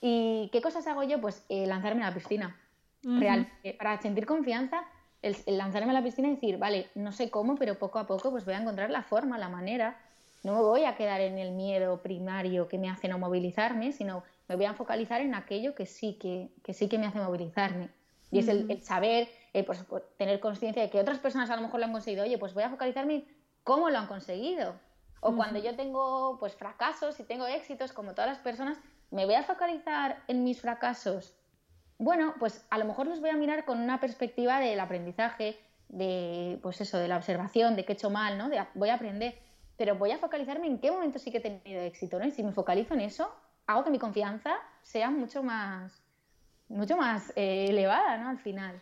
¿Y 0.00 0.48
qué 0.52 0.62
cosas 0.62 0.86
hago 0.86 1.02
yo? 1.02 1.20
Pues 1.20 1.44
eh, 1.48 1.66
lanzarme 1.66 2.04
a 2.04 2.10
la 2.10 2.14
piscina, 2.14 2.56
real. 3.02 3.48
para 3.78 4.00
sentir 4.00 4.26
confianza, 4.26 4.84
el, 5.22 5.36
lanzarme 5.46 5.90
a 5.90 5.94
la 5.94 6.02
piscina 6.02 6.28
y 6.28 6.34
decir, 6.34 6.58
vale, 6.58 6.88
no 6.94 7.12
sé 7.12 7.30
cómo, 7.30 7.56
pero 7.56 7.78
poco 7.78 7.98
a 7.98 8.06
poco 8.06 8.30
pues 8.30 8.44
voy 8.44 8.54
a 8.54 8.60
encontrar 8.60 8.90
la 8.90 9.02
forma, 9.02 9.38
la 9.38 9.48
manera. 9.48 10.00
No 10.44 10.54
me 10.54 10.60
voy 10.60 10.84
a 10.84 10.96
quedar 10.96 11.20
en 11.20 11.38
el 11.38 11.52
miedo 11.52 12.00
primario 12.00 12.68
que 12.68 12.78
me 12.78 12.88
hace 12.88 13.08
no 13.08 13.18
movilizarme, 13.18 13.92
sino 13.92 14.22
me 14.46 14.56
voy 14.56 14.66
a 14.66 14.74
focalizar 14.74 15.20
en 15.20 15.34
aquello 15.34 15.74
que 15.74 15.86
sí 15.86 16.14
que, 16.14 16.50
que 16.62 16.72
sí 16.72 16.88
que 16.88 16.98
me 16.98 17.06
hace 17.06 17.18
movilizarme. 17.18 17.90
Y 18.30 18.40
es 18.40 18.48
el, 18.48 18.82
saber, 18.82 19.28
eh, 19.54 19.64
pues, 19.64 19.82
pues, 19.88 20.02
tener 20.18 20.38
conciencia 20.38 20.82
de 20.82 20.90
que 20.90 21.00
otras 21.00 21.18
personas 21.18 21.50
a 21.50 21.56
lo 21.56 21.62
mejor 21.62 21.80
lo 21.80 21.86
han 21.86 21.92
conseguido. 21.92 22.24
Oye, 22.24 22.36
pues 22.36 22.52
voy 22.52 22.62
a 22.62 22.70
focalizarme 22.70 23.14
en 23.14 23.24
cómo 23.64 23.88
lo 23.90 23.98
han 23.98 24.06
conseguido. 24.06 24.74
O 25.20 25.34
cuando 25.34 25.58
yo 25.58 25.74
tengo 25.74 26.36
pues 26.38 26.54
fracasos 26.54 27.18
y 27.18 27.24
tengo 27.24 27.46
éxitos, 27.46 27.92
como 27.92 28.12
todas 28.12 28.30
las 28.30 28.38
personas, 28.38 28.78
me 29.10 29.24
voy 29.24 29.34
a 29.34 29.42
focalizar 29.42 30.22
en 30.28 30.44
mis 30.44 30.60
fracasos 30.60 31.37
bueno, 31.98 32.34
pues 32.38 32.64
a 32.70 32.78
lo 32.78 32.84
mejor 32.84 33.06
los 33.06 33.20
voy 33.20 33.30
a 33.30 33.36
mirar 33.36 33.64
con 33.64 33.80
una 33.80 34.00
perspectiva 34.00 34.60
del 34.60 34.78
aprendizaje, 34.78 35.58
de 35.88 36.58
pues 36.62 36.80
eso, 36.80 36.98
de 36.98 37.08
la 37.08 37.16
observación, 37.16 37.74
de 37.74 37.84
qué 37.84 37.92
he 37.92 37.96
hecho 37.96 38.10
mal, 38.10 38.38
¿no? 38.38 38.48
De, 38.48 38.64
voy 38.74 38.90
a 38.90 38.94
aprender, 38.94 39.36
pero 39.76 39.96
voy 39.96 40.12
a 40.12 40.18
focalizarme 40.18 40.66
en 40.66 40.78
qué 40.78 40.90
momento 40.90 41.18
sí 41.18 41.30
que 41.32 41.38
he 41.38 41.40
tenido 41.40 41.82
éxito, 41.82 42.18
¿no? 42.18 42.26
Y 42.26 42.30
si 42.30 42.42
me 42.42 42.52
focalizo 42.52 42.94
en 42.94 43.00
eso, 43.00 43.34
hago 43.66 43.84
que 43.84 43.90
mi 43.90 43.98
confianza 43.98 44.56
sea 44.82 45.10
mucho 45.10 45.42
más, 45.42 46.00
mucho 46.68 46.96
más 46.96 47.32
eh, 47.36 47.66
elevada, 47.68 48.16
¿no? 48.18 48.28
Al 48.28 48.38
final. 48.38 48.80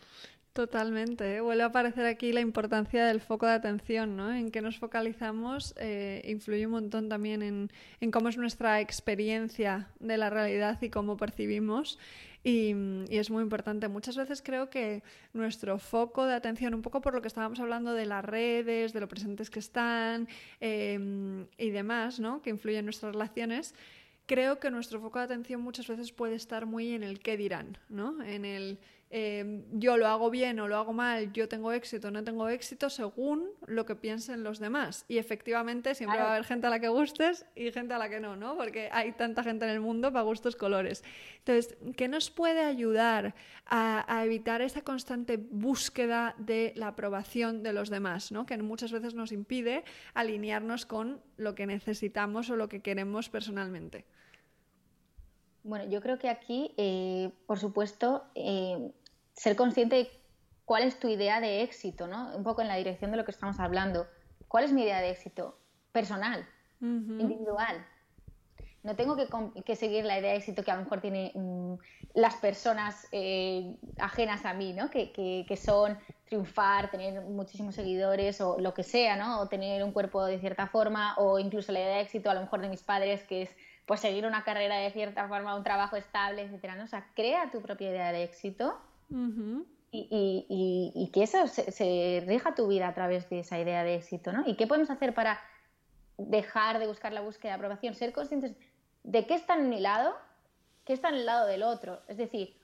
Totalmente. 0.57 1.35
¿eh? 1.35 1.41
Vuelve 1.41 1.61
a 1.61 1.67
aparecer 1.67 2.07
aquí 2.07 2.33
la 2.33 2.41
importancia 2.41 3.05
del 3.05 3.21
foco 3.21 3.45
de 3.45 3.51
atención, 3.51 4.17
¿no? 4.17 4.33
En 4.33 4.49
qué 4.49 4.59
nos 4.63 4.79
focalizamos 4.79 5.75
eh, 5.77 6.23
influye 6.25 6.65
un 6.65 6.71
montón 6.71 7.09
también 7.09 7.43
en, 7.43 8.09
cómo 8.09 8.27
es 8.27 8.37
nuestra 8.37 8.81
experiencia 8.81 9.91
de 9.99 10.17
la 10.17 10.31
realidad 10.31 10.81
y 10.81 10.89
cómo 10.89 11.15
percibimos. 11.15 11.99
Y, 12.43 12.73
es 13.09 13.29
muy 13.29 13.43
importante. 13.43 13.87
Muchas 13.87 14.17
veces 14.17 14.41
creo 14.41 14.71
que 14.71 15.03
nuestro 15.31 15.77
foco 15.77 16.25
de 16.25 16.33
atención, 16.33 16.73
un 16.73 16.81
poco 16.81 17.01
por 17.01 17.13
lo 17.13 17.21
que 17.21 17.27
estábamos 17.27 17.59
hablando 17.59 17.93
de 17.93 18.07
las 18.07 18.25
redes, 18.25 18.93
de 18.93 18.99
lo 18.99 19.07
presentes 19.07 19.51
que 19.51 19.59
están 19.59 20.27
em, 20.59 21.45
y 21.59 21.69
demás, 21.69 22.19
¿no? 22.19 22.41
que 22.41 22.49
influyen 22.49 22.79
en 22.79 22.85
nuestras 22.85 23.13
relaciones, 23.13 23.75
creo 24.25 24.59
que 24.59 24.71
nuestro 24.71 24.99
foco 24.99 25.19
de 25.19 25.25
atención 25.25 25.61
muchas 25.61 25.87
veces 25.87 26.11
puede 26.11 26.33
estar 26.33 26.65
muy 26.65 26.93
en 26.93 27.03
el 27.03 27.19
qué 27.19 27.37
dirán, 27.37 27.77
¿no? 27.89 28.23
en 28.23 28.43
el 28.43 28.79
Em, 29.09 29.63
yo 29.71 29.95
lo 29.95 30.05
hago 30.07 30.29
bien 30.29 30.59
o 30.59 30.67
lo 30.67 30.75
hago 30.75 30.91
mal, 30.91 31.31
yo 31.31 31.47
tengo 31.47 31.71
éxito 31.71 32.09
o 32.09 32.11
no 32.11 32.25
tengo 32.25 32.49
éxito 32.49 32.89
según 32.89 33.47
lo 33.65 33.85
que 33.85 33.95
piensen 33.95 34.43
los 34.43 34.59
demás. 34.59 35.05
Y 35.07 35.17
efectivamente 35.17 35.95
siempre 35.95 36.19
va 36.19 36.25
a 36.25 36.31
haber 36.31 36.43
gente 36.43 36.67
a 36.67 36.69
la 36.69 36.81
que 36.81 36.89
gustes 36.89 37.45
y 37.55 37.71
gente 37.71 37.93
a 37.93 37.99
la 37.99 38.09
que 38.09 38.19
no, 38.19 38.35
¿no? 38.35 38.57
Porque 38.57 38.89
hay 38.91 39.13
tanta 39.13 39.43
gente 39.43 39.63
en 39.63 39.71
el 39.71 39.79
mundo 39.79 40.11
para 40.11 40.23
gustos 40.23 40.57
colores. 40.57 41.05
Entonces, 41.39 41.77
¿qué 41.95 42.09
nos 42.09 42.29
puede 42.29 42.61
ayudar 42.61 43.33
a, 43.65 44.23
evitar 44.25 44.61
esa 44.61 44.81
constante 44.81 45.37
búsqueda 45.37 46.35
de 46.37 46.73
la 46.75 46.89
aprobación 46.89 47.63
de 47.63 47.71
los 47.71 47.89
demás, 47.89 48.33
¿no? 48.33 48.45
Que 48.45 48.57
muchas 48.57 48.91
veces 48.91 49.13
nos 49.13 49.31
impide 49.31 49.85
alinearnos 50.15 50.85
con 50.85 51.21
lo 51.37 51.55
que 51.55 51.65
necesitamos 51.65 52.49
o 52.49 52.57
lo 52.57 52.67
que 52.67 52.81
queremos 52.81 53.29
personalmente. 53.29 54.05
Bueno, 55.67 55.83
yo 55.89 56.01
creo 56.01 56.17
que 56.17 56.29
aquí, 56.29 56.73
eh, 56.77 57.29
por 57.45 57.59
supuesto, 57.59 58.23
eh, 58.35 58.93
ser 59.33 59.57
consciente 59.57 59.97
de 59.97 60.09
cuál 60.63 60.83
es 60.83 60.97
tu 60.97 61.09
idea 61.09 61.41
de 61.41 61.61
éxito, 61.61 62.07
¿no? 62.07 62.33
Un 62.37 62.43
poco 62.43 62.61
en 62.61 62.69
la 62.69 62.77
dirección 62.77 63.11
de 63.11 63.17
lo 63.17 63.25
que 63.25 63.31
estamos 63.31 63.59
hablando. 63.59 64.07
¿Cuál 64.47 64.63
es 64.63 64.71
mi 64.71 64.83
idea 64.83 65.01
de 65.01 65.09
éxito? 65.09 65.57
Personal, 65.91 66.47
individual. 66.79 67.85
No 68.81 68.95
tengo 68.95 69.17
que, 69.65 69.75
seguir 69.75 70.05
la 70.05 70.17
idea 70.17 70.31
de 70.31 70.37
éxito 70.37 70.63
que 70.63 70.71
a 70.71 70.77
lo 70.77 70.83
mejor 70.83 71.01
tienen 71.01 71.31
mm, 71.35 71.79
las 72.13 72.35
personas 72.35 73.05
eh, 73.11 73.75
ajenas 73.99 74.45
a 74.45 74.53
mí, 74.53 74.71
¿no? 74.71 74.89
Que, 74.89 75.11
que, 75.11 75.57
son 75.57 75.97
triunfar, 76.23 76.91
tener 76.91 77.19
muchísimos 77.23 77.75
seguidores 77.75 78.39
o 78.39 78.57
lo 78.57 78.73
que 78.73 78.83
sea, 78.83 79.17
¿no? 79.17 79.41
O 79.41 79.49
tener 79.49 79.83
un 79.83 79.91
cuerpo 79.91 80.23
de 80.23 80.39
cierta 80.39 80.67
forma 80.67 81.15
o 81.17 81.39
incluso 81.39 81.73
la 81.73 81.79
idea 81.79 81.95
de 81.95 82.01
éxito 82.03 82.29
a 82.29 82.35
lo 82.35 82.39
mejor 82.39 82.61
de 82.61 82.69
mis 82.69 82.83
padres 82.83 83.23
que 83.23 83.41
es 83.41 83.49
pues 83.87 84.01
seguir 84.01 84.25
una 84.25 84.43
carrera 84.43 84.75
de 84.75 84.91
cierta 84.91 85.27
forma, 85.29 85.55
un 85.55 85.63
trabajo 85.63 85.95
estable, 85.95 86.43
etcétera, 86.43 86.75
¿no? 86.75 86.83
O 86.83 86.87
sea, 86.87 87.07
crea 87.15 87.49
tu 87.49 87.61
propia 87.61 87.89
idea 87.89 88.11
de 88.11 88.23
éxito 88.23 88.77
y, 89.91 91.09
que 91.13 91.23
eso 91.23 91.47
se, 91.47 92.21
rija 92.27 92.53
tu 92.53 92.67
vida 92.67 92.89
a 92.89 92.93
través 92.93 93.29
de 93.29 93.39
esa 93.39 93.57
idea 93.57 93.85
de 93.85 93.95
éxito, 93.95 94.33
¿no? 94.33 94.43
¿Y 94.45 94.55
qué 94.55 94.67
podemos 94.67 94.89
hacer 94.89 95.13
para 95.13 95.39
dejar 96.17 96.79
de 96.79 96.87
buscar 96.87 97.13
la 97.13 97.21
búsqueda 97.21 97.53
de 97.53 97.55
aprobación? 97.55 97.95
Ser 97.95 98.11
conscientes 98.11 98.57
de 99.03 99.25
qué 99.25 99.35
está 99.35 99.55
en 99.55 99.69
mi 99.69 99.79
lado, 99.79 100.13
qué 100.83 100.91
está 100.91 101.07
en 101.07 101.15
el 101.15 101.25
lado 101.25 101.47
del 101.47 101.63
otro. 101.63 102.01
Es 102.09 102.17
decir, 102.17 102.59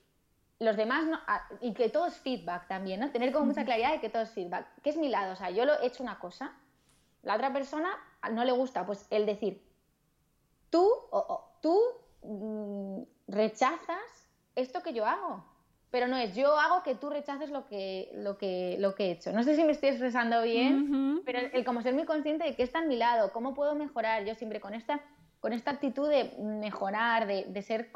los 0.60 0.76
demás, 0.76 1.06
no, 1.06 1.22
ah, 1.26 1.48
y 1.62 1.74
que 1.74 1.88
todo 1.88 2.06
es 2.06 2.18
feedback 2.18 2.68
también, 2.68 3.00
¿no? 3.00 3.12
Tener 3.12 3.32
como 3.32 3.46
mucha 3.46 3.64
claridad 3.64 3.94
de 3.94 4.02
que 4.02 4.10
todo 4.10 4.24
es 4.24 4.32
feedback. 4.32 4.68
¿Qué 4.84 4.90
es 4.90 4.98
mi 4.98 5.08
lado? 5.08 5.32
O 5.32 5.36
sea, 5.38 5.52
yo 5.52 5.64
lo 5.64 5.80
he 5.80 5.88
hecho 5.88 6.04
una 6.04 6.20
cosa, 6.20 6.54
la 7.22 7.36
otra 7.36 7.54
persona 7.54 7.90
no 8.30 8.44
le 8.44 8.52
gusta, 8.52 8.86
pues 8.86 9.08
el 9.10 9.26
decir, 9.26 9.64
tú, 10.74 10.90
tú 11.62 11.80
mm, 12.24 13.04
rechazas 13.28 14.28
esto 14.56 14.82
que 14.82 14.94
yo 14.94 15.06
hago, 15.06 15.46
pero 15.92 16.08
no 16.08 16.18
es 16.18 16.36
yo 16.36 16.58
hago 16.58 16.82
que 16.82 16.96
tú 16.96 17.12
rechaces 17.12 17.52
lo 17.52 17.68
que, 17.68 18.10
lo 18.16 18.40
que, 18.40 18.78
lo 18.80 18.96
que 18.96 19.06
he 19.06 19.12
hecho. 19.12 19.32
No 19.32 19.44
sé 19.44 19.56
si 19.56 19.64
me 19.64 19.72
estoy 19.72 19.90
expresando 19.90 20.42
bien, 20.42 21.22
pero 21.26 21.38
el, 21.54 21.64
como 21.64 21.84
ser 21.84 21.94
muy 21.94 22.06
consciente 22.06 22.44
de 22.44 22.56
que 22.56 22.64
está 22.64 22.80
a 22.80 22.86
mi 22.86 22.96
lado, 22.96 23.32
cómo 23.32 23.54
puedo 23.54 23.76
mejorar 23.76 24.26
yo 24.26 24.34
siempre 24.34 24.60
con 24.60 24.74
esta, 24.74 25.00
con 25.40 25.54
esta 25.54 25.70
actitud 25.70 26.10
de 26.10 26.36
mejorar, 26.40 27.28
de, 27.28 27.62
ser 27.62 27.92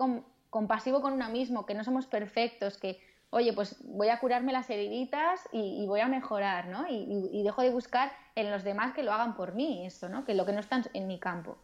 compasivo 0.51 1.01
con 1.01 1.13
uno 1.13 1.29
mismo, 1.29 1.65
que 1.65 1.73
no 1.73 1.83
somos 1.83 2.05
perfectos, 2.05 2.77
que, 2.77 2.99
oye, 3.31 3.53
pues 3.53 3.75
voy 3.85 4.09
a 4.09 4.19
curarme 4.19 4.53
las 4.53 4.69
heriditas 4.69 5.49
y, 5.51 5.83
voy 5.87 6.01
a 6.01 6.07
mejorar, 6.07 6.67
¿no? 6.67 6.85
Y, 6.87 7.41
dejo 7.41 7.63
de 7.63 7.71
buscar 7.71 8.11
en 8.35 8.51
los 8.51 8.63
demás 8.63 8.93
que 8.93 9.01
lo 9.01 9.11
hagan 9.11 9.35
por 9.35 9.55
mí, 9.55 9.83
eso, 9.87 10.09
¿no? 10.09 10.25
Que 10.25 10.35
lo 10.35 10.45
que 10.45 10.53
no 10.53 10.59
está 10.59 10.83
en 10.93 11.07
mi 11.07 11.19
campo. 11.19 11.57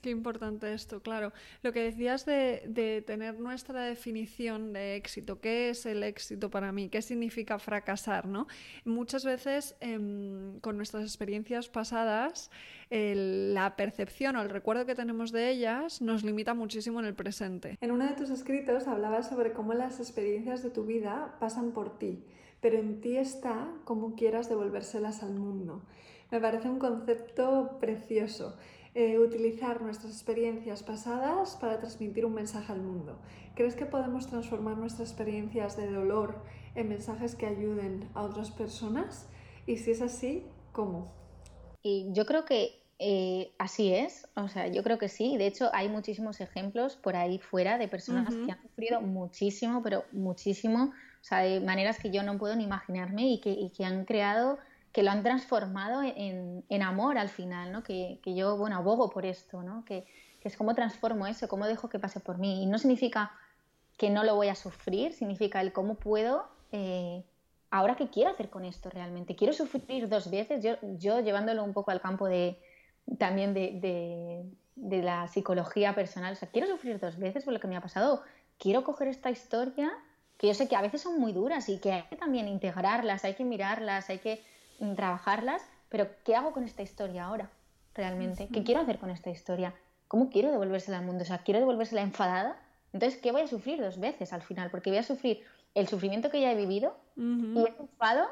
Qué 0.00 0.10
importante 0.10 0.72
esto, 0.72 1.00
claro. 1.00 1.32
Lo 1.62 1.72
que 1.72 1.82
decías 1.82 2.24
de, 2.24 3.02
tener 3.04 3.40
nuestra 3.40 3.82
definición 3.82 4.72
de 4.72 4.94
éxito, 4.94 5.40
¿qué 5.40 5.70
es 5.70 5.86
el 5.86 6.04
éxito 6.04 6.50
para 6.50 6.70
mí? 6.70 6.88
¿Qué 6.88 7.02
significa 7.02 7.58
fracasar? 7.58 8.26
¿no? 8.26 8.46
Muchas 8.84 9.24
veces 9.24 9.76
em, 9.80 10.60
con 10.60 10.76
nuestras 10.76 11.02
experiencias 11.02 11.68
pasadas, 11.68 12.50
la 12.90 13.74
percepción 13.76 14.36
o 14.36 14.42
el 14.42 14.50
recuerdo 14.50 14.86
que 14.86 14.94
tenemos 14.94 15.32
de 15.32 15.50
ellas 15.50 16.00
nos 16.00 16.22
limita 16.22 16.54
muchísimo 16.54 17.00
en 17.00 17.06
el 17.06 17.14
presente. 17.14 17.76
En 17.80 17.90
uno 17.90 18.06
de 18.06 18.14
tus 18.14 18.30
escritos 18.30 18.86
hablabas 18.86 19.28
sobre 19.28 19.52
cómo 19.52 19.74
las 19.74 19.98
experiencias 19.98 20.62
de 20.62 20.70
tu 20.70 20.84
vida 20.84 21.36
pasan 21.40 21.72
por 21.72 21.98
ti, 21.98 22.24
pero 22.60 22.78
en 22.78 23.00
ti 23.00 23.16
está 23.16 23.68
cómo 23.84 24.14
quieras 24.14 24.48
devolvérselas 24.48 25.22
al 25.22 25.34
mundo. 25.34 25.82
Me 26.30 26.40
parece 26.40 26.68
un 26.68 26.78
concepto 26.78 27.78
precioso. 27.80 28.56
Eh, 28.94 29.18
utilizar 29.18 29.82
nuestras 29.82 30.12
experiencias 30.12 30.82
pasadas 30.82 31.56
para 31.60 31.78
transmitir 31.78 32.24
un 32.24 32.34
mensaje 32.34 32.72
al 32.72 32.80
mundo. 32.80 33.18
¿Crees 33.54 33.74
que 33.74 33.86
podemos 33.86 34.26
transformar 34.26 34.78
nuestras 34.78 35.10
experiencias 35.10 35.76
de 35.76 35.90
dolor 35.90 36.42
en 36.74 36.88
mensajes 36.88 37.34
que 37.34 37.46
ayuden 37.46 38.08
a 38.14 38.22
otras 38.22 38.50
personas? 38.50 39.28
Y 39.66 39.76
si 39.76 39.90
es 39.90 40.00
así, 40.00 40.44
¿cómo? 40.72 41.12
Y 41.82 42.08
yo 42.12 42.24
creo 42.24 42.44
que 42.44 42.80
eh, 42.98 43.52
así 43.58 43.92
es, 43.92 44.26
o 44.34 44.48
sea, 44.48 44.66
yo 44.66 44.82
creo 44.82 44.98
que 44.98 45.08
sí. 45.08 45.36
De 45.36 45.46
hecho, 45.46 45.70
hay 45.72 45.88
muchísimos 45.88 46.40
ejemplos 46.40 46.96
por 46.96 47.14
ahí 47.14 47.38
fuera 47.38 47.78
de 47.78 47.86
personas 47.86 48.34
que 48.34 48.50
han 48.50 48.62
sufrido 48.62 49.00
muchísimo, 49.00 49.82
pero 49.82 50.04
muchísimo, 50.10 50.92
o 51.20 51.24
sea, 51.24 51.40
de 51.40 51.60
maneras 51.60 51.98
que 51.98 52.10
yo 52.10 52.22
no 52.22 52.38
puedo 52.38 52.56
ni 52.56 52.64
imaginarme 52.64 53.28
y 53.28 53.40
que, 53.40 53.50
y 53.50 53.70
que 53.70 53.84
han 53.84 54.04
creado 54.04 54.58
que 54.98 55.04
lo 55.04 55.12
han 55.12 55.22
transformado 55.22 56.02
en, 56.02 56.64
en 56.68 56.82
amor 56.82 57.18
al 57.18 57.28
final, 57.28 57.70
¿no? 57.70 57.84
Que, 57.84 58.18
que, 58.20 58.34
yo, 58.34 58.56
bueno, 58.56 58.74
abogo 58.74 59.10
por 59.10 59.24
esto, 59.24 59.62
¿no? 59.62 59.84
Que, 59.84 60.04
que, 60.40 60.48
es 60.48 60.56
cómo 60.56 60.74
transformo 60.74 61.28
eso, 61.28 61.46
cómo 61.46 61.68
dejo 61.68 61.88
que 61.88 62.00
pase 62.00 62.18
por 62.18 62.38
mí. 62.38 62.64
Y 62.64 62.66
no 62.66 62.78
significa 62.78 63.30
que 63.96 64.10
no 64.10 64.24
lo 64.24 64.34
voy 64.34 64.48
a 64.48 64.56
sufrir, 64.56 65.12
significa 65.12 65.60
el 65.60 65.72
cómo 65.72 65.94
puedo, 65.94 66.48
eh, 66.72 67.22
ahora 67.70 67.94
qué 67.94 68.08
quiero 68.08 68.30
hacer 68.30 68.50
con 68.50 68.64
esto 68.64 68.90
realmente. 68.90 69.36
Quiero 69.36 69.52
sufrir 69.52 70.08
dos 70.08 70.32
veces, 70.32 70.64
yo, 70.64 70.74
yo 70.98 71.20
llevándolo 71.20 71.62
un 71.62 71.74
poco 71.74 71.92
al 71.92 72.00
campo 72.00 72.26
de, 72.26 72.58
también 73.18 73.54
de, 73.54 73.78
de, 73.80 74.42
de 74.74 75.02
la 75.04 75.28
psicología 75.28 75.94
personal, 75.94 76.32
o 76.32 76.36
sea, 76.36 76.48
quiero 76.48 76.66
sufrir 76.66 76.98
dos 76.98 77.20
veces 77.20 77.44
por 77.44 77.52
lo 77.52 77.60
que 77.60 77.68
me 77.68 77.76
ha 77.76 77.80
pasado, 77.80 78.24
quiero 78.58 78.82
coger 78.82 79.06
esta 79.06 79.30
historia 79.30 79.92
que 80.38 80.48
yo 80.48 80.54
sé 80.54 80.66
que 80.66 80.74
a 80.74 80.82
veces 80.82 81.02
son 81.02 81.20
muy 81.20 81.32
duras 81.32 81.68
y 81.68 81.78
que 81.78 81.92
hay 81.92 82.02
que 82.10 82.16
también 82.16 82.48
integrarlas, 82.48 83.24
hay 83.24 83.34
que 83.34 83.44
mirarlas, 83.44 84.10
hay 84.10 84.18
que 84.18 84.42
trabajarlas, 84.96 85.62
pero 85.88 86.08
¿qué 86.24 86.34
hago 86.34 86.52
con 86.52 86.64
esta 86.64 86.82
historia 86.82 87.24
ahora? 87.24 87.50
Realmente, 87.94 88.48
¿qué 88.52 88.62
quiero 88.62 88.80
hacer 88.80 88.98
con 88.98 89.10
esta 89.10 89.30
historia? 89.30 89.74
¿Cómo 90.06 90.30
quiero 90.30 90.50
devolvérsela 90.50 90.98
al 90.98 91.04
mundo? 91.04 91.22
O 91.22 91.26
sea, 91.26 91.38
¿quiero 91.38 91.60
devolvérsela 91.60 92.02
enfadada? 92.02 92.60
Entonces, 92.92 93.20
¿qué 93.20 93.32
voy 93.32 93.42
a 93.42 93.46
sufrir 93.46 93.80
dos 93.80 93.98
veces 93.98 94.32
al 94.32 94.42
final? 94.42 94.70
Porque 94.70 94.90
voy 94.90 94.98
a 94.98 95.02
sufrir 95.02 95.44
el 95.74 95.88
sufrimiento 95.88 96.30
que 96.30 96.40
ya 96.40 96.52
he 96.52 96.56
vivido 96.56 96.96
y 97.16 97.58
he 97.58 97.74
enfado 97.80 98.26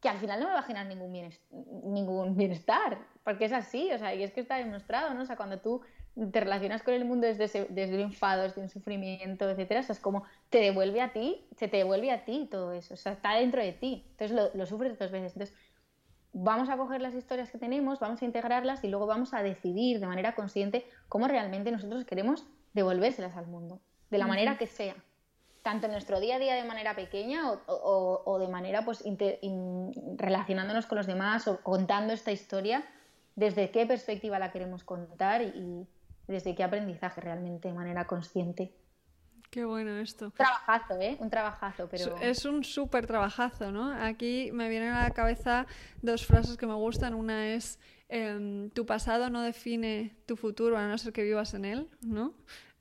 que 0.00 0.08
al 0.10 0.18
final 0.18 0.38
no 0.38 0.48
me 0.48 0.52
va 0.52 0.58
a 0.58 0.64
generar 0.64 0.86
ningún 0.86 1.12
bienestar, 1.12 1.58
ningún 1.84 2.36
bienestar, 2.36 2.98
porque 3.22 3.46
es 3.46 3.52
así, 3.52 3.90
o 3.90 3.98
sea, 3.98 4.14
y 4.14 4.22
es 4.22 4.32
que 4.32 4.40
está 4.40 4.56
demostrado, 4.56 5.14
¿no? 5.14 5.22
O 5.22 5.24
sea, 5.24 5.36
cuando 5.36 5.60
tú 5.60 5.80
te 6.30 6.40
relacionas 6.40 6.82
con 6.82 6.92
el 6.92 7.06
mundo 7.06 7.26
desde, 7.26 7.46
desde 7.70 7.94
el 7.94 8.00
enfado, 8.00 8.42
desde 8.42 8.60
un 8.60 8.68
sufrimiento, 8.68 9.48
etcétera, 9.48 9.80
o 9.80 9.82
sea, 9.82 9.94
es 9.94 10.00
como 10.00 10.24
te 10.50 10.58
devuelve 10.58 11.00
a 11.00 11.14
ti, 11.14 11.46
se 11.56 11.68
te 11.68 11.78
devuelve 11.78 12.10
a 12.10 12.24
ti 12.26 12.46
todo 12.50 12.72
eso, 12.72 12.92
o 12.92 12.96
sea, 12.98 13.12
está 13.12 13.34
dentro 13.36 13.62
de 13.62 13.72
ti, 13.72 14.04
entonces 14.10 14.36
lo, 14.36 14.50
lo 14.54 14.66
sufres 14.66 14.98
dos 14.98 15.10
veces. 15.10 15.32
Entonces, 15.32 15.56
vamos 16.34 16.68
a 16.68 16.76
coger 16.76 17.00
las 17.00 17.14
historias 17.14 17.50
que 17.50 17.58
tenemos, 17.58 18.00
vamos 18.00 18.20
a 18.20 18.24
integrarlas 18.24 18.82
y 18.84 18.88
luego 18.88 19.06
vamos 19.06 19.32
a 19.32 19.42
decidir 19.42 20.00
de 20.00 20.06
manera 20.06 20.34
consciente 20.34 20.84
cómo 21.08 21.28
realmente 21.28 21.70
nosotros 21.70 22.04
queremos 22.04 22.44
devolvérselas 22.74 23.36
al 23.36 23.46
mundo, 23.46 23.80
de 24.10 24.18
la 24.18 24.26
manera 24.26 24.58
que 24.58 24.66
sea, 24.66 24.96
tanto 25.62 25.86
en 25.86 25.92
nuestro 25.92 26.18
día 26.18 26.36
a 26.36 26.38
día 26.40 26.56
de 26.56 26.64
manera 26.64 26.96
pequeña 26.96 27.52
o, 27.66 28.38
de 28.40 28.48
manera 28.48 28.84
pues 28.84 29.04
relacionándonos 30.16 30.86
con 30.86 30.98
los 30.98 31.06
demás 31.06 31.46
o 31.46 31.60
contando 31.60 32.12
esta 32.12 32.32
historia, 32.32 32.84
desde 33.36 33.70
qué 33.70 33.86
perspectiva 33.86 34.38
la 34.40 34.50
queremos 34.50 34.82
contar 34.82 35.40
y 35.40 35.86
desde 36.26 36.56
qué 36.56 36.64
aprendizaje 36.64 37.20
realmente 37.20 37.68
de 37.68 37.74
manera 37.74 38.06
consciente. 38.06 38.72
Qué 39.54 39.64
bueno 39.64 39.96
esto. 39.98 40.24
Un 40.24 40.32
trabajazo, 40.32 41.00
¿eh? 41.00 41.16
Un 41.20 41.30
trabajazo, 41.30 41.88
pero... 41.88 42.16
Es 42.16 42.44
un 42.44 42.64
súper 42.64 43.06
trabajazo, 43.06 43.70
¿no? 43.70 43.92
Aquí 43.92 44.50
me 44.52 44.68
vienen 44.68 44.92
a 44.92 45.04
la 45.04 45.10
cabeza 45.12 45.68
dos 46.02 46.26
frases 46.26 46.56
que 46.56 46.66
me 46.66 46.74
gustan. 46.74 47.14
Una 47.14 47.54
es, 47.54 47.78
em, 48.08 48.68
tu 48.70 48.84
pasado 48.84 49.30
no 49.30 49.42
define 49.42 50.16
tu 50.26 50.34
futuro 50.34 50.76
a 50.76 50.88
no 50.88 50.98
ser 50.98 51.12
que 51.12 51.22
vivas 51.22 51.54
en 51.54 51.66
él, 51.66 51.88
¿no? 52.00 52.34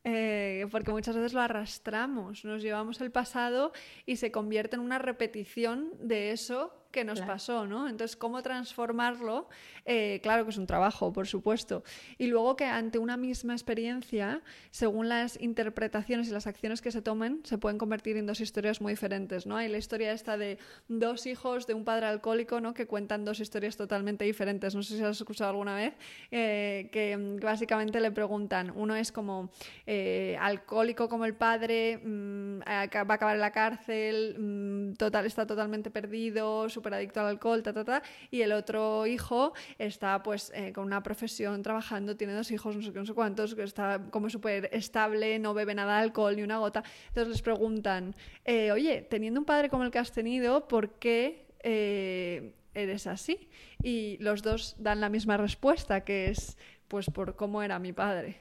Eh, 0.04 0.66
porque 0.72 0.90
muchas 0.90 1.16
veces 1.16 1.34
lo 1.34 1.42
arrastramos, 1.42 2.44
nos 2.44 2.64
llevamos 2.64 3.00
el 3.02 3.12
pasado 3.12 3.72
y 4.08 4.16
se 4.16 4.32
convierte 4.32 4.76
en 4.76 4.82
una 4.82 4.98
repetición 4.98 5.92
de 6.00 6.32
eso 6.32 6.74
que 6.94 7.04
nos 7.04 7.20
pasó, 7.22 7.66
¿no? 7.66 7.90
Entonces, 7.90 8.16
¿cómo 8.16 8.42
transformarlo? 8.44 9.50
Eh, 9.84 10.20
claro 10.22 10.46
que 10.46 10.52
es 10.52 10.58
un 10.58 10.68
trabajo, 10.68 11.12
por 11.12 11.28
supuesto. 11.28 11.84
Y 12.20 12.28
luego 12.28 12.56
que 12.56 12.66
ante 12.66 13.00
una 13.00 13.18
misma 13.18 13.54
experiencia, 13.54 14.42
según 14.70 15.10
las 15.10 15.42
interpretaciones 15.42 16.30
y 16.30 16.32
las 16.32 16.46
acciones 16.46 16.82
que 16.82 16.92
se 16.92 17.02
tomen, 17.02 17.42
se 17.44 17.58
pueden 17.58 17.80
convertir 17.80 18.16
en 18.16 18.28
dos 18.28 18.40
historias 18.40 18.80
muy 18.80 18.94
diferentes, 18.94 19.48
¿no? 19.48 19.58
Hay 19.58 19.70
la 19.70 19.80
historia 19.80 20.12
esta 20.14 20.38
de 20.38 20.60
dos 20.88 21.26
hijos 21.26 21.66
de 21.66 21.74
un 21.74 21.84
padre 21.84 22.06
alcohólico, 22.06 22.62
¿no? 22.62 22.76
Que 22.76 22.86
cuentan 22.86 23.26
dos 23.26 23.40
historias 23.40 23.76
totalmente 23.76 24.24
diferentes. 24.24 24.76
No 24.76 24.84
sé 24.84 24.96
si 24.96 25.04
has 25.04 25.18
escuchado 25.18 25.50
alguna 25.50 25.76
vez, 25.76 25.96
eh, 26.30 26.90
que 26.92 27.18
básicamente 27.42 28.00
le 28.00 28.12
preguntan, 28.12 28.72
uno 28.76 28.96
es 28.96 29.12
como 29.12 29.50
eh, 29.88 30.38
alcohólico 30.40 31.10
como 31.10 31.26
el 31.26 31.34
padre, 31.34 31.98
mm, 31.98 32.60
va 32.60 32.82
a 32.84 33.14
acabar 33.14 33.36
en 33.36 33.42
la 33.42 33.52
cárcel, 33.52 34.36
mm, 34.38 34.94
total, 34.94 35.26
está 35.26 35.48
totalmente 35.48 35.90
perdido, 35.90 36.70
su 36.70 36.83
adicto 36.92 37.20
al 37.20 37.28
alcohol, 37.28 37.62
ta, 37.62 37.72
ta, 37.72 37.84
ta, 37.84 38.04
y 38.32 38.42
el 38.42 38.52
otro 38.52 39.06
hijo 39.06 39.54
está 39.78 40.24
pues 40.24 40.52
eh, 40.56 40.74
con 40.74 40.86
una 40.86 41.04
profesión, 41.04 41.62
trabajando, 41.62 42.16
tiene 42.18 42.34
dos 42.34 42.50
hijos, 42.52 42.76
no 42.76 42.82
sé 42.82 42.92
qué, 42.92 43.00
no 43.00 43.06
sé 43.06 43.14
cuántos, 43.14 43.54
que 43.54 43.64
está 43.64 44.02
como 44.10 44.30
súper 44.30 44.70
estable, 44.74 45.38
no 45.40 45.54
bebe 45.54 45.76
nada 45.76 45.98
de 45.98 46.04
alcohol 46.04 46.36
ni 46.36 46.44
una 46.44 46.58
gota. 46.58 46.84
Entonces 47.10 47.30
les 47.30 47.42
preguntan, 47.42 48.16
eh, 48.46 48.72
oye, 48.72 49.02
teniendo 49.02 49.40
un 49.40 49.46
padre 49.46 49.70
como 49.70 49.84
el 49.84 49.92
que 49.92 50.00
has 50.00 50.12
tenido, 50.12 50.68
¿por 50.68 50.96
qué 51.00 51.46
eh, 51.62 52.56
eres 52.74 53.08
así? 53.08 53.50
Y 53.82 54.18
los 54.20 54.42
dos 54.42 54.76
dan 54.80 55.00
la 55.02 55.10
misma 55.10 55.38
respuesta, 55.38 56.04
que 56.04 56.30
es 56.30 56.58
pues 56.88 57.10
por 57.10 57.36
cómo 57.36 57.62
era 57.62 57.80
mi 57.80 57.94
padre. 57.94 58.38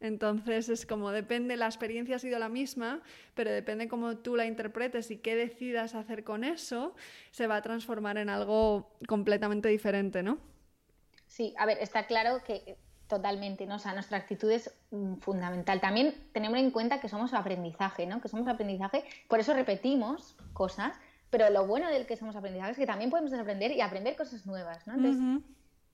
Entonces 0.00 0.70
es 0.70 0.86
como 0.86 1.10
depende, 1.10 1.56
la 1.56 1.66
experiencia 1.66 2.16
ha 2.16 2.18
sido 2.18 2.38
la 2.38 2.48
misma, 2.48 3.02
pero 3.34 3.50
depende 3.50 3.86
cómo 3.86 4.16
tú 4.16 4.34
la 4.34 4.46
interpretes 4.46 5.10
y 5.10 5.18
qué 5.18 5.36
decidas 5.36 5.94
hacer 5.94 6.24
con 6.24 6.42
eso, 6.42 6.94
se 7.30 7.46
va 7.46 7.56
a 7.56 7.62
transformar 7.62 8.16
en 8.16 8.30
algo 8.30 8.90
completamente 9.06 9.68
diferente, 9.68 10.22
¿no? 10.22 10.38
Sí, 11.26 11.54
a 11.58 11.66
ver, 11.66 11.78
está 11.80 12.06
claro 12.06 12.42
que 12.42 12.78
totalmente, 13.06 13.66
¿no? 13.66 13.74
O 13.74 13.78
sea, 13.78 13.92
nuestra 13.92 14.16
actitud 14.16 14.50
es 14.50 14.72
mm, 14.90 15.16
fundamental. 15.16 15.80
También 15.80 16.14
tenemos 16.32 16.58
en 16.58 16.70
cuenta 16.70 17.00
que 17.00 17.08
somos 17.08 17.34
aprendizaje, 17.34 18.06
¿no? 18.06 18.22
Que 18.22 18.28
somos 18.28 18.48
aprendizaje, 18.48 19.04
por 19.28 19.40
eso 19.40 19.52
repetimos 19.52 20.36
cosas, 20.54 20.96
pero 21.28 21.50
lo 21.50 21.66
bueno 21.66 21.90
del 21.90 22.06
que 22.06 22.16
somos 22.16 22.36
aprendizaje 22.36 22.72
es 22.72 22.78
que 22.78 22.86
también 22.86 23.10
podemos 23.10 23.30
desaprender 23.30 23.72
y 23.72 23.82
aprender 23.82 24.16
cosas 24.16 24.46
nuevas, 24.46 24.86
¿no? 24.86 24.94
Entonces, 24.94 25.44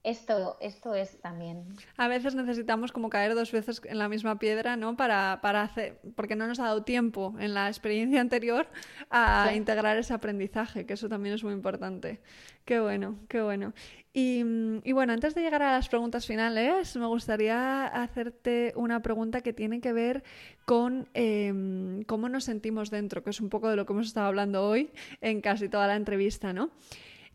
esto, 0.07 0.57
esto 0.61 0.95
es 0.95 1.21
también. 1.21 1.65
A 1.97 2.07
veces 2.07 2.37
necesitamos 2.37 2.93
como 2.93 3.11
caer 3.11 3.35
dos 3.35 3.51
veces 3.51 3.83
en 3.85 3.99
la 3.99 4.09
misma 4.09 4.39
piedra, 4.39 4.77
¿no? 4.77 4.97
Para, 4.97 5.41
para 5.43 5.63
hacer, 5.63 5.99
porque 6.15 6.37
no 6.37 6.47
nos 6.47 6.61
ha 6.61 6.65
dado 6.65 6.85
tiempo 6.85 7.35
en 7.41 7.55
la 7.55 7.67
experiencia 7.67 8.21
anterior 8.21 8.69
a 9.11 9.53
integrar 9.55 9.97
ese 9.97 10.15
aprendizaje, 10.15 10.87
que 10.87 10.95
eso 10.95 11.09
también 11.09 11.35
es 11.35 11.43
muy 11.43 11.53
importante. 11.53 12.21
Qué 12.65 12.79
bueno, 12.79 13.17
qué 13.29 13.43
bueno. 13.43 13.75
Y, 14.13 14.43
y, 14.85 14.93
bueno, 14.93 15.13
antes 15.13 15.35
de 15.35 15.43
llegar 15.43 15.63
a 15.63 15.73
las 15.73 15.89
preguntas 15.89 16.25
finales, 16.25 16.97
me 16.97 17.07
gustaría 17.07 17.87
hacerte 17.87 18.73
una 18.75 19.03
pregunta 19.03 19.43
que 19.43 19.53
tiene 19.53 19.81
que 19.81 19.93
ver 19.93 20.25
con 20.65 21.09
em, 21.15 22.03
cómo 22.05 22.29
nos 22.29 22.45
sentimos 22.45 22.91
dentro, 22.91 23.23
que 23.23 23.31
es 23.31 23.41
un 23.41 23.51
poco 23.51 23.69
de 23.69 23.77
lo 23.77 23.85
que 23.85 23.93
hemos 23.93 24.07
estado 24.07 24.29
hablando 24.29 24.67
hoy 24.67 24.91
en 25.21 25.41
casi 25.41 25.69
toda 25.69 25.87
la 25.87 25.97
entrevista, 25.97 26.53
¿no? 26.53 26.71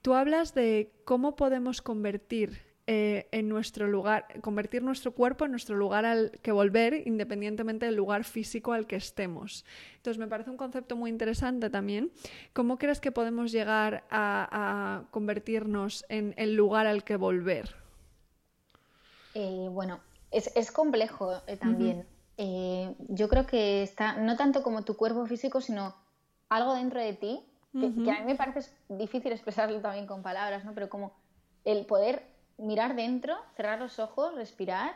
Tú 0.02 0.16
hablas 0.16 0.54
de 0.56 0.91
cómo 1.06 1.36
podemos 1.36 1.82
convertir 1.82 2.72
eh, 2.88 3.28
en 3.32 3.47
nuestro 3.47 3.88
lugar, 3.88 4.26
convertir 4.41 4.82
nuestro 4.82 5.14
cuerpo 5.14 5.45
en 5.45 5.52
nuestro 5.52 5.76
lugar 5.78 6.04
al 6.06 6.32
que 6.41 6.52
volver, 6.52 7.08
independientemente 7.08 7.86
del 7.86 7.95
lugar 7.95 8.24
físico 8.24 8.74
al 8.74 8.88
que 8.88 8.95
estemos. 8.95 9.64
Entonces, 9.97 10.18
me 10.18 10.28
parece 10.28 10.49
un 10.49 10.58
concepto 10.58 10.95
muy 10.95 11.12
interesante 11.12 11.70
también. 11.70 12.12
¿Cómo 12.54 12.78
crees 12.78 12.99
que 12.99 13.12
podemos 13.12 13.52
llegar 13.52 14.04
a, 14.10 15.04
convertirnos 15.12 16.04
en 16.10 16.34
el 16.38 16.56
lugar 16.56 16.88
al 16.88 17.04
que 17.04 17.16
volver? 17.16 17.76
Eh, 19.36 19.68
bueno, 19.70 19.99
es, 20.32 20.72
complejo 20.72 21.34
eh, 21.45 21.58
también. 21.58 22.08
yo 23.08 23.30
creo 23.30 23.45
que 23.45 23.84
está, 23.84 24.18
no 24.18 24.36
tanto 24.36 24.64
como 24.64 24.84
tu 24.84 24.97
cuerpo 24.97 25.28
físico, 25.28 25.62
sino 25.62 25.95
algo 26.49 26.74
dentro 26.74 26.99
de 26.99 27.14
ti 27.14 27.45
que, 27.72 28.11
a 28.11 28.19
mí 28.19 28.26
me 28.26 28.36
parece 28.36 28.72
difícil 28.89 29.32
expresarlo 29.32 29.80
también 29.80 30.07
con 30.07 30.22
palabras, 30.22 30.65
¿no? 30.65 30.74
Pero 30.74 30.89
como 30.89 31.13
el 31.63 31.86
poder 31.86 32.26
mirar 32.57 32.95
dentro, 32.95 33.38
cerrar 33.55 33.80
los 33.80 33.99
ojos, 33.99 34.36
respirar, 34.36 34.93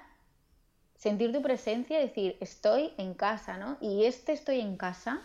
sentir 0.95 1.32
tu 1.32 1.41
presencia 1.41 1.99
y 1.99 2.07
decir, 2.07 2.38
estoy 2.41 2.93
en 2.97 3.13
casa, 3.13 3.57
¿no? 3.57 3.78
Y 3.82 4.05
este 4.05 4.34
estoy 4.34 4.59
en 4.59 4.78
casa, 4.78 5.21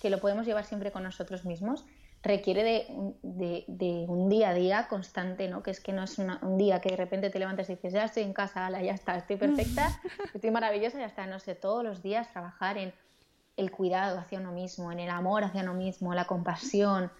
que 0.00 0.10
lo 0.10 0.18
podemos 0.18 0.46
llevar 0.46 0.64
siempre 0.64 0.92
con 0.92 1.02
nosotros 1.02 1.44
mismos, 1.44 1.84
requiere 2.22 2.86
de, 3.22 4.06
un 4.08 4.28
día 4.28 4.50
a 4.50 4.54
día 4.54 4.86
constante, 4.88 5.48
¿no? 5.48 5.62
Que 5.62 5.72
es 5.72 5.80
que 5.80 5.92
no 5.92 6.04
es 6.04 6.18
un 6.18 6.56
día 6.56 6.80
que 6.80 6.90
de 6.90 6.96
repente 6.96 7.30
te 7.30 7.38
levantas 7.38 7.68
y 7.68 7.74
dices, 7.74 7.92
ya 7.92 8.04
estoy 8.04 8.22
en 8.22 8.32
casa, 8.32 8.70
ya 8.80 8.94
está, 8.94 9.16
estoy 9.16 9.36
perfecta, 9.36 10.00
estoy 10.34 10.50
maravillosa, 10.50 10.98
ya 10.98 11.06
está. 11.06 11.26
No 11.26 11.40
sé, 11.40 11.54
todos 11.56 11.82
los 11.82 12.02
días 12.02 12.30
trabajar 12.30 12.78
en 12.78 12.92
el 13.56 13.70
cuidado 13.70 14.18
hacia 14.18 14.40
uno 14.40 14.52
mismo, 14.52 14.92
en 14.92 15.00
el 15.00 15.10
amor 15.10 15.44
hacia 15.44 15.62
uno 15.62 15.74
mismo, 15.74 16.14
la 16.14 16.26
compasión. 16.26 17.10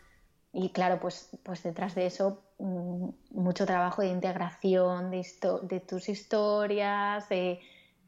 Y 0.53 0.70
claro, 0.70 1.01
pues, 1.01 1.30
pues 1.43 1.62
detrás 1.62 1.95
de 1.95 2.07
eso 2.07 2.43
mm, 2.59 3.09
mucho 3.30 3.66
trabajo 3.66 4.03
de 4.03 4.09
integración 4.09 5.11
de, 5.11 5.26
de 5.62 5.80
tus 5.80 6.09
historias, 6.09 7.26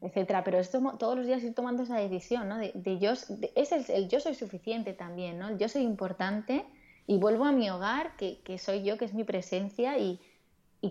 etcétera. 0.01 0.43
Pero 0.43 0.59
esto, 0.59 0.81
todos 0.97 1.17
los 1.17 1.25
días 1.25 1.43
ir 1.43 1.53
tomando 1.53 1.83
esa 1.83 1.97
decisión, 1.97 2.47
¿no? 2.47 2.57
De, 2.57 2.99
yo, 2.99 3.11
es 3.11 3.89
el, 3.89 4.09
yo 4.09 4.19
soy 4.19 4.35
suficiente 4.35 4.93
también, 4.93 5.39
¿no? 5.39 5.57
yo 5.57 5.69
soy 5.69 5.83
importante 5.83 6.65
y 7.07 7.17
vuelvo 7.17 7.45
a 7.45 7.51
mi 7.51 7.69
hogar, 7.69 8.15
que, 8.17 8.57
soy 8.57 8.83
yo, 8.83 8.97
que 8.97 9.05
es 9.05 9.13
mi 9.13 9.23
presencia 9.23 9.97
y, 9.97 10.19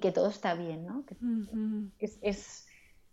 que 0.01 0.11
todo 0.11 0.29
está 0.29 0.55
bien, 0.55 0.85
¿no? 0.85 1.05
es 2.01 2.64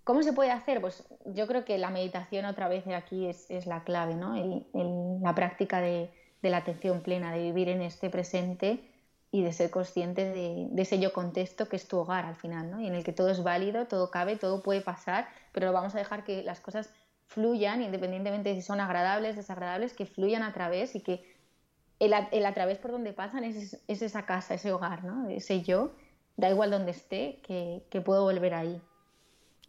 ¿Cómo 0.04 0.24
se 0.24 0.34
puede 0.34 0.52
hacer? 0.52 0.82
Pues 0.82 1.04
yo 1.26 1.47
creo 1.47 1.64
que 1.64 1.78
la 1.78 1.91
meditación 1.91 2.45
otra 2.45 2.68
vez 2.68 2.88
aquí 2.88 3.28
es, 3.28 3.66
la 3.68 3.84
clave, 3.84 4.16
¿no? 4.16 4.34
la 5.22 5.36
práctica 5.36 5.80
de, 5.80 6.10
la 6.41 6.58
atención 6.58 7.02
plena, 7.02 7.32
de 7.34 7.39
vivir 7.39 7.70
en 7.70 7.82
este 7.82 8.10
presente 8.10 8.84
y 9.32 9.43
de 9.43 9.54
ser 9.54 9.70
consciente 9.70 10.26
de, 10.32 10.70
ese 10.82 10.99
yo 10.99 11.14
contexto 11.14 11.70
que 11.70 11.76
es 11.76 11.88
tu 11.88 11.99
hogar 11.99 12.26
al 12.26 12.36
final, 12.36 12.72
¿no? 12.72 12.82
Y 12.82 12.88
en 12.88 12.95
el 12.95 13.04
que 13.04 13.14
todo 13.14 13.30
es 13.30 13.43
válido, 13.43 13.86
todo 13.86 14.10
cabe, 14.10 14.36
todo 14.38 14.64
puede 14.64 14.82
pasar, 14.82 15.28
pero 15.52 15.72
vamos 15.72 15.93
a 15.93 15.99
dejar 15.99 16.24
que 16.24 16.41
las 16.43 16.60
cosas 16.60 16.91
fluyan, 17.28 17.82
independientemente 17.82 18.49
de 18.49 18.56
si 18.56 18.62
son 18.62 18.82
agradables, 18.82 19.36
desagradables, 19.36 19.93
que 19.93 20.06
fluyan 20.08 20.41
a 20.43 20.52
través 20.52 20.95
y 20.95 21.02
que 21.02 21.24
el, 21.99 22.14
a 22.14 22.54
través 22.56 22.80
por 22.80 22.91
donde 22.91 23.14
pasan 23.14 23.43
es, 23.43 23.80
esa 23.88 24.26
casa, 24.26 24.56
ese 24.56 24.74
hogar, 24.74 25.04
¿no? 25.04 25.30
Ese 25.30 25.62
yo, 25.62 25.91
da 26.36 26.49
igual 26.49 26.72
donde 26.72 26.91
esté, 26.91 27.39
que 27.43 28.02
puedo 28.02 28.24
volver 28.24 28.56
ahí. 28.56 28.82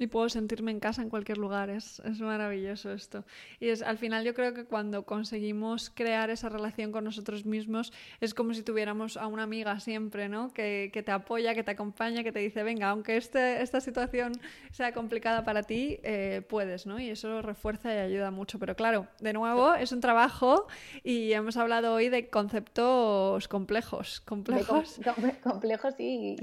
Y 0.03 0.09
puedo 0.09 0.29
sentirme 0.29 0.73
en 0.73 0.81
casa 0.81 1.01
en 1.01 1.09
cualquier 1.11 1.39
lugar, 1.39 1.71
es, 1.71 2.01
es, 2.01 2.21
maravilloso 2.21 2.93
esto. 2.93 3.25
Y 3.61 3.69
es, 3.69 3.83
al 3.83 3.99
final 3.99 4.25
yo 4.25 4.35
creo 4.35 4.53
que 4.53 4.65
cuando 4.65 5.05
conseguimos 5.05 5.91
crear 5.91 6.29
esa 6.29 6.49
relación 6.49 6.91
con 6.91 7.05
nosotros 7.05 7.47
mismos 7.47 7.93
es 8.21 8.35
como 8.35 8.53
si 8.53 8.65
tuviéramos 8.65 9.17
a 9.17 9.29
una 9.29 9.45
amiga 9.45 9.79
siempre, 9.79 10.29
¿no? 10.29 10.53
Que, 10.53 10.91
que 10.93 11.05
te 11.05 11.13
apoya, 11.13 11.55
que 11.55 11.63
te 11.63 11.71
acompaña, 11.71 12.25
que 12.25 12.33
te 12.33 12.41
dice, 12.41 12.65
venga, 12.65 12.91
aunque 12.91 13.17
este, 13.17 13.63
esta 13.63 13.81
situación 13.81 14.33
sea 14.73 14.93
complicada 14.93 15.45
para 15.45 15.63
ti, 15.63 16.01
eh, 16.03 16.43
puedes, 16.49 16.85
¿no? 16.85 16.99
Y 16.99 17.11
eso 17.11 17.41
refuerza 17.41 17.95
y 17.95 17.99
ayuda 17.99 18.33
mucho. 18.33 18.59
Pero 18.59 18.75
claro, 18.75 19.07
de 19.21 19.33
nuevo, 19.33 19.73
es 19.75 19.93
un 19.93 20.01
trabajo 20.01 20.67
y 21.05 21.33
hemos 21.33 21.57
hablado 21.57 21.95
hoy 21.95 22.09
de 22.09 22.29
conceptos 22.29 23.47
complejos. 23.47 24.21
Complejos. 24.23 24.99
complejos, 25.45 25.95
sí. 25.97 26.35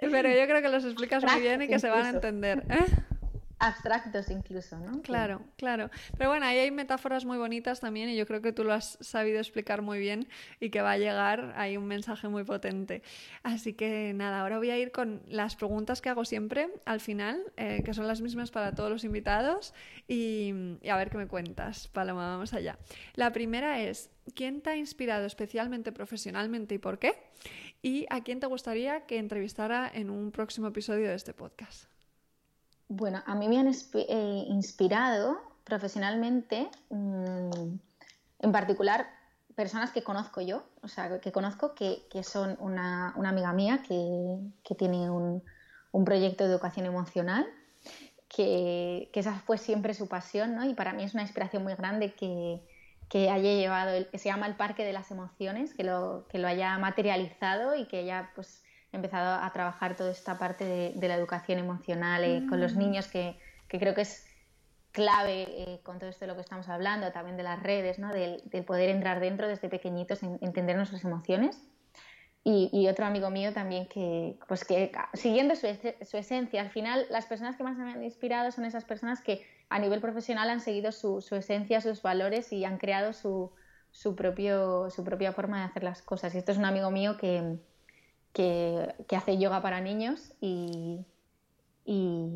Pero 0.00 0.28
yo 0.28 0.46
creo 0.46 0.62
que 0.62 0.68
los 0.68 0.84
explicas 0.84 1.22
muy 1.24 1.40
bien 1.40 1.62
y 1.62 1.68
que 1.68 1.78
se 1.78 1.88
van 1.88 2.06
a 2.06 2.10
entender. 2.10 2.64
¿eh? 2.68 2.84
Abstractos 3.60 4.30
incluso, 4.30 4.78
¿no? 4.78 5.02
Claro, 5.02 5.42
claro. 5.56 5.90
Pero 6.16 6.30
bueno, 6.30 6.46
ahí 6.46 6.58
hay 6.58 6.70
metáforas 6.70 7.24
muy 7.24 7.38
bonitas 7.38 7.78
también 7.78 8.08
y 8.08 8.16
yo 8.16 8.26
creo 8.26 8.40
que 8.40 8.52
tú 8.52 8.64
lo 8.64 8.72
has 8.72 8.98
sabido 9.00 9.38
explicar 9.38 9.82
muy 9.82 9.98
bien 9.98 10.26
y 10.58 10.70
que 10.70 10.80
va 10.80 10.92
a 10.92 10.98
llegar 10.98 11.52
ahí 11.56 11.76
un 11.76 11.86
mensaje 11.86 12.28
muy 12.28 12.42
potente. 12.44 13.02
Así 13.42 13.74
que 13.74 14.12
nada, 14.14 14.40
ahora 14.40 14.58
voy 14.58 14.70
a 14.70 14.78
ir 14.78 14.92
con 14.92 15.22
las 15.28 15.56
preguntas 15.56 16.00
que 16.00 16.08
hago 16.08 16.24
siempre 16.24 16.70
al 16.86 17.00
final, 17.00 17.40
eh, 17.56 17.82
que 17.84 17.92
son 17.92 18.06
las 18.06 18.22
mismas 18.22 18.50
para 18.50 18.74
todos 18.74 18.90
los 18.90 19.04
invitados 19.04 19.74
y, 20.08 20.54
y 20.80 20.88
a 20.88 20.96
ver 20.96 21.10
qué 21.10 21.18
me 21.18 21.28
cuentas. 21.28 21.88
Paloma, 21.88 22.28
vamos 22.28 22.54
allá. 22.54 22.78
La 23.14 23.30
primera 23.30 23.80
es, 23.80 24.10
¿quién 24.34 24.62
te 24.62 24.70
ha 24.70 24.76
inspirado 24.76 25.26
especialmente 25.26 25.92
profesionalmente 25.92 26.74
y 26.74 26.78
por 26.78 26.98
qué? 26.98 27.14
¿Y 27.82 28.06
a 28.08 28.22
quién 28.22 28.40
te 28.40 28.46
gustaría 28.46 29.06
que 29.06 29.18
entrevistara 29.18 29.90
en 29.92 30.08
un 30.08 30.32
próximo 30.32 30.68
episodio 30.68 31.08
de 31.08 31.14
este 31.14 31.34
podcast? 31.34 31.99
Bueno, 32.92 33.22
a 33.24 33.36
mí 33.36 33.46
me 33.46 33.60
han 33.60 33.68
eh, 33.68 34.44
inspirado 34.48 35.40
profesionalmente, 35.62 36.68
mm, 36.88 37.78
en 38.40 38.52
particular, 38.52 39.06
personas 39.54 39.92
que 39.92 40.02
conozco 40.02 40.40
yo, 40.40 40.64
o 40.82 40.88
sea, 40.88 41.20
que 41.20 41.30
conozco 41.30 41.76
que, 41.76 42.02
son 42.24 42.56
una, 42.58 43.14
amiga 43.14 43.52
mía 43.52 43.80
que, 43.86 44.74
tiene 44.74 45.08
un, 45.08 45.40
proyecto 46.04 46.42
de 46.42 46.50
educación 46.50 46.84
emocional, 46.84 47.46
que, 48.28 49.08
esa 49.14 49.34
fue 49.34 49.56
siempre 49.56 49.94
su 49.94 50.08
pasión, 50.08 50.56
¿no? 50.56 50.64
Y 50.68 50.74
para 50.74 50.92
mí 50.92 51.04
es 51.04 51.14
una 51.14 51.22
inspiración 51.22 51.62
muy 51.62 51.76
grande 51.76 52.12
que, 52.14 52.60
haya 53.30 53.38
llevado, 53.38 53.92
que 54.10 54.18
se 54.18 54.30
llama 54.30 54.48
el 54.48 54.56
Parque 54.56 54.84
de 54.84 54.92
las 54.92 55.12
Emociones, 55.12 55.74
que 55.74 55.84
lo, 55.84 56.26
que 56.28 56.38
lo 56.38 56.48
haya 56.48 56.76
materializado 56.78 57.76
y 57.76 57.86
que 57.86 58.00
ella, 58.00 58.32
pues, 58.34 58.64
empezado 58.92 59.42
a 59.42 59.50
trabajar 59.52 59.96
toda 59.96 60.10
esta 60.10 60.38
parte 60.38 60.92
de, 60.94 61.08
la 61.08 61.14
educación 61.14 61.58
emocional 61.58 62.24
eh, 62.24 62.42
con 62.48 62.60
los 62.60 62.74
mm. 62.74 62.78
niños, 62.78 63.08
que, 63.08 63.38
creo 63.68 63.94
que 63.94 64.02
es 64.02 64.26
clave 64.92 65.42
eh, 65.48 65.80
con 65.84 65.98
todo 65.98 66.10
esto 66.10 66.24
de 66.24 66.28
lo 66.28 66.34
que 66.34 66.40
estamos 66.40 66.68
hablando, 66.68 67.12
también 67.12 67.36
de 67.36 67.44
las 67.44 67.62
redes, 67.62 67.98
¿no? 67.98 68.12
del, 68.12 68.42
poder 68.66 68.90
entrar 68.90 69.20
dentro 69.20 69.46
desde 69.46 69.68
pequeñitos, 69.68 70.22
en, 70.22 70.38
entender 70.40 70.76
nuestras 70.76 71.04
emociones. 71.04 71.60
Y, 72.42 72.88
otro 72.88 73.04
amigo 73.04 73.28
mío 73.28 73.52
también 73.52 73.86
que, 73.86 74.38
pues 74.48 74.64
que 74.64 74.90
siguiendo 75.12 75.54
su, 75.54 75.66
esencia, 75.66 76.62
al 76.62 76.70
final 76.70 77.06
las 77.10 77.26
personas 77.26 77.54
que 77.54 77.62
más 77.62 77.76
me 77.76 77.92
han 77.92 78.02
inspirado 78.02 78.50
son 78.50 78.64
esas 78.64 78.86
personas 78.86 79.20
que 79.20 79.46
a 79.68 79.78
nivel 79.78 80.00
profesional 80.00 80.48
han 80.48 80.60
seguido 80.60 80.90
su, 80.90 81.20
su 81.20 81.36
esencia, 81.36 81.82
sus 81.82 82.00
valores 82.00 82.50
y 82.50 82.64
han 82.64 82.78
creado 82.78 83.12
su, 83.12 83.52
su, 83.90 84.16
propio, 84.16 84.88
su 84.88 85.04
propia 85.04 85.32
forma 85.32 85.58
de 85.58 85.64
hacer 85.64 85.82
las 85.82 86.00
cosas. 86.00 86.34
Y 86.34 86.38
esto 86.38 86.52
es 86.52 86.58
un 86.58 86.64
amigo 86.64 86.90
mío 86.90 87.18
que, 87.18 87.58
que, 88.32 88.94
hace 89.16 89.38
yoga 89.38 89.62
para 89.62 89.80
niños 89.80 90.32
y, 90.40 91.04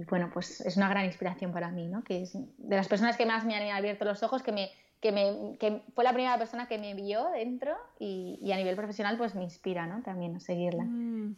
bueno, 0.09 0.31
pues 0.33 0.61
es 0.61 0.77
una 0.77 0.89
gran 0.89 1.05
inspiración 1.05 1.53
para 1.53 1.71
mí, 1.71 1.87
¿no? 1.87 2.03
Que 2.03 2.23
es 2.23 2.33
de 2.35 2.77
las 2.77 2.89
personas 2.89 3.17
que 3.17 3.27
más 3.27 3.45
me 3.45 3.55
han 3.55 3.71
abierto 3.71 4.05
los 4.05 4.23
ojos, 4.23 4.43
que, 4.43 4.53
me, 4.53 4.71
que, 5.01 5.13
me, 5.13 5.57
que 5.59 5.83
fue 5.95 6.05
la 6.05 6.13
primera 6.13 6.37
persona 6.39 6.67
que 6.67 6.79
me 6.79 6.95
vio 6.95 7.29
dentro 7.31 7.77
y, 7.99 8.51
a 8.53 8.57
nivel 8.57 8.77
profesional 8.77 9.17
pues 9.17 9.35
me 9.35 9.45
inspira, 9.45 9.87
¿no? 9.87 10.03
También 10.03 10.37
a 10.37 10.41
seguirla. 10.41 10.85
Mm. 10.85 11.37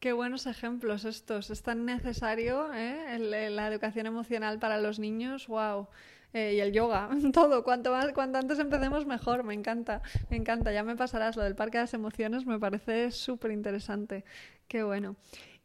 Qué 0.00 0.12
buenos 0.12 0.46
ejemplos 0.46 1.04
estos. 1.04 1.50
Es 1.50 1.64
tan 1.64 1.84
necesario 1.84 2.72
¿eh? 2.72 3.18
la 3.18 3.66
educación 3.66 4.06
emocional 4.06 4.60
para 4.60 4.78
los 4.78 5.00
niños. 5.00 5.48
¡Wow! 5.48 5.88
Eh, 6.32 6.54
y 6.56 6.60
el 6.60 6.72
yoga, 6.72 7.08
todo. 7.32 7.64
Cuanto, 7.64 7.90
más, 7.92 8.12
cuanto 8.12 8.38
antes 8.38 8.58
empecemos, 8.58 9.06
mejor. 9.06 9.44
Me 9.44 9.54
encanta, 9.54 10.02
me 10.30 10.36
encanta. 10.36 10.72
Ya 10.72 10.82
me 10.82 10.96
pasarás 10.96 11.36
lo 11.36 11.42
del 11.42 11.54
Parque 11.54 11.78
de 11.78 11.84
las 11.84 11.94
Emociones, 11.94 12.46
me 12.46 12.58
parece 12.58 13.10
súper 13.10 13.50
interesante. 13.50 14.24
Qué 14.66 14.82
bueno. 14.82 15.16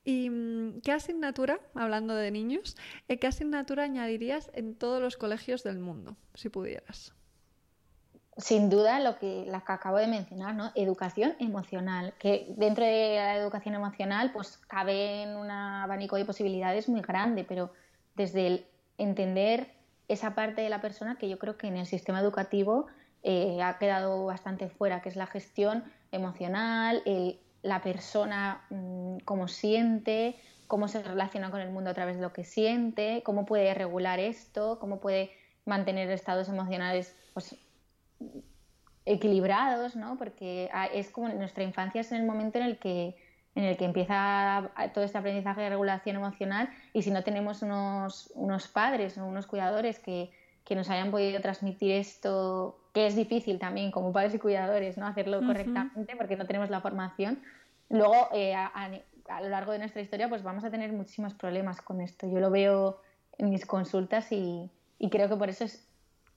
¿Y 0.05 0.29
mm, 0.29 0.81
qué 0.81 0.91
asignatura, 0.91 1.59
hablando 1.75 2.15
de 2.15 2.31
niños, 2.31 2.75
eh, 3.07 3.19
qué 3.19 3.27
asignatura 3.27 3.83
añadirías 3.83 4.51
en 4.53 4.75
todos 4.75 5.01
los 5.01 5.17
colegios 5.17 5.63
del 5.63 5.79
mundo, 5.79 6.17
si 6.33 6.49
pudieras? 6.49 7.13
Sin 8.35 8.69
duda 8.69 8.99
lo 8.99 9.17
que, 9.19 9.45
la 9.45 9.61
que 9.61 9.71
acabo 9.71 9.97
de 9.97 10.07
mencionar, 10.07 10.55
¿no? 10.55 10.71
Educación 10.75 11.35
emocional, 11.39 12.15
que 12.19 12.47
dentro 12.57 12.83
de 12.83 13.15
la 13.15 13.37
educación 13.37 13.75
emocional 13.75 14.31
pues 14.33 14.57
cabe 14.67 15.21
en 15.21 15.37
un 15.37 15.51
abanico 15.51 16.15
de 16.15 16.25
posibilidades 16.25 16.89
muy 16.89 17.01
grande, 17.01 17.45
pero 17.47 17.71
desde 18.15 18.47
el 18.47 18.65
entender 18.97 19.72
esa 20.07 20.35
parte 20.35 20.61
de 20.61 20.69
la 20.69 20.81
persona 20.81 21.17
que 21.17 21.29
yo 21.29 21.39
creo 21.39 21.57
que 21.57 21.67
en 21.67 21.77
el 21.77 21.85
sistema 21.85 22.19
educativo 22.19 22.87
eh, 23.23 23.61
ha 23.61 23.77
quedado 23.77 24.25
bastante 24.25 24.69
fuera, 24.69 25.01
que 25.01 25.09
es 25.09 25.15
la 25.15 25.27
gestión 25.27 25.83
emocional, 26.11 27.01
la 27.61 27.81
persona 27.81 28.61
mm, 28.69 29.19
cómo 29.25 29.47
siente, 29.47 30.35
cómo 30.67 30.87
se 30.87 31.01
relaciona 31.01 31.51
con 31.51 31.61
el 31.61 31.71
mundo 31.71 31.89
a 31.89 31.93
través 31.93 32.17
de 32.17 32.21
lo 32.21 32.33
que 32.33 32.43
siente, 32.43 33.21
cómo 33.23 33.45
puede 33.45 33.73
regular 33.73 34.19
esto, 34.19 34.79
cómo 34.79 34.99
puede 34.99 35.31
mantener 35.65 36.09
estados 36.11 36.49
emocionales 36.49 37.15
pues, 37.33 37.55
equilibrados, 39.05 39.95
¿no? 39.95 40.17
Porque 40.17 40.69
ah, 40.73 40.87
es 40.87 41.09
como 41.09 41.29
nuestra 41.29 41.63
infancia 41.63 42.01
es 42.01 42.11
en 42.11 42.21
el 42.21 42.27
momento 42.27 42.57
en 42.57 42.65
el 42.65 42.77
que 42.77 43.15
en 43.55 43.65
el 43.65 43.77
que 43.77 43.85
empieza 43.85 44.71
todo 44.93 45.03
este 45.03 45.17
aprendizaje 45.17 45.61
de 45.61 45.69
regulación 45.69 46.15
emocional 46.15 46.69
y 46.91 47.03
si 47.03 47.11
no 47.11 47.23
tenemos 47.23 47.61
unos, 47.61 48.31
unos 48.33 48.67
padres 48.67 49.17
o 49.17 49.25
unos 49.25 49.45
cuidadores 49.45 49.99
que, 49.99 50.31
que, 50.65 50.75
nos 50.75 50.89
hayan 50.89 51.11
podido 51.11 51.39
transmitir 51.41 51.91
esto, 51.91 52.79
que 52.93 53.05
es 53.05 53.15
difícil 53.15 53.59
también 53.59 53.91
como 53.91 54.11
padres 54.11 54.33
y 54.33 54.39
cuidadores, 54.39 54.97
¿no? 54.97 55.05
hacerlo 55.05 55.41
correctamente 55.45 56.15
porque 56.15 56.35
no 56.35 56.47
tenemos 56.47 56.69
la 56.69 56.81
formación, 56.81 57.43
luego 57.89 58.29
eh, 58.33 58.55
a, 58.55 58.89
lo 59.41 59.49
largo 59.49 59.71
de 59.71 59.79
nuestra 59.79 60.01
historia 60.01 60.29
pues 60.29 60.41
vamos 60.41 60.63
a 60.63 60.71
tener 60.71 60.91
muchísimos 60.91 61.33
problemas 61.33 61.81
con 61.81 62.01
esto. 62.01 62.27
Yo 62.27 62.39
lo 62.39 62.49
veo 62.49 63.01
en 63.37 63.49
mis 63.49 63.65
consultas 63.65 64.31
y, 64.31 64.69
y 64.97 65.09
creo 65.09 65.29
que 65.29 65.35
por 65.35 65.49
eso 65.49 65.63
es 65.63 65.87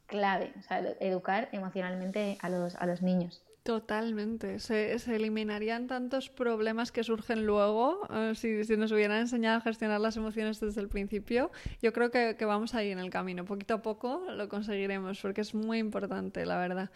clave, 0.07 0.53
o 0.59 0.62
sea, 0.62 0.81
educar 1.01 1.49
emocionalmente 1.53 2.39
a 2.41 2.49
los, 2.49 2.77
a 2.77 2.87
los 2.87 3.03
niños. 3.03 3.43
Totalmente. 3.67 4.61
Se, 4.61 4.95
eliminarían 5.12 5.89
tantos 5.89 6.31
problemas 6.31 6.93
que 6.93 7.03
surgen 7.03 7.47
luego 7.47 8.07
eh, 8.11 8.33
si, 8.37 8.77
nos 8.77 8.93
hubieran 8.93 9.19
enseñado 9.19 9.59
a 9.59 9.61
gestionar 9.61 10.01
las 10.01 10.17
emociones 10.17 10.61
desde 10.61 10.81
el 10.81 10.89
principio. 10.89 11.51
Yo 11.83 11.93
creo 11.93 12.12
que, 12.12 12.37
vamos 12.45 12.77
ahí 12.77 12.93
en 12.93 13.01
el 13.01 13.11
camino. 13.11 13.45
Poquito 13.45 13.75
a 13.75 13.83
poco 13.83 14.23
lo 14.31 14.49
conseguiremos 14.49 15.21
porque 15.21 15.41
es 15.41 15.53
muy 15.53 15.79
importante, 15.79 16.47
la 16.47 16.59
verdad. 16.59 16.91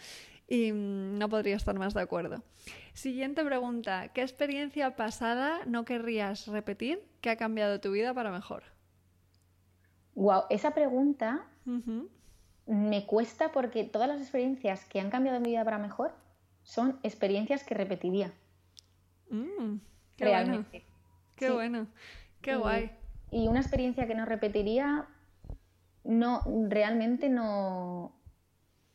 Y 0.47 0.71
mm, 0.71 1.19
no 1.19 1.29
podría 1.29 1.57
estar 1.57 1.77
más 1.77 1.93
de 1.93 2.03
acuerdo. 2.03 2.45
Siguiente 2.93 3.45
pregunta. 3.45 4.07
¿Qué 4.13 4.23
experiencia 4.23 4.95
pasada 4.95 5.63
no 5.67 5.85
querrías 5.85 6.47
repetir 6.47 7.03
que 7.21 7.31
ha 7.31 7.37
cambiado 7.37 7.81
tu 7.81 7.91
vida 7.91 8.15
para 8.15 8.31
mejor? 8.31 8.63
Wow, 10.15 10.45
esa 10.51 10.73
pregunta 10.73 11.49
me 12.67 13.07
cuesta 13.07 13.51
porque 13.51 13.83
todas 13.83 14.07
las 14.07 14.21
experiencias 14.21 14.85
que 14.85 15.01
han 15.01 15.11
cambiado 15.11 15.41
mi 15.41 15.49
vida 15.51 15.65
para 15.65 15.79
mejor 15.79 16.13
son 16.63 16.99
experiencias 17.03 17.65
que 17.65 17.75
repetiría. 17.75 18.33
Mm, 19.31 19.77
qué 20.17 20.25
realmente. 20.25 20.71
Bueno. 20.71 20.91
Qué 21.37 21.51
bueno, 21.51 21.87
qué 22.43 22.57
guay. 22.57 22.91
Y 23.31 23.49
una 23.49 23.61
experiencia 23.61 24.07
que 24.07 24.15
no 24.15 24.27
repetiría, 24.27 25.09
no, 26.05 26.43
realmente 26.69 27.29
no, 27.29 28.13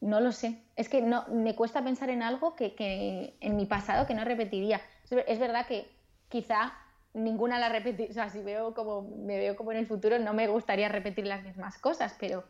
no 0.01 0.19
lo 0.19 0.31
sé. 0.31 0.61
Es 0.75 0.89
que 0.89 1.01
no, 1.01 1.25
me 1.29 1.55
cuesta 1.55 1.83
pensar 1.83 2.09
en 2.09 2.21
algo 2.21 2.55
que, 2.55 3.35
en 3.39 3.55
mi 3.55 3.65
pasado 3.65 4.05
que 4.05 4.13
no 4.13 4.23
repetiría. 4.25 4.81
Es 5.27 5.39
verdad 5.39 5.65
que 5.65 5.89
quizá 6.29 6.73
ninguna 7.13 7.57
la 7.59 7.69
repetiría, 7.69 8.11
o 8.11 8.13
sea, 8.13 8.29
si 8.29 8.43
veo 8.43 8.73
como, 8.73 9.03
me 9.03 9.37
veo 9.37 9.55
como 9.55 9.71
en 9.71 9.79
el 9.79 9.87
futuro, 9.87 10.19
no 10.19 10.33
me 10.33 10.47
gustaría 10.47 10.89
repetir 10.89 11.25
las 11.25 11.43
mismas 11.43 11.77
cosas, 11.79 12.15
pero 12.19 12.43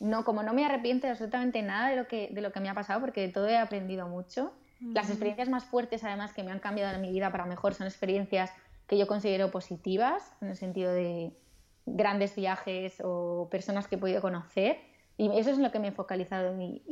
no, 0.00 0.24
como 0.24 0.42
no 0.42 0.54
me 0.54 0.64
arrepiento 0.64 1.06
de 1.06 1.12
absolutamente 1.12 1.62
nada 1.62 1.90
de 1.90 1.96
lo 1.96 2.08
que, 2.08 2.30
de 2.32 2.40
lo 2.40 2.52
que 2.52 2.60
me 2.60 2.68
ha 2.68 2.74
pasado, 2.74 3.00
porque 3.00 3.20
de 3.20 3.28
todo 3.28 3.46
he 3.48 3.56
aprendido 3.56 4.08
mucho. 4.08 4.52
Las 4.80 5.10
experiencias 5.10 5.50
más 5.50 5.64
fuertes, 5.64 6.02
además, 6.04 6.32
que 6.32 6.42
me 6.42 6.50
han 6.52 6.58
cambiado 6.58 6.94
en 6.94 7.02
mi 7.02 7.12
vida 7.12 7.30
para 7.30 7.44
mejor, 7.44 7.74
son 7.74 7.86
experiencias 7.86 8.50
que 8.86 8.96
yo 8.96 9.06
considero 9.06 9.50
positivas, 9.50 10.32
en 10.40 10.48
el 10.48 10.56
sentido 10.56 10.90
de 10.90 11.32
grandes 11.84 12.34
viajes 12.34 13.02
o 13.04 13.48
personas 13.50 13.88
que 13.88 13.96
he 13.96 13.98
podido 13.98 14.22
conocer. 14.22 14.78
Y 15.18 15.26
eso 15.38 15.50
es 15.50 15.58
en 15.58 15.62
lo 15.62 15.70
que 15.70 15.78
me 15.78 15.88
he 15.88 15.92
focalizado 15.92 16.58
y, 16.58 16.82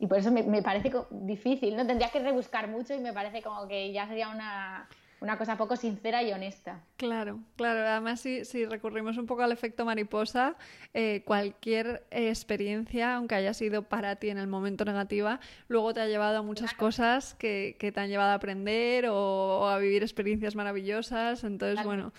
y, 0.00 0.06
por 0.08 0.18
eso 0.18 0.32
me, 0.32 0.42
me, 0.42 0.62
parece 0.62 0.90
difícil, 1.10 1.76
¿no? 1.76 1.86
Tendría 1.86 2.10
que 2.10 2.18
rebuscar 2.18 2.66
mucho 2.66 2.92
y 2.92 2.98
me 2.98 3.12
parece 3.12 3.40
como 3.40 3.68
que 3.68 3.92
ya 3.92 4.08
sería 4.08 4.28
una, 4.28 4.88
una 5.20 5.38
cosa 5.38 5.56
poco 5.56 5.76
sincera 5.76 6.22
y 6.22 6.32
honesta. 6.32 6.82
Claro, 6.96 7.40
claro. 7.56 7.80
Además, 7.80 8.20
si, 8.20 8.44
si 8.44 8.66
recurrimos 8.66 9.16
un 9.16 9.26
poco 9.26 9.42
al 9.42 9.52
efecto 9.52 9.84
mariposa, 9.84 10.56
eh, 10.92 11.22
cualquier 11.24 12.06
experiencia, 12.10 13.16
aunque 13.16 13.34
haya 13.34 13.54
sido 13.54 13.82
para 13.82 14.16
ti 14.16 14.30
en 14.30 14.38
el 14.38 14.46
momento 14.46 14.84
negativa, 14.84 15.40
luego 15.68 15.94
te 15.94 16.00
ha 16.00 16.06
llevado 16.06 16.38
a 16.38 16.42
muchas 16.42 16.74
cosas 16.74 17.34
que, 17.34 17.76
te 17.78 18.00
han 18.00 18.08
llevado 18.08 18.32
a 18.32 18.34
aprender 18.34 19.06
o, 19.08 19.68
a 19.68 19.78
vivir 19.78 20.02
experiencias 20.02 20.54
maravillosas. 20.56 21.44
Entonces, 21.44 21.84
bueno. 21.84 22.12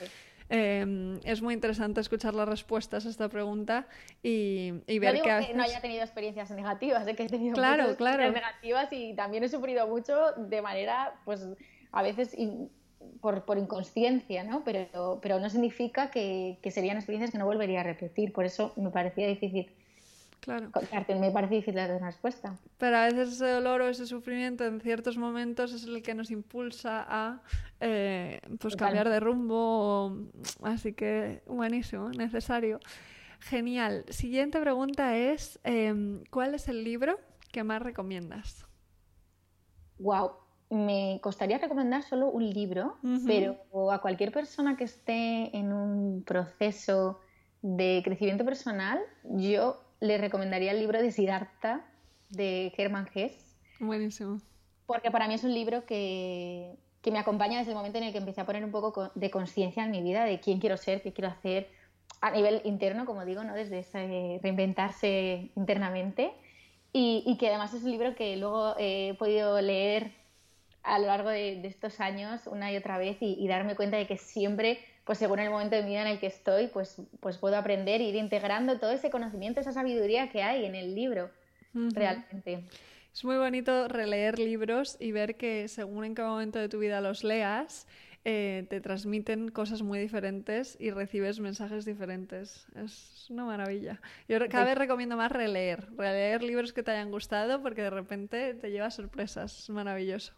Em, 0.47 1.19
es 1.23 1.41
muy 1.41 1.55
interesante 1.55 2.01
escuchar 2.01 2.35
las 2.35 2.47
respuestas 2.47 3.07
a 3.07 3.09
esta 3.09 3.29
pregunta 3.29 3.87
y, 4.21 4.71
ver 4.99 5.19
que, 5.21 5.53
no 5.55 5.63
haya 5.63 5.81
tenido 5.81 6.03
experiencias 6.03 6.51
negativas, 6.51 7.03
que 7.03 7.23
he 7.23 7.27
tenido 7.27 7.55
claro, 7.55 7.89
experiencias 7.89 8.33
negativas 8.33 8.87
y 8.91 9.15
también 9.15 9.43
he 9.43 9.49
sufrido 9.49 9.87
mucho 9.87 10.33
de 10.37 10.61
manera, 10.61 11.15
pues, 11.25 11.47
a 11.91 12.03
veces 12.03 12.35
por, 13.21 13.45
por, 13.45 13.57
inconsciencia, 13.57 14.43
¿no? 14.43 14.63
Pero, 14.63 15.19
pero 15.21 15.39
no 15.39 15.49
significa 15.49 16.11
que, 16.11 16.57
que, 16.61 16.71
serían 16.71 16.97
experiencias 16.97 17.31
que 17.31 17.37
no 17.37 17.45
volvería 17.45 17.81
a 17.81 17.83
repetir. 17.83 18.33
Por 18.33 18.45
eso 18.45 18.73
me 18.75 18.89
parecía 18.89 19.27
difícil. 19.27 19.71
Claro. 20.45 20.69
Me 21.19 21.31
parece 21.31 21.55
difícil 21.55 21.73
dar 21.73 21.91
una 21.91 22.05
respuesta. 22.05 22.55
Pero 22.77 22.97
a 22.97 23.05
veces 23.05 23.33
ese 23.33 23.47
dolor 23.47 23.81
o 23.81 23.87
ese 23.87 24.05
sufrimiento 24.05 24.63
en 24.63 24.79
ciertos 24.79 25.17
momentos 25.17 25.73
es 25.73 25.85
el 25.85 26.03
que 26.03 26.13
nos 26.13 26.29
impulsa 26.29 27.03
a 27.07 27.41
eh, 27.79 28.39
pues 28.59 28.75
cambiar 28.75 29.09
de 29.09 29.19
rumbo. 29.19 30.15
Así 30.61 30.93
que 30.93 31.41
buenísimo, 31.47 32.09
necesario. 32.09 32.79
Genial. 33.39 34.05
Siguiente 34.09 34.59
pregunta 34.59 35.17
es, 35.17 35.59
em, 35.63 36.23
¿cuál 36.29 36.53
es 36.53 36.67
el 36.67 36.83
libro 36.83 37.19
que 37.51 37.63
más 37.63 37.81
recomiendas? 37.81 38.67
Wow, 39.97 40.31
me 40.69 41.19
costaría 41.21 41.57
recomendar 41.57 42.03
solo 42.03 42.29
un 42.29 42.49
libro, 42.49 42.97
pero 43.25 43.57
a 43.91 44.01
cualquier 44.01 44.31
persona 44.31 44.75
que 44.75 44.85
esté 44.85 45.55
en 45.55 45.71
un 45.71 46.23
proceso 46.23 47.19
de 47.61 48.01
crecimiento 48.03 48.45
personal, 48.45 48.99
yo 49.23 49.81
le 49.99 50.17
recomendaría 50.17 50.71
el 50.71 50.79
libro 50.79 51.01
de 51.01 51.11
Siddhartha 51.11 51.85
de 52.29 52.73
Hermann 52.77 53.07
Hesse. 53.13 53.55
Buenísimo. 53.79 54.39
Porque 54.85 55.11
para 55.11 55.27
mí 55.27 55.35
es 55.35 55.43
un 55.43 55.53
libro 55.53 55.85
que, 55.85 56.75
que 57.01 57.11
me 57.11 57.19
acompaña 57.19 57.59
desde 57.59 57.71
el 57.71 57.77
momento 57.77 57.97
en 57.97 58.05
el 58.05 58.11
que 58.11 58.17
empecé 58.17 58.41
a 58.41 58.45
poner 58.45 58.63
un 58.63 58.71
poco 58.71 59.11
de 59.15 59.29
conciencia 59.29 59.83
en 59.83 59.91
mi 59.91 60.01
vida 60.01 60.25
de 60.25 60.39
quién 60.39 60.59
quiero 60.59 60.77
ser, 60.77 61.01
qué 61.01 61.13
quiero 61.13 61.29
hacer 61.29 61.69
a 62.21 62.31
nivel 62.31 62.61
interno, 62.65 63.05
como 63.05 63.25
digo, 63.25 63.43
¿no? 63.43 63.53
desde 63.53 63.79
ese 63.79 64.39
reinventarse 64.41 65.51
internamente. 65.55 66.33
Y, 66.93 67.23
y, 67.25 67.37
que 67.37 67.49
además 67.49 67.73
es 67.73 67.83
un 67.83 67.91
libro 67.91 68.15
que 68.15 68.37
luego 68.37 68.73
he 68.79 69.15
podido 69.19 69.59
leer 69.59 70.13
a 70.85 70.99
lo 70.99 71.07
largo 71.07 71.29
de, 71.29 71.65
estos 71.65 71.99
años 71.99 72.47
una 72.47 72.71
y 72.71 72.77
otra 72.77 72.97
vez 72.97 73.17
y, 73.21 73.35
y 73.39 73.47
darme 73.47 73.75
cuenta 73.75 73.97
de 73.97 74.07
que 74.07 74.17
siempre 74.17 74.79
pues 75.05 75.19
según 75.19 75.39
el 75.39 75.51
momento 75.51 75.75
de 75.75 75.83
mi 75.83 75.89
vida 75.89 76.01
en 76.01 76.07
el 76.07 76.19
que 76.19 76.27
estoy, 76.27 76.67
pues, 76.67 76.99
pues 77.19 77.37
puedo 77.37 77.55
aprender 77.55 78.01
e 78.01 78.05
ir 78.05 78.15
integrando 78.15 78.79
todo 78.79 78.91
ese 78.91 79.11
conocimiento, 79.11 79.59
esa 79.59 79.71
sabiduría 79.71 80.29
que 80.29 80.41
hay 80.41 80.65
en 80.65 80.73
el 80.73 80.95
libro, 80.95 81.29
realmente. 81.73 82.63
Es 83.13 83.23
muy 83.23 83.37
bonito 83.37 83.87
releer 83.87 84.39
libros 84.39 84.97
y 84.99 85.11
ver 85.11 85.35
que 85.35 85.67
según 85.67 86.05
en 86.05 86.15
qué 86.15 86.23
momento 86.23 86.59
de 86.59 86.69
tu 86.69 86.79
vida 86.79 87.01
los 87.01 87.23
leas, 87.23 87.87
eh, 88.25 88.65
te 88.67 88.81
transmiten 88.81 89.49
cosas 89.49 89.83
muy 89.83 89.99
diferentes 89.99 90.75
y 90.79 90.89
recibes 90.89 91.39
mensajes 91.39 91.85
diferentes. 91.85 92.65
Es 92.75 93.27
una 93.29 93.45
maravilla. 93.45 94.01
Yo 94.27 94.39
cada 94.49 94.65
vez 94.65 94.75
recomiendo 94.75 95.15
más 95.15 95.31
releer, 95.31 95.87
releer 95.95 96.41
libros 96.41 96.73
que 96.73 96.81
te 96.81 96.89
hayan 96.89 97.11
gustado 97.11 97.61
porque 97.61 97.83
de 97.83 97.91
repente 97.91 98.55
te 98.55 98.71
lleva 98.71 98.89
sorpresas. 98.89 99.59
Es 99.59 99.69
maravilloso. 99.69 100.33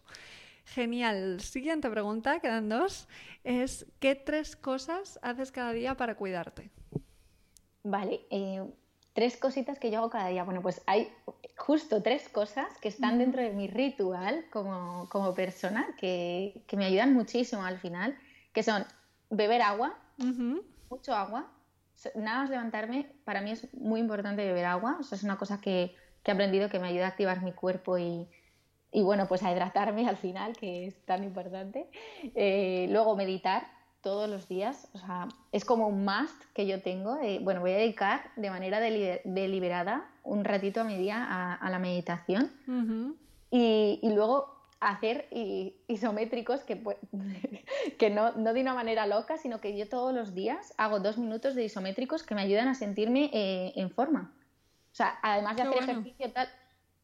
Genial. 0.74 1.40
Siguiente 1.40 1.90
pregunta, 1.90 2.40
quedan 2.40 2.68
dos. 2.68 3.08
Es, 3.44 3.86
¿qué 4.00 4.16
tres 4.16 4.56
cosas 4.56 5.18
haces 5.22 5.52
cada 5.52 5.72
día 5.72 5.96
para 5.96 6.16
cuidarte? 6.16 6.70
Vale, 7.84 8.22
eh, 8.30 8.66
tres 9.14 9.38
cositas 9.38 9.80
que 9.80 9.90
yo 9.90 10.00
hago 10.00 10.10
cada 10.10 10.28
día. 10.28 10.44
Bueno, 10.44 10.62
pues 10.62 10.82
hay 10.86 11.10
justo 11.56 12.04
tres 12.04 12.28
cosas 12.28 12.68
que 12.82 12.90
están 12.90 13.18
dentro 13.18 13.42
de 13.42 13.52
mi 13.52 13.68
ritual 13.68 14.46
como, 14.52 15.34
persona 15.36 15.88
que, 15.98 16.62
me 16.74 16.86
ayudan 16.86 17.14
muchísimo 17.14 17.64
al 17.64 17.80
final, 17.80 18.18
que 18.54 18.62
son 18.62 18.86
beber 19.30 19.62
agua, 19.62 19.98
mucho 20.90 21.16
agua. 21.16 21.50
Nada 22.16 22.42
más 22.42 22.50
levantarme, 22.50 23.10
para 23.24 23.42
mí 23.42 23.52
es 23.52 23.74
muy 23.74 24.02
importante 24.02 24.46
beber 24.46 24.66
agua. 24.66 24.98
Eso 25.00 25.16
es 25.16 25.24
una 25.24 25.38
cosa 25.38 25.62
que, 25.62 25.96
que 26.24 26.32
he 26.32 26.34
aprendido 26.34 26.70
que 26.70 26.80
me 26.80 26.90
ayuda 26.90 27.06
a 27.06 27.10
activar 27.10 27.42
mi 27.42 27.54
cuerpo 27.54 27.98
y, 27.98 28.28
y 28.92 29.02
bueno, 29.02 29.28
pues 29.28 29.44
a 29.44 29.52
hidratarme 29.52 30.08
al 30.08 30.18
final, 30.18 30.56
que 30.56 30.88
es 30.88 31.06
tan 31.06 31.24
importante. 31.24 31.90
Eh, 32.36 32.88
luego 32.90 33.16
meditar 33.16 33.68
todos 34.02 34.30
los 34.30 34.48
días, 34.48 34.90
o 34.94 35.00
sea, 35.00 35.28
es 35.52 35.66
como 35.66 35.88
un 35.88 36.06
must 36.06 36.44
que 36.54 36.66
yo 36.66 36.82
tengo. 36.82 37.18
bueno, 37.42 37.62
voy 37.62 37.72
a 37.72 37.78
dedicar 37.78 38.32
de 38.36 38.50
manera 38.50 38.80
deliberada 38.80 40.10
un 40.24 40.46
ratito 40.46 40.82
a 40.82 40.84
mi 40.84 40.98
día 40.98 41.26
a, 41.60 41.70
la 41.70 41.80
meditación. 41.80 42.52
y, 43.52 44.00
luego 44.04 44.56
hacer 44.80 45.28
isométricos 45.88 46.64
que, 46.64 46.82
que 48.00 48.10
no, 48.10 48.32
no, 48.34 48.54
de 48.54 48.62
una 48.62 48.74
manera 48.74 49.08
loca, 49.08 49.38
sino 49.38 49.60
que 49.60 49.78
yo 49.78 49.90
todos 49.90 50.14
los 50.14 50.34
días 50.34 50.74
hago 50.78 51.00
dos 51.00 51.18
minutos 51.18 51.56
de 51.56 51.66
isométricos 51.66 52.24
que 52.24 52.36
me 52.36 52.42
ayudan 52.42 52.68
a 52.68 52.76
sentirme 52.76 53.30
eh, 53.34 53.74
en 53.76 53.90
forma. 53.90 54.34
O 54.92 54.96
sea, 54.98 55.20
además 55.22 55.56
de 55.56 55.64
hacer 55.64 55.84
ejercicio 55.84 56.32
tal, 56.32 56.50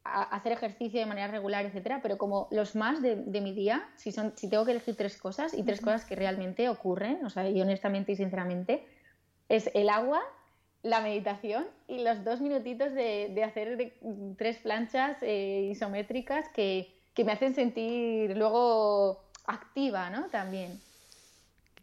hacer 0.03 0.51
ejercicio 0.51 0.99
de 0.99 1.05
manera 1.05 1.27
regular, 1.27 1.65
etcétera, 1.65 2.01
pero 2.01 2.17
como 2.17 2.47
los 2.51 2.75
más 2.75 3.01
de, 3.01 3.15
mi 3.15 3.53
día, 3.53 3.87
si, 3.95 4.11
son, 4.11 4.33
si 4.35 4.49
tengo 4.49 4.65
que 4.65 4.71
elegir 4.71 4.95
tres 4.95 5.17
cosas 5.17 5.53
y 5.53 5.63
tres 5.63 5.79
cosas 5.79 6.03
que 6.03 6.15
realmente 6.15 6.67
ocurren, 6.67 7.25
o 7.25 7.29
sea, 7.29 7.49
y 7.49 7.61
honestamente 7.61 8.11
y 8.11 8.15
sinceramente, 8.15 8.85
es 9.47 9.71
el 9.73 9.89
agua, 9.89 10.21
la 10.81 10.99
meditación 10.99 11.65
y 11.87 12.03
los 12.03 12.23
dos 12.25 12.41
minutitos 12.41 12.93
de, 12.93 13.41
hacer 13.43 13.93
tres 14.37 14.57
planchas 14.57 15.17
eh, 15.21 15.69
isométricas 15.71 16.49
que, 16.49 16.93
que 17.13 17.23
me 17.23 17.31
hacen 17.31 17.55
sentir 17.55 18.35
luego 18.35 19.23
activa, 19.45 20.09
¿no? 20.09 20.27
También. 20.29 20.81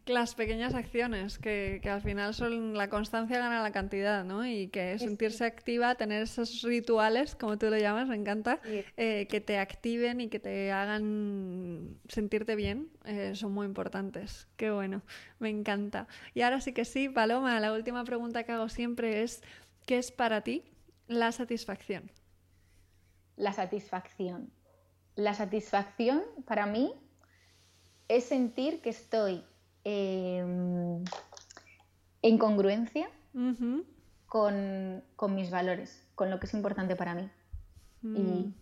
Las 0.07 0.33
pequeñas 0.33 0.73
acciones, 0.73 1.37
que, 1.37 1.79
al 1.85 2.01
final 2.01 2.33
son 2.33 2.73
la 2.73 2.89
constancia 2.89 3.37
gana 3.37 3.61
la 3.61 3.71
cantidad, 3.71 4.25
¿no? 4.25 4.45
Y 4.45 4.67
que 4.69 4.97
sentirse 4.97 5.45
activa, 5.45 5.93
tener 5.93 6.23
esos 6.23 6.63
rituales, 6.63 7.35
como 7.35 7.59
tú 7.59 7.69
lo 7.69 7.77
llamas, 7.77 8.07
me 8.07 8.15
encanta, 8.15 8.59
eh, 8.97 9.27
que 9.29 9.41
te 9.41 9.59
activen 9.59 10.19
y 10.19 10.29
que 10.29 10.39
te 10.39 10.71
hagan 10.71 11.99
sentirte 12.07 12.55
bien, 12.55 12.89
eh, 13.05 13.35
son 13.35 13.53
muy 13.53 13.67
importantes. 13.67 14.47
Qué 14.57 14.71
bueno, 14.71 15.03
me 15.37 15.49
encanta. 15.49 16.07
Y 16.33 16.41
ahora 16.41 16.61
sí 16.61 16.73
que 16.73 16.83
sí, 16.83 17.07
Paloma, 17.07 17.59
la 17.59 17.71
última 17.71 18.03
pregunta 18.03 18.43
que 18.43 18.53
hago 18.53 18.69
siempre 18.69 19.21
es, 19.21 19.43
¿qué 19.85 19.99
es 19.99 20.11
para 20.11 20.41
ti 20.41 20.63
la 21.07 21.31
satisfacción? 21.31 22.11
La 23.35 23.53
satisfacción. 23.53 24.51
La 25.15 25.35
satisfacción 25.35 26.23
para 26.45 26.65
mí 26.65 26.93
es 28.07 28.25
sentir 28.25 28.81
que 28.81 28.89
estoy 28.89 29.43
Em, 29.83 31.03
en 32.21 32.37
congruencia 32.37 33.09
con, 34.27 35.03
mis 35.35 35.49
valores, 35.49 36.07
con 36.15 36.29
lo 36.29 36.39
que 36.39 36.45
es 36.45 36.53
importante 36.53 36.95
para 36.95 37.15
mí. 37.15 37.29
Mm. 38.01 38.53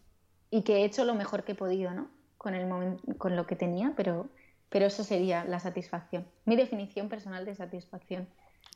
Y, 0.51 0.61
que 0.63 0.77
he 0.77 0.85
hecho 0.85 1.05
lo 1.05 1.15
mejor 1.15 1.43
que 1.43 1.51
he 1.51 1.55
podido, 1.55 1.93
¿no? 1.93 2.07
Con, 2.37 2.55
el 2.55 2.67
con 3.17 3.35
lo 3.35 3.45
que 3.45 3.55
tenía, 3.55 3.93
pero, 3.97 4.29
pero 4.69 4.85
eso 4.85 5.03
sería 5.03 5.43
la 5.43 5.59
satisfacción. 5.59 6.25
Mi 6.45 6.55
definición 6.55 7.09
personal 7.09 7.45
de 7.45 7.55
satisfacción. 7.55 8.27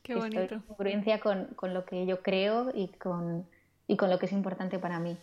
Qué 0.01 0.15
bonito. 0.15 0.55
en 0.55 0.61
congruencia 0.61 1.19
con, 1.19 1.73
lo 1.73 1.85
que 1.85 2.05
yo 2.05 2.21
creo 2.21 2.71
y 2.73 2.89
con, 2.89 3.47
y 3.87 3.95
con 3.95 4.09
lo 4.09 4.19
que 4.19 4.25
es 4.25 4.33
importante 4.33 4.79
para 4.79 4.99
mí 4.99 5.17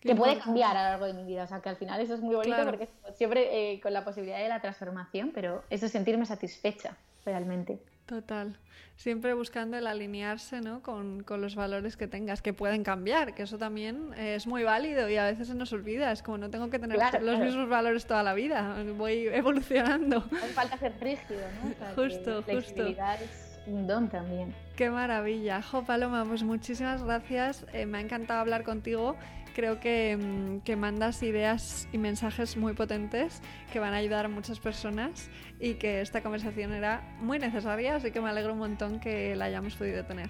que 0.00 0.14
puede 0.14 0.38
cambiar 0.38 0.76
a 0.76 0.84
lo 0.84 0.90
largo 0.90 1.06
de 1.06 1.12
mi 1.14 1.24
vida. 1.24 1.44
O 1.44 1.46
sea, 1.46 1.60
que 1.60 1.68
al 1.68 1.76
final 1.76 2.00
eso 2.00 2.14
es 2.14 2.20
muy 2.20 2.34
bonito 2.34 2.64
porque 2.64 2.88
siempre 3.14 3.72
eh, 3.72 3.80
con 3.80 3.92
la 3.92 4.04
posibilidad 4.04 4.38
de 4.38 4.48
la 4.48 4.60
transformación, 4.60 5.32
pero 5.34 5.64
eso 5.70 5.86
es 5.86 5.92
sentirme 5.92 6.26
satisfecha 6.26 6.96
realmente. 7.24 7.78
Total. 8.06 8.56
Siempre 8.94 9.34
buscando 9.34 9.76
el 9.76 9.86
alinearse 9.86 10.60
¿no? 10.60 10.80
con, 10.80 11.22
con, 11.24 11.42
los 11.42 11.56
valores 11.56 11.96
que 11.96 12.06
tengas, 12.06 12.40
que 12.40 12.52
pueden 12.52 12.84
cambiar, 12.84 13.34
que 13.34 13.42
eso 13.42 13.58
también 13.58 14.14
es 14.16 14.46
muy 14.46 14.62
válido 14.62 15.10
y 15.10 15.16
a 15.16 15.24
veces 15.24 15.48
se 15.48 15.54
nos 15.54 15.72
olvida. 15.72 16.12
Es 16.12 16.22
como 16.22 16.38
no 16.38 16.48
tengo 16.48 16.70
que 16.70 16.78
tener 16.78 16.98
los 17.20 17.40
mismos 17.40 17.68
valores 17.68 18.06
toda 18.06 18.22
la 18.22 18.32
vida, 18.32 18.76
voy 18.96 19.26
evolucionando. 19.26 20.18
Hace 20.38 20.52
falta 20.52 20.78
ser 20.78 20.94
rígido, 21.00 21.40
¿no? 21.62 22.02
justo, 22.02 22.42
justo. 22.44 22.86
Es 22.86 23.58
un 23.66 23.86
don 23.86 24.08
también. 24.08 24.54
Qué 24.76 24.88
maravilla. 24.88 25.60
Jo, 25.60 25.84
Paloma, 25.84 26.24
pues 26.24 26.44
muchísimas 26.44 27.02
gracias. 27.02 27.66
Eh, 27.72 27.86
me 27.86 27.98
ha 27.98 28.00
encantado 28.00 28.40
hablar 28.40 28.62
contigo 28.62 29.16
creo 29.56 29.76
mm, 29.76 30.60
que, 30.60 30.76
mandas 30.76 31.22
ideas 31.22 31.88
y 31.90 31.96
mensajes 31.96 32.58
muy 32.58 32.74
potentes 32.74 33.40
que 33.72 33.80
van 33.80 33.94
a 33.94 33.96
ayudar 33.96 34.26
a 34.26 34.28
muchas 34.28 34.60
personas 34.60 35.30
y 35.58 35.74
que 35.74 36.02
esta 36.02 36.22
conversación 36.22 36.74
era 36.74 37.16
muy 37.20 37.38
necesaria, 37.38 37.96
así 37.96 38.10
que 38.10 38.20
me 38.20 38.28
alegro 38.28 38.52
un 38.52 38.58
montón 38.58 39.00
que 39.00 39.34
la 39.34 39.46
hayamos 39.46 39.74
podido 39.74 40.04
tener. 40.04 40.28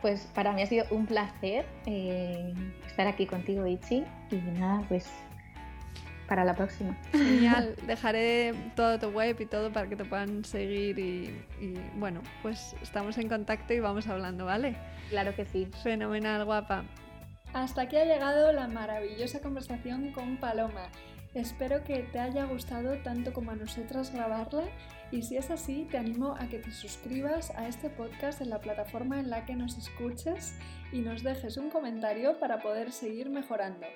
Pues 0.00 0.30
para 0.34 0.52
mí 0.52 0.62
ha 0.62 0.66
sido 0.66 0.86
un 0.90 1.04
placer 1.06 1.66
eh, 1.86 2.54
estar 2.86 3.08
aquí 3.08 3.26
contigo, 3.26 3.66
Ichi, 3.66 4.04
y 4.30 4.36
nada, 4.36 4.84
pues 4.88 5.10
para 6.28 6.44
la 6.44 6.54
próxima. 6.54 6.96
Genial, 7.10 7.74
dejaré 7.88 8.54
todo 8.76 9.00
tu 9.00 9.08
web 9.08 9.36
y 9.40 9.46
todo 9.46 9.72
para 9.72 9.88
que 9.88 9.96
te 9.96 10.04
puedan 10.04 10.44
seguir 10.44 10.96
y, 11.00 11.44
y, 11.60 11.74
bueno, 11.96 12.22
pues 12.40 12.76
estamos 12.82 13.18
en 13.18 13.28
contacto 13.28 13.74
y 13.74 13.80
vamos 13.80 14.06
hablando, 14.06 14.44
¿vale? 14.44 14.76
Claro 15.10 15.34
que 15.34 15.44
sí. 15.44 15.68
Fenomenal, 15.82 16.44
guapa. 16.44 16.84
Hasta 17.54 17.82
aquí 17.82 17.96
ha 17.96 18.04
llegado 18.04 18.52
la 18.52 18.66
maravillosa 18.66 19.40
conversación 19.40 20.10
con 20.10 20.38
Paloma. 20.38 20.90
Espero 21.34 21.84
que 21.84 22.00
te 22.00 22.18
haya 22.18 22.46
gustado 22.46 22.98
tanto 23.04 23.32
como 23.32 23.52
a 23.52 23.54
nosotras 23.54 24.12
grabarla 24.12 24.64
y 25.12 25.22
si 25.22 25.36
es 25.36 25.50
así 25.52 25.86
te 25.88 25.96
animo 25.96 26.34
a 26.36 26.48
que 26.48 26.58
te 26.58 26.72
suscribas 26.72 27.50
a 27.50 27.68
este 27.68 27.90
podcast 27.90 28.40
en 28.40 28.50
la 28.50 28.60
plataforma 28.60 29.20
en 29.20 29.30
la 29.30 29.46
que 29.46 29.54
nos 29.54 29.78
escuches 29.78 30.56
y 30.92 30.98
nos 30.98 31.22
dejes 31.22 31.56
un 31.56 31.70
comentario 31.70 32.40
para 32.40 32.58
poder 32.58 32.90
seguir 32.90 33.30
mejorando. 33.30 33.86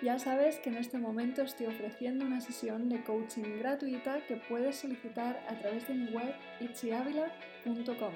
Ya 0.00 0.20
sabes 0.20 0.60
que 0.60 0.70
en 0.70 0.76
este 0.76 0.98
momento 0.98 1.42
estoy 1.42 1.66
ofreciendo 1.66 2.24
una 2.24 2.40
sesión 2.40 2.88
de 2.88 3.02
coaching 3.02 3.58
gratuita 3.58 4.24
que 4.28 4.36
puedes 4.36 4.76
solicitar 4.76 5.44
a 5.48 5.58
través 5.58 5.88
de 5.88 5.94
mi 5.94 6.12
web 6.12 6.36
itziavila.com. 6.60 8.14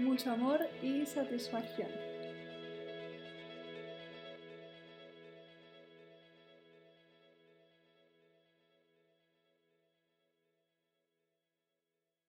Mucho 0.00 0.32
amor 0.32 0.68
y 0.82 1.06
satisfacción. 1.06 2.13